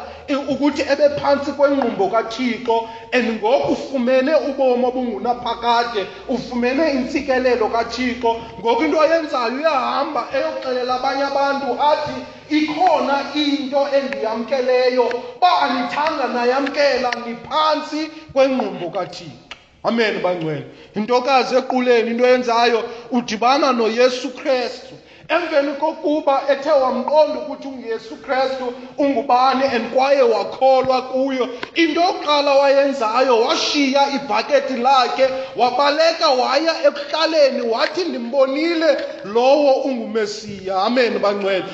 ukuthi 0.51 0.81
ebephantsi 0.93 1.49
kwengqumbo 1.57 2.05
kathixo 2.13 2.75
and 3.15 3.25
ngoku 3.39 3.71
ufumene 3.75 4.33
ubomi 4.49 4.83
obungunaphakade 4.89 6.01
ufumene 6.33 6.83
intsikelelo 6.97 7.67
kathixo 7.75 8.31
ngoku 8.59 8.81
into 8.85 8.97
ayenzayo 9.05 9.55
uyahamba 9.57 10.21
eyoxelela 10.35 10.91
abanye 10.99 11.23
abantu 11.31 11.65
athi 11.91 12.15
ikhona 12.57 13.17
into 13.43 13.81
endiyamkeleyo 13.99 15.05
uba 15.37 15.51
anithanga 15.65 16.25
nayamkela 16.35 17.11
niphantsi 17.25 17.99
kwengqumbo 18.33 18.87
kathixo 18.95 19.45
amen 19.89 20.13
bangcwele 20.23 20.63
yintokazi 20.95 21.53
equleni 21.61 22.09
into 22.11 22.25
yenzayo 22.31 22.79
udibana 23.17 23.67
noyesu 23.79 24.27
krestu 24.39 24.93
emveni 25.35 25.73
kokuba 25.79 26.41
ethe 26.49 26.71
wamqonda 26.71 27.39
ukuthi 27.39 27.67
unguyesu 27.67 28.15
krestu 28.15 28.73
ungubani 28.97 29.63
and 29.63 29.91
kwaye 29.93 30.21
wakholwa 30.21 31.01
kuyo 31.01 31.49
into 31.75 32.01
yokuqala 32.01 32.53
wayenzayo 32.53 33.41
washiya 33.41 34.01
ibhakethi 34.15 34.73
lakhe 34.77 35.27
wabaleka 35.57 36.29
waya 36.29 36.73
ekuhlaleni 36.87 37.61
wathi 37.67 38.03
ndimbonile 38.03 38.97
lowo 39.25 39.71
ungumesiya 39.71 40.75
amen 40.81 41.19
bangcwele 41.19 41.65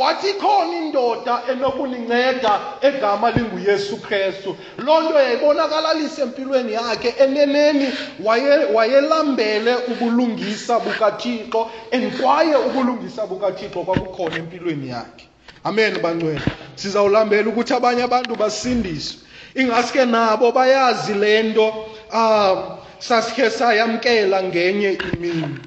wathi 0.00 0.32
khona 0.32 0.76
indoda 0.78 1.42
enokuninceda 1.52 2.58
egama 2.82 3.30
linguyesu 3.30 3.96
krestu 3.96 4.56
loo 4.78 5.00
nto 5.00 5.18
yayibonakalalisa 5.18 6.22
empilweni 6.22 6.72
yakhe 6.72 7.14
eneneni 7.24 7.88
wayelambele 8.74 9.76
ubulungisa 9.76 10.78
bukathixo 10.78 11.70
and 11.92 12.12
kwaye 12.20 12.56
ubulungisa 12.56 12.95
ukulungisa 12.96 13.26
bukaThixo 13.28 13.80
kwakukhona 13.84 14.36
empilweni 14.38 14.88
yakhe 14.88 15.28
amen 15.68 15.92
bangcwele 16.00 16.40
sizawulambela 16.80 17.48
ukuthi 17.52 17.72
abanye 17.76 18.02
abantu 18.08 18.32
basindiswe 18.36 19.20
ingaske 19.60 20.02
nabo 20.08 20.52
bayazi 20.56 21.12
lento 21.14 21.68
ah 22.12 22.78
sasikhe 22.98 23.50
sayamkela 23.50 24.40
ngenye 24.48 24.90
imini 25.12 25.58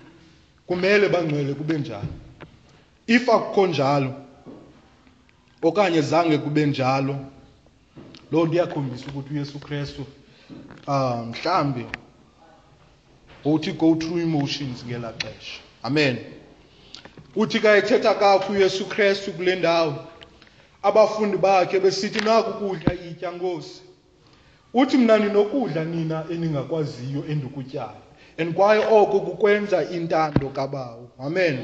kumele 0.68 1.10
bangcwele 1.10 1.54
kube 1.54 1.78
njalo 1.78 2.08
if 3.08 3.30
akukho 3.30 3.68
njalo 3.68 4.14
okanye 5.62 6.02
zange 6.02 6.38
kube 6.38 6.66
njalo 6.66 7.16
loo 8.32 8.46
nto 8.46 8.54
iyakhombisa 8.56 9.06
ukuthi 9.10 9.34
uyesu 9.34 9.60
kristu 9.60 10.06
um 10.88 11.30
mhlawumbi 11.30 11.86
uthi 13.46 13.72
go 13.72 13.96
through 13.96 14.20
emotions 14.20 14.82
ngelaa 14.86 15.14
xesha 15.22 15.62
amen 15.84 16.18
uthi 17.42 17.60
ka 17.62 17.76
ethetha 17.78 18.14
kafu 18.14 18.52
uyesu 18.52 18.86
krestu 18.86 19.32
kule 19.34 19.56
ndawo 19.56 19.94
abafundi 20.84 21.38
bakhe 21.38 21.80
besithi 21.80 22.20
naku 22.26 22.54
kudla 22.70 22.94
itya 22.94 23.32
nkosi 23.32 23.82
uthi 24.74 24.98
mna 24.98 25.18
ndinokudla 25.18 25.84
nina 25.86 26.24
eningakwaziyo 26.34 27.24
endikutyayo 27.32 27.92
and 28.40 28.54
kwaye 28.56 28.84
oko 28.92 29.20
kukwenza 29.20 29.86
intando 29.92 30.50
kabawo 30.50 31.10
amen 31.20 31.60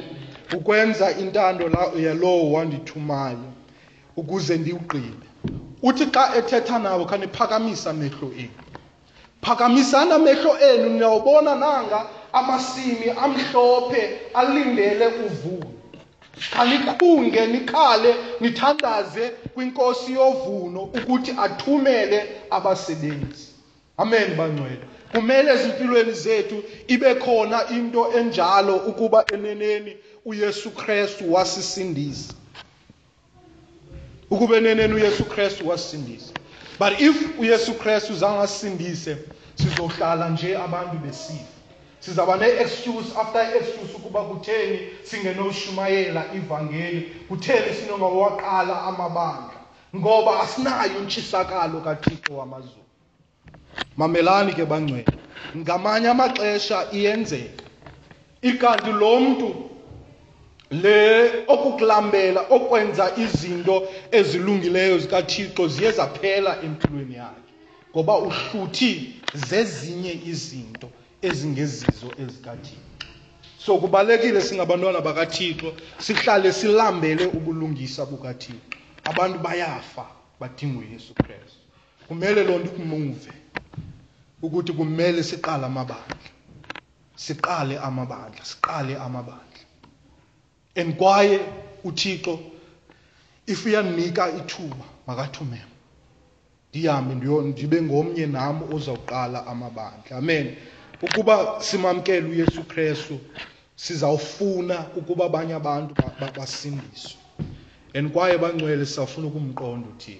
ukwenza 0.55 1.11
intando 1.11 1.69
yalowo 1.99 2.51
wandithumayo 2.51 3.51
ukuze 4.15 4.57
ndiwugqibe 4.57 5.23
uthi 5.83 6.05
xa 6.15 6.23
ethetha 6.39 6.79
nawo 6.79 7.05
khaniphakamisa 7.05 7.89
amehlo 7.91 8.27
enu 8.37 8.49
phakamisana 9.43 10.15
amehlo 10.15 10.51
enu 10.71 10.89
niyawubona 10.89 11.55
nanga 11.55 11.99
amasimi 12.35 13.09
amhlophe 13.17 14.19
alindele 14.33 15.07
uvuna 15.07 15.65
kanikhunge 16.53 17.41
nikhale 17.51 18.11
nithandaze 18.41 19.25
kwinkosi 19.53 20.09
yovuno 20.19 20.81
ukuthi 20.97 21.31
athumele 21.45 22.19
abasebenzi 22.49 23.45
amen 24.03 24.29
bangcwele 24.37 24.85
kumele 25.11 25.47
ezimpilweni 25.55 26.11
zethu 26.23 26.57
ibe 26.91 27.11
khona 27.23 27.59
into 27.75 28.01
enjalo 28.19 28.75
ukuba 28.89 29.19
eneneni 29.33 29.91
uYesu 30.27 30.69
Kristu 30.75 31.23
wasisindisa 31.33 32.33
ukuba 34.31 34.53
eneneni 34.57 34.93
uYesu 34.93 35.23
Kristu 35.25 35.67
wasisindisa 35.69 36.33
but 36.79 36.99
if 36.99 37.39
uYesu 37.39 37.73
Kristu 37.79 38.11
zangasindise 38.15 39.17
sizohlala 39.55 40.29
nje 40.29 40.57
abantu 40.67 40.95
besifa 40.99 41.54
sizaba 42.03 42.37
ne-excuse 42.37 43.15
after 43.19 43.55
excuse 43.57 43.93
ukuba 43.97 44.21
kutheni 44.29 44.79
singenoshumayela 45.09 46.21
ivangeli 46.37 47.01
kutheni 47.29 47.69
sinongawaqala 47.79 48.75
amabandla 48.89 49.59
ngoba 49.97 50.31
asinayo 50.43 50.97
intshisakalo 51.03 51.77
kathixo 51.87 52.31
wamazulu 52.39 52.85
mamelani 53.99 54.51
ke 54.57 54.65
bangcwele 54.71 55.05
ngamanye 55.57 56.07
amaxesha 56.15 56.77
iyenzeka 56.97 57.63
ikanti 58.49 58.91
lo 59.01 59.11
mntu 59.25 59.49
le 60.83 61.01
okukulambela 61.53 62.41
okwenza 62.55 63.05
izinto 63.23 63.75
ezilungileyo 64.17 64.95
zikathixo 65.03 65.63
ziye 65.73 65.91
zaphela 65.97 66.51
empilweni 66.65 67.15
yakhe 67.21 67.51
ngoba 67.93 68.13
uhluthi 68.29 68.91
zezinye 69.47 70.13
izinto 70.31 70.87
ezingezizo 71.27 72.07
ezikaThixo 72.23 72.79
so 73.57 73.77
kubalekile 73.81 74.41
singabantwana 74.41 75.01
bakaThixo 75.01 75.69
sihlale 75.97 76.53
silambele 76.53 77.25
ubulungisa 77.37 78.05
bukaThixo 78.09 78.75
abantu 79.09 79.37
bayafa 79.45 80.05
badinga 80.39 80.77
uYesu 80.79 81.11
Kristu 81.17 81.59
kumele 82.07 82.41
loo 82.45 82.59
nto 82.59 82.69
ikumuve 82.69 83.31
ukuthi 84.43 84.71
kumele 84.77 85.19
siqale 85.29 85.65
amabandla 85.65 86.27
siqale 87.23 87.75
amabandla 87.87 88.43
siqale 88.45 88.93
amabandla 89.05 89.61
and 90.79 90.93
kwaye 90.99 91.37
uThixo 91.83 92.33
if 93.47 93.59
uyandinika 93.65 94.23
ithuba 94.39 94.85
makathumele 95.07 95.73
ndihambe 96.69 97.11
ndibe 97.41 97.77
ngomnye 97.87 98.25
nam 98.35 98.55
ozawuqala 98.75 99.39
amabandla 99.51 100.11
amen 100.21 100.47
ukuba 101.05 101.55
simamkele 101.61 102.27
uYesu 102.29 102.63
Kristu 102.71 103.19
sizawufuna 103.85 104.75
ukuba 104.99 105.23
abanye 105.25 105.53
abantu 105.61 105.91
basindiswe 106.37 107.17
and 107.95 108.11
kwaye 108.13 108.35
bangcwele 108.41 108.83
sizawufuna 108.85 109.25
ukumqonda 109.27 109.87
uThixo 109.89 110.19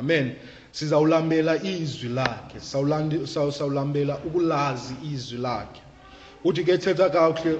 amen 0.00 0.26
sizawulambela 0.72 1.52
izwi 1.62 2.08
lakhe 2.18 2.56
sizawulambela 3.44 4.14
ukulazi 4.26 4.94
izwi 5.14 5.38
lakhe 5.38 5.80
uthi 6.44 6.62
ke 6.66 6.74
thetha 6.78 7.06
kakuhle 7.14 7.54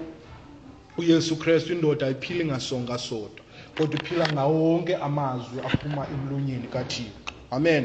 uyesu 0.98 1.36
kristu 1.36 1.72
indoda 1.74 2.06
ayiphili 2.06 2.44
ngasonga 2.44 2.98
sodwa 2.98 3.44
kodwa 3.78 3.98
iphila 4.02 4.26
ngawo 4.34 4.56
wonke 4.64 4.94
amazwi 4.96 5.58
aphuma 5.68 6.02
emlonyeni 6.14 6.68
kathixo 6.72 7.20
amen 7.50 7.84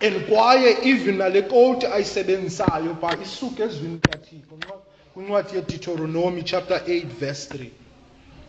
and 0.00 0.26
kwaye 0.28 0.76
even 0.84 1.16
nale 1.18 1.42
koti 1.48 1.86
ayisebenzisayo 1.86 2.94
bha 3.00 3.10
isuke 3.24 3.62
ezwini 3.62 3.94
likathixo 4.02 4.54
kwincwadi 5.14 5.50
yedeuteronomy 5.56 6.42
chapter 6.44 6.76
8 6.78 7.06
verse 7.20 7.48
3 7.54 7.66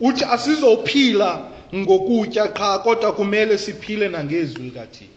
uthi 0.08 0.24
asizophila 0.24 1.30
ngokutya 1.74 2.44
qha 2.48 2.78
kodwa 2.78 3.12
kumele 3.16 3.58
siphile 3.58 4.06
nangezwi 4.08 4.62
likathixo 4.68 5.14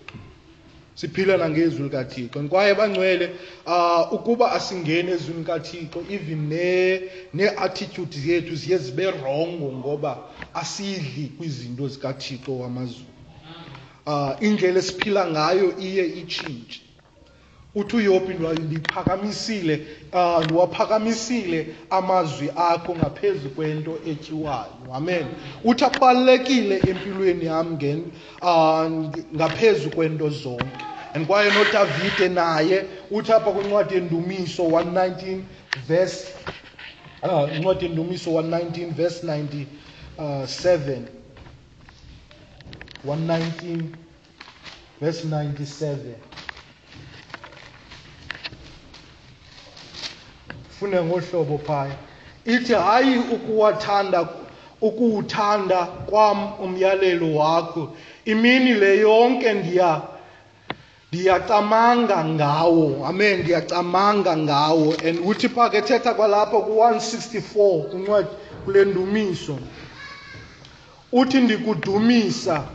siphila 0.95 1.33
nangezwi 1.37 1.83
likathixo 1.83 2.37
kwaye 2.49 2.73
bangcwele 2.79 3.25
uh, 3.67 4.13
ukuba 4.15 4.45
asingeni 4.57 5.09
ezwini 5.15 5.39
likathixo 5.41 5.99
even 6.15 6.41
nee-attitude 7.33 8.15
ne 8.17 8.21
zethu 8.25 8.53
ziye 8.55 8.77
zibe 8.77 9.05
rongo 9.11 9.67
ngoba 9.79 10.11
asidli 10.53 11.25
kwizinto 11.37 11.83
zikathixo 11.91 12.51
wamazulu 12.63 13.10
uh, 14.07 14.31
indlela 14.41 14.79
esiphila 14.79 15.27
ngayo 15.29 15.73
iye 15.79 16.03
itshintshe 16.21 16.81
uthi 17.75 17.95
uyobi 18.01 18.33
ndiphakamisile 18.63 19.75
uh, 20.11 20.19
ah, 20.19 20.39
ndiwaphakamisile 20.43 21.59
amazwi 21.99 22.47
akho 22.55 22.91
ngaphezu 22.99 23.47
kwento 23.55 23.93
etyiwayo 24.11 24.73
amen 24.97 25.25
uthi 25.69 25.83
abalulekile 25.89 26.75
empilweni 26.89 27.45
yam 27.51 27.73
uh, 27.73 28.47
ah, 28.47 28.89
ngaphezu 29.37 29.89
kwento 29.93 30.25
zonke 30.33 30.83
and 31.13 31.27
kwaye 31.27 31.51
nodavide 31.53 32.27
naye 32.33 32.77
uthi 33.13 33.31
apha 33.33 33.51
kwincwadi 33.53 33.93
yendumiso 34.01 34.63
119 34.65 35.41
verse 35.87 36.33
uh, 37.23 37.45
incwadi 37.55 37.85
yendumiso 37.85 38.29
119 38.33 38.91
verse 38.97 39.21
97 39.27 41.01
119, 43.03 43.97
verse 44.99 45.25
97. 45.25 45.97
fune 50.79 50.91
ngohlobo 51.01 51.57
phaya 51.61 51.93
ithi 52.45 52.73
hayi 52.73 53.17
ukuwathanda 53.35 54.27
ukuwuthanda 54.81 55.85
kwam 56.09 56.53
umyalelo 56.59 57.27
wakho 57.37 57.93
imini 58.25 58.73
le 58.81 58.91
yonke 59.05 59.53
ndiya 59.53 59.91
ndiyacamanga 61.11 62.17
ngawo 62.33 62.87
amen 63.09 63.39
ndiyacamanga 63.45 64.33
ngawo 64.37 64.93
and 65.05 65.19
uthi 65.25 65.47
phaa 65.53 65.69
ke 65.69 65.81
thetha 65.85 66.13
kwalapho 66.17 66.61
ku-164 66.61 68.25
kule 68.65 68.81
ndumiso 68.89 69.59
uthi 71.13 71.41
ndikudumisa 71.45 72.67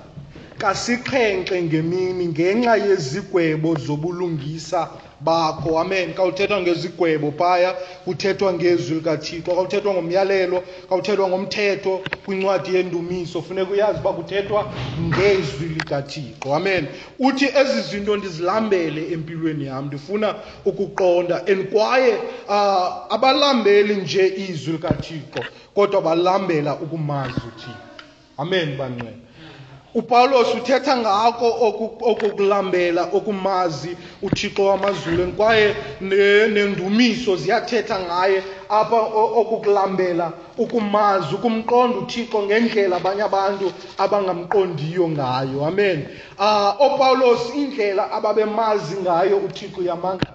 kasixhenxe 0.59 1.57
ngemini 1.63 2.25
ngenxa 2.33 2.75
yezigwebo 2.77 3.71
zobulungisa 3.87 4.81
bakho 5.21 5.71
amen 5.81 6.15
kawuthethwa 6.17 6.59
ngezigwebo 6.61 7.29
phaya 7.39 7.71
kuthethwa 8.05 8.51
ngezwi 8.57 8.95
likathixo 8.99 9.51
kawuthethwa 9.57 9.91
ngomyalelo 9.97 10.59
kawuthethwa 10.89 11.27
ngomthetho 11.33 11.95
kwincwadi 12.27 12.71
yendumiso 12.77 13.39
funeka 13.47 13.71
uyazi 13.75 13.99
uba 14.01 14.13
kuthethwa 14.19 14.61
ngezwi 15.09 15.67
likathixo 15.77 16.47
amen 16.59 16.83
uthi 17.29 17.45
ezi 17.61 17.79
zinto 17.89 18.13
ndizilambele 18.17 19.03
empilweni 19.15 19.65
yam 19.71 19.85
ndifuna 19.89 20.29
ukuqonda 20.69 21.37
and 21.51 21.63
kwaye 21.73 22.15
uh, 22.49 23.15
abalambeli 23.15 23.93
nje 24.03 24.25
izwi 24.47 24.73
likathixo 24.77 25.41
kodwa 25.75 25.99
balambela 26.07 26.71
ukumazi 26.85 27.41
uthixo 27.53 27.81
amen 28.43 28.69
bangcwele 28.81 29.25
upawulos 29.97 30.55
uthetha 30.55 30.97
ngako 30.97 31.47
okukulambela 32.09 33.09
okumazi 33.13 33.97
uthixo 34.23 34.65
wamazulu 34.67 35.33
kwaye 35.33 35.77
nendumiso 36.01 37.37
ziyathetha 37.37 38.01
ngaye 38.01 38.43
apha 38.69 39.01
okukulambela 39.41 40.33
ukumazi 40.59 41.35
ukumqonda 41.35 41.97
uthixo 41.99 42.43
ngendlela 42.43 42.97
abanye 43.01 43.23
abantu 43.29 43.73
abangamqondiyo 43.99 45.09
ngayo 45.09 45.65
amen 45.67 45.99
um 46.01 46.37
ah, 46.45 46.77
opawulos 46.87 47.43
indlela 47.57 48.11
ababemazi 48.13 48.97
ngayo 49.01 49.37
uthixo 49.49 49.81
iyamangaza 49.81 50.33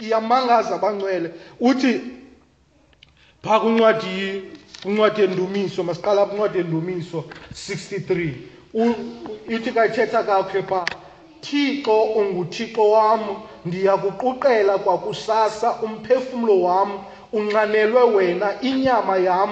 iyamangaza 0.00 0.72
abangcwele 0.80 1.28
uthi 1.60 2.00
phaa 3.44 3.60
kwincwadi 3.60 4.42
kwincwadi 4.82 5.18
yendumiso 5.22 5.84
masiqala 5.84 6.24
kwincwadi 6.24 6.58
yendumiso 6.58 7.24
63 7.52 8.49
ithi 9.48 9.70
kayithetha 9.74 10.22
kakhe 10.22 10.62
phaa 10.62 10.86
thixo 11.42 11.98
unguthixo 12.18 12.82
wam 12.92 13.20
ndiyakuquqela 13.66 14.74
kwakusasa 14.84 15.68
umphefumlo 15.86 16.54
wam 16.64 16.90
unxanelwe 17.32 18.02
wena 18.14 18.48
inyama 18.70 19.14
yam 19.26 19.50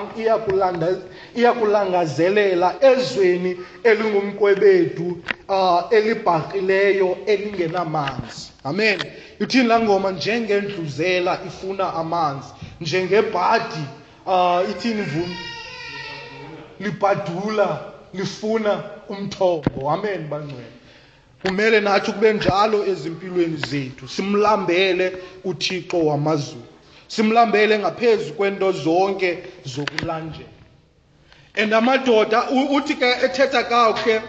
iyakulangazelela 1.34 2.68
ezweni 2.90 3.52
elingumkwebedu 3.88 5.08
uh, 5.48 5.80
elibhaqileyo 5.96 7.10
elingenamanzi 7.32 8.42
amen 8.68 8.98
ithini 9.42 9.66
laa 9.70 9.80
ngoma 9.84 10.08
njengendluzela 10.16 11.32
ifuna 11.48 11.84
amanzi 12.02 12.48
njengebhadi 12.82 13.84
uh, 14.26 14.58
ithini 14.72 15.02
mvumi 15.06 15.38
libhadula 16.80 17.66
lifuna 18.14 18.82
umthombo 19.08 19.90
amen 19.90 20.28
bangcwele 20.28 20.68
kumele 21.42 21.80
nathi 21.80 22.12
kube 22.12 22.32
njalo 22.32 22.84
ezimpilweni 22.92 23.56
zethu 23.56 24.08
simlambele 24.08 25.06
uthixo 25.44 25.98
wamazulu 26.06 26.62
simlambele 27.08 27.78
ngaphezu 27.78 28.32
kwento 28.34 28.72
zonke 28.72 29.30
zokulandela 29.66 30.48
and 31.56 31.72
amadoda 31.74 32.48
uthi 32.76 32.94
ke 32.98 33.06
ethetha 33.24 33.62
kakhe 33.68 34.20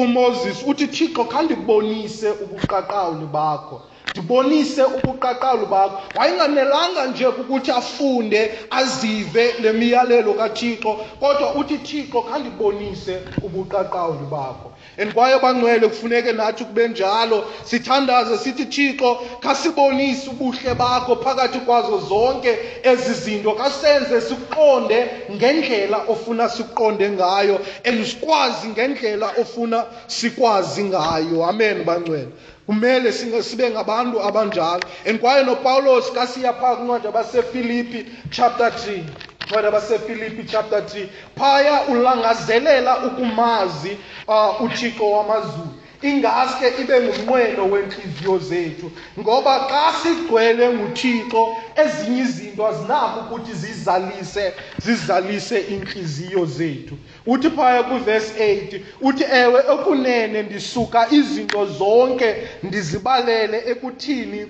uMoses 0.00 0.62
uthi 0.66 0.86
Thixo 0.92 1.24
khandikubonise 1.24 2.28
ubuqaqawuli 2.44 3.26
bakho 3.32 3.76
ndibonise 4.12 4.82
ubuqaqalu 4.96 5.64
bakho 5.72 5.96
wayenganelanga 6.18 7.02
nje 7.10 7.26
ukuthi 7.40 7.70
afunde 7.82 8.40
azive 8.78 9.44
le 9.62 9.70
miyalelo 9.72 10.32
kathixo 10.40 10.90
kodwa 11.20 11.48
uthi 11.60 11.76
thixo 11.86 12.18
khandibonise 12.28 13.14
ubuqaqalu 13.46 14.24
bakho 14.32 14.68
and 14.98 15.12
kwaye 15.14 15.38
bangcwele 15.40 15.88
kufuneke 15.88 16.32
nathi 16.36 16.64
kube 16.64 16.84
njalo 16.92 17.44
sithandaze 17.64 18.36
sithi 18.38 18.64
thixo 18.68 19.18
khasibonise 19.40 20.28
ubuhle 20.30 20.74
bakho 20.76 21.16
phakathi 21.16 21.58
kwazo 21.64 21.96
zonke 22.04 22.58
ezi 22.84 23.14
zinto 23.16 23.52
kasenze 23.56 24.20
siqonde 24.20 25.10
ngendlela 25.32 25.98
ofuna 26.12 26.48
siqonde 26.52 27.10
ngayo 27.16 27.56
and 27.86 28.04
sikwazi 28.06 28.68
ngendlela 28.76 29.28
ofuna 29.40 29.86
sikwazi 30.06 30.84
ngayo 30.92 31.40
amen 31.48 31.84
bangcwele 31.84 32.28
kumele 32.66 33.12
sibe 33.42 33.70
ngabantu 33.70 34.18
abanjalo 34.22 34.82
and 35.06 35.20
kwaye 35.20 35.44
nopawulos 35.44 36.10
kasiya 36.12 36.52
phaa 36.54 36.76
kwincwadi 36.76 37.08
abasefilipi 37.10 38.06
chapter 38.30 38.68
3 38.68 39.02
ncwadi 39.46 39.66
abasefilipi 39.68 40.44
chapter 40.46 40.78
3 40.80 41.06
phaya 41.36 41.82
ulangazelela 41.88 43.04
ukumazi 43.06 43.96
uh, 44.28 44.62
uthixo 44.62 45.10
wamazulu 45.10 45.74
ingaske 46.02 46.66
ibe 46.82 46.94
ngumnqweno 47.02 47.62
wentliziyo 47.70 48.38
zethu 48.38 48.88
ngoba 49.18 49.54
xa 49.70 49.84
sigcwele 50.02 50.64
nguthixo 50.74 51.42
ezinye 51.82 52.20
izinto 52.26 52.62
azinako 52.70 53.16
ukuthi 53.22 53.52
zizalise 53.62 54.46
zizalise 54.84 55.58
iintliziyo 55.70 56.46
zethu 56.56 56.94
uthi 57.26 57.50
phaya 57.50 57.82
kuvesi 57.82 58.32
8 58.38 58.80
uthi 59.00 59.24
ewe 59.32 59.60
okunene 59.68 60.42
ndisuka 60.42 61.06
izinto 61.10 61.66
zonke 61.78 62.34
ndizibalele 62.62 63.58
ekuthini 63.72 64.40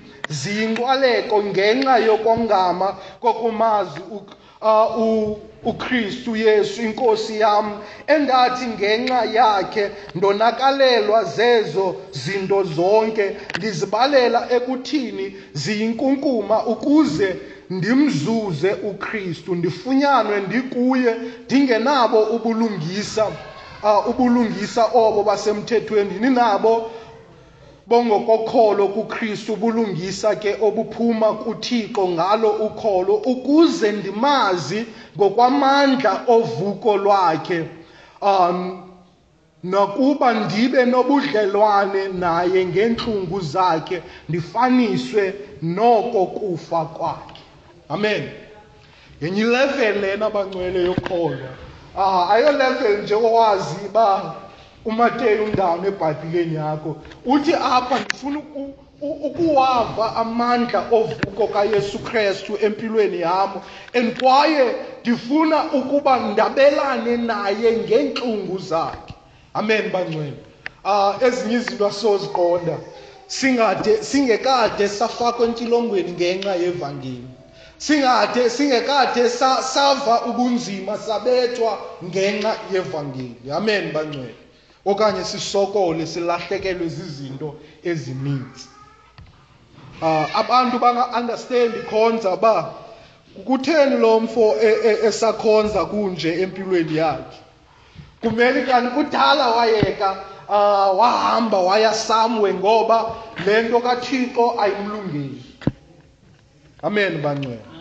ziyinkqwaleko 0.40 1.36
ngenxa 1.50 1.94
yokomngama 2.06 2.88
kokumazi 3.20 4.00
uh, 4.10 5.36
uKristu 5.64 6.36
Yesu 6.46 6.82
inkosi 6.82 7.34
yam 7.42 7.66
endathi 8.14 8.64
ngenxa 8.74 9.20
yakhe 9.36 9.84
ndonakalelwa 10.14 11.20
zezo 11.36 11.86
zinto 12.22 12.58
zonke 12.76 13.26
ndizibalela 13.58 14.40
ekuthini 14.56 15.26
ziyinkunkuma 15.52 16.56
ukuze 16.72 17.30
ndimzuze 17.76 18.70
uKristu 18.90 19.50
ndifunyanwe 19.60 20.36
ndikuye 20.46 21.10
ndingenabo 21.46 22.18
ubulungisa 22.36 23.24
ubulungisa 24.10 24.82
obo 25.04 25.20
basemthethweni 25.28 26.14
ninabo 26.24 26.74
bongokokholo 27.88 28.84
kuKristu 28.96 29.52
bulungisa 29.62 30.30
ke 30.42 30.52
obuphuma 30.66 31.28
kuThixo 31.42 32.02
ngalo 32.14 32.50
ukholo 32.68 33.14
ukuze 33.32 33.88
ndimazi 33.98 34.80
ngokwamandla 35.16 36.12
ovuko 36.36 36.90
lwakhe 37.04 37.60
um 38.32 38.58
nakuba 39.72 40.28
ndibe 40.40 40.82
nobudlelwane 40.92 42.02
naye 42.22 42.60
ngentlungu 42.70 43.38
zakhe 43.52 43.98
ndifaniswe 44.28 45.22
noko 45.76 46.20
kufa 46.38 46.82
kwakhe 46.96 47.31
Amen. 47.93 48.28
Yenye 49.20 49.40
ilevel 49.40 50.01
lena 50.01 50.30
bangcwele 50.30 50.80
yokholo. 50.84 51.38
Ah, 51.99 52.30
ayo 52.32 52.53
level 52.53 53.03
njengokwazi 53.05 53.88
ba 53.93 54.34
uMateyu 54.90 55.43
undawona 55.45 55.86
eBhayibhelini 55.93 56.57
yakho. 56.57 56.90
Uthi 57.32 57.55
apha 57.74 57.97
ngifuna 58.01 58.38
ukuwava 59.26 60.05
amandla 60.22 60.80
ovuko 60.99 61.45
kaYesu 61.55 61.99
Kristu 61.99 62.53
empilweni 62.61 63.18
yami 63.26 63.59
and 63.95 64.09
kwaye 64.20 64.64
ndifuna 65.03 65.59
ukuba 65.78 66.12
ndabelane 66.32 67.16
naye 67.30 67.68
ngeentlungu 67.80 68.57
zakhe 68.70 69.14
amen 69.59 69.84
bangcwele 69.95 70.38
ah 70.84 71.12
ezinye 71.26 71.57
izinto 71.61 71.84
asoziqonda 71.93 72.76
singade 73.36 73.93
singekade 74.09 74.84
safakwa 74.99 75.43
entilongweni 75.49 76.12
ngenxa 76.16 76.55
yevangeli 76.62 77.31
singade 77.82 78.50
singekade 78.50 79.28
sava 79.62 80.20
ubunzima 80.26 80.98
sabethwa 80.98 81.78
ngenxa 82.04 82.52
yevangeli 82.72 83.36
amen 83.58 83.92
bangcwele 83.94 84.34
okanye 84.90 85.22
sisokole 85.32 86.02
silahlekelwe 86.12 86.84
izinto 86.90 87.48
ezininzi 87.90 88.64
uh, 90.06 90.38
abantu 90.40 90.76
banga-understand 90.84 91.72
khonza 91.90 92.36
ba 92.42 92.56
kutheni 93.46 93.96
lo 94.04 94.20
mfo 94.20 94.46
e, 94.68 94.76
e, 94.90 94.98
esakhonza 95.08 95.80
kunje 95.90 96.30
empilweni 96.42 96.94
yakhe 97.02 97.38
kumele 98.20 98.60
kanti 98.68 98.90
kudala 98.96 99.44
wayeka 99.50 100.08
uh, 100.48 100.98
wahamba 101.00 101.58
waya 101.68 101.92
samwe 101.94 102.54
ngoba 102.54 102.98
le 103.46 103.62
nto 103.62 103.78
kathixo 103.80 104.44
ayimlungeli 104.62 105.42
amen 106.82 107.18
bangcwele 107.22 107.71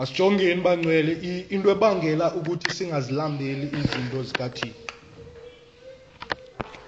asijongeni 0.00 0.60
bangcwele 0.60 1.12
into 1.50 1.68
ebangela 1.74 2.26
ukuthi 2.38 2.70
singazilambeli 2.76 3.64
izinto 3.68 4.20
zikathixo 4.28 4.74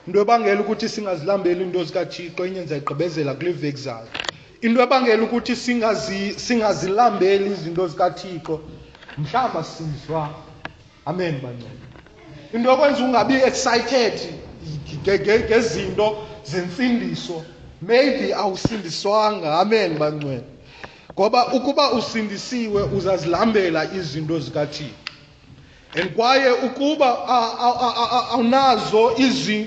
into 0.07 0.17
ebangela 0.25 0.61
ukuthi 0.63 0.89
singazilambeli 0.95 1.61
into 1.67 1.81
zikathixo 1.89 2.43
inyenza 2.49 2.75
igqibezela 2.81 3.35
kule 3.37 3.53
veki 3.63 3.81
zayo 3.85 4.09
into 4.65 4.79
ebangela 4.87 5.23
ukuthi 5.29 5.55
singazi 5.65 6.21
singazilambeli 6.45 7.45
izinto 7.53 7.83
zikathixo 7.93 8.55
mhlawumbi 9.21 9.61
sizwa 9.73 10.23
amen 11.11 11.35
bangcwele 11.45 11.83
into 12.55 12.67
yokwenza 12.71 13.01
ungabi 13.05 13.35
excited 13.49 14.17
ngezinto 15.05 16.17
zensindiso 16.51 17.37
maybe 17.89 18.33
awusindiswanga 18.43 19.49
amen 19.63 19.99
bangcwele 20.01 20.45
ngoba 21.19 21.41
ukuba 21.57 21.85
usindisiwe 21.99 22.81
uzazilambela 22.97 23.81
izinto 23.99 24.37
zikathixo 24.45 24.95
and 25.95 26.15
kwaye 26.17 26.49
ukuba 26.67 27.09
awunazo 28.33 29.05
izi 29.27 29.59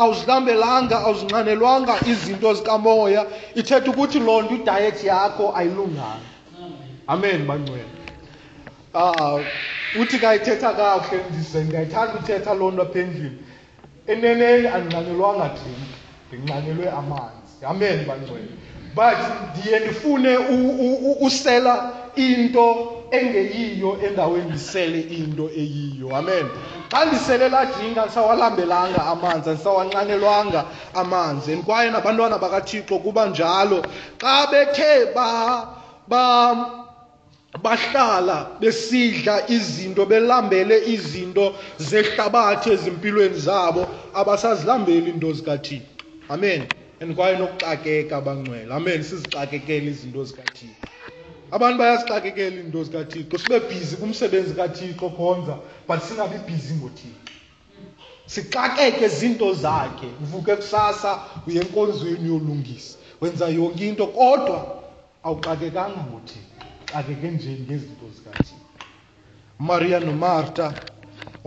awuzilambelanga 0.00 0.96
awuzinxanelwanga 1.04 1.94
izinto 2.12 2.48
zikamoya 2.58 3.22
ithetha 3.60 3.90
ukuthi 3.92 4.18
loo 4.26 4.40
nto 4.44 4.54
idayethi 4.58 5.04
yakho 5.12 5.44
ayilunganga 5.58 6.30
amen 7.12 7.40
bangcwele 7.48 7.84
um 9.02 9.40
uthi 10.00 10.16
kayithetha 10.22 10.68
kakuhle 10.78 11.18
ndise 11.30 11.58
ndiyayithanda 11.64 12.12
uthetha 12.20 12.50
loo 12.60 12.70
nto 12.72 12.82
apha 12.88 12.98
endlini 13.04 13.28
eneneni 14.12 14.66
andinxanelwanga 14.74 15.46
drinki 15.56 15.92
ndinxanelwe 16.32 16.86
amanzi 17.00 17.62
amen 17.70 17.98
bangcwele 18.08 18.54
but 18.94 19.14
ndiye 19.58 19.78
ndifune 19.80 20.36
usela 21.20 21.92
into 22.16 22.92
engeyiyo 23.10 23.98
endaweni 24.06 24.44
ndisele 24.50 25.00
into 25.00 25.50
eyiyo 25.56 26.16
amen 26.16 26.46
xa 26.90 27.04
ndisele 27.04 27.48
lajinga 27.48 28.02
ndisawalambelanga 28.04 29.06
amanzi 29.06 29.50
andisawanxanelwanga 29.50 30.64
amanzi 30.94 31.52
and 31.52 31.64
kwaye 31.64 31.90
nabantwana 31.90 32.38
bakathixo 32.38 32.98
kuba 32.98 33.26
njalo 33.26 33.82
xa 34.20 34.46
bethe 34.50 35.14
ba, 35.14 35.66
ba 36.08 36.70
bahlala 37.62 38.46
besidla 38.60 39.42
izinto 39.54 40.06
belambele 40.06 40.76
izinto 40.92 41.54
zehlabathi 41.78 42.70
ezimpilweni 42.74 43.38
zabo 43.46 43.86
abasazilambeli 44.14 45.10
into 45.10 45.32
zikathixo 45.32 45.86
amen 46.28 46.64
and 47.00 47.16
kwaye 47.16 47.36
nokuxakeka 47.38 48.14
abangcwele 48.20 48.70
amen 48.76 49.00
sizixakekele 49.02 49.86
izinto 49.92 50.20
zikathixo 50.24 50.76
abantu 51.56 51.76
bayazixakekela 51.80 52.54
izinto 52.60 52.80
zikathixo 52.86 53.36
sibe 53.40 53.58
bhizi 53.68 53.94
kumsebenzi 54.00 54.52
kathixo 54.58 55.06
khonza 55.16 55.54
but 55.88 55.98
singabi 56.06 56.38
bhizi 56.46 56.72
ngothixo 56.76 57.32
sixakeke 58.32 59.06
zinto 59.16 59.48
zakhe 59.64 60.08
uvuke 60.22 60.52
kusasa 60.60 61.10
uye 61.48 61.60
enkonzweni 61.64 62.26
yolungisa 62.32 62.94
wenza 63.20 63.46
yonke 63.48 63.82
into 63.88 64.06
kodwa 64.16 64.58
awuxakekanga 65.24 66.00
ngothixo 66.08 66.60
xakeke 66.92 67.26
nje 67.34 67.50
ngezinto 67.64 68.06
zikathixo 68.14 68.54
umaria 69.60 69.98
nomarta 70.04 70.66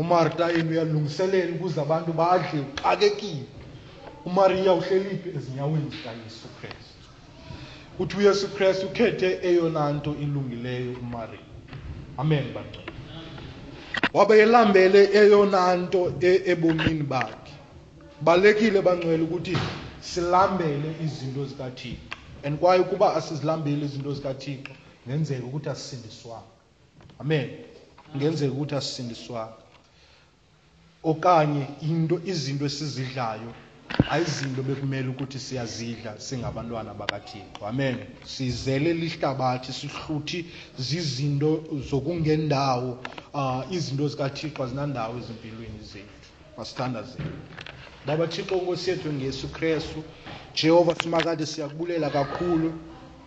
umarta 0.01 0.43
yenu 0.53 0.69
uyalungiselela 0.73 1.51
ukuze 1.55 1.77
abantu 1.85 2.09
badle 2.19 2.59
uxakekile 2.73 3.45
uMaria 4.27 4.73
uhleliphi 4.79 5.29
ezinyaweni 5.37 5.87
zikaYesu 5.93 6.47
Kristu 6.61 7.05
uthi 8.01 8.15
uYesu 8.19 8.47
Kristu 8.55 8.83
ukhethe 8.91 9.29
eyona 9.49 9.81
nto 9.95 10.11
ilungileyo 10.23 10.91
uMaria 11.03 11.39
amen 12.21 12.45
bangcwele 12.55 12.91
wabe 14.17 14.33
elambele 14.45 15.01
eyona 15.19 15.61
nto 15.83 16.01
e-, 16.29 16.41
ebomini 16.51 17.03
bakhe 17.13 17.53
balekile 18.25 18.79
bangcwele 18.87 19.21
ukuthi 19.27 19.55
silambele 20.09 20.89
izinto 21.05 21.41
zikaThixo 21.51 21.97
and 22.45 22.53
kwaye 22.59 22.79
ukuba 22.85 23.07
asizilambeli 23.17 23.81
izinto 23.87 24.11
zikaThixo 24.17 24.71
ngenzeka 25.07 25.45
ukuthi 25.49 25.67
asisindiswanga 25.75 26.51
amen 27.21 27.47
ngenzeka 28.17 28.51
ukuthi 28.55 28.75
asisindiswanga 28.81 29.61
okanye 31.11 31.65
into 31.89 32.15
izinto 32.31 32.63
esizidlayo 32.69 33.51
ayizinto 34.13 34.61
bekumele 34.67 35.07
ukuthi 35.13 35.39
siyazidla 35.45 36.11
singabantwana 36.25 36.93
bakathixo 36.99 37.61
amen 37.71 37.95
sizele 38.35 38.89
lihlabathi 39.01 39.73
sihluthi 39.79 40.39
zizinto 40.89 41.51
zokungendawo 41.89 42.91
uh, 43.37 43.61
izinto 43.77 44.03
zikathixo 44.11 44.59
azinandawo 44.65 45.13
ezimpilweni 45.21 45.81
zethu 45.91 46.25
masithandazele 46.57 47.31
baba 48.05 48.25
thixo 48.33 48.55
nkosi 48.61 48.85
yethu 48.89 49.07
ngeyesu 49.15 49.47
krestu 49.55 49.99
jehova 50.57 50.91
simakade 51.01 51.43
siyakubulela 51.51 52.07
kakhulu 52.17 52.67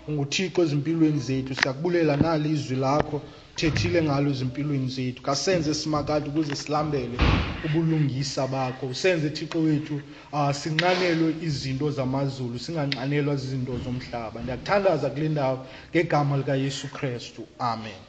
unguthixo 0.08 0.58
ezimpilweni 0.66 1.20
zethu 1.28 1.52
siyakubulela 1.60 2.12
nali 2.24 2.46
izwi 2.56 2.76
lakho 2.84 3.18
thethile 3.58 4.00
ngalo 4.06 4.26
ezimpilweni 4.34 4.88
zethu 4.96 5.20
kasenze 5.28 5.70
simakade 5.80 6.24
ukuze 6.30 6.54
silambele 6.62 7.16
ubulungisa 7.66 8.42
bakho 8.52 8.84
usenze 8.94 9.26
thixo 9.36 9.58
wethu 9.66 9.96
uh, 10.36 10.36
ah, 10.38 10.52
sinqanelwe 10.60 11.30
izinto 11.48 11.86
zamazulu 11.98 12.56
singanqanelwa 12.64 13.32
izinto 13.44 13.72
zomhlaba 13.84 14.36
ndiyakuthandaza 14.42 15.06
kule 15.14 15.28
ndawo 15.34 15.56
ngegama 15.90 16.32
likayesu 16.40 16.86
krestu 16.96 17.42
amen 17.70 18.00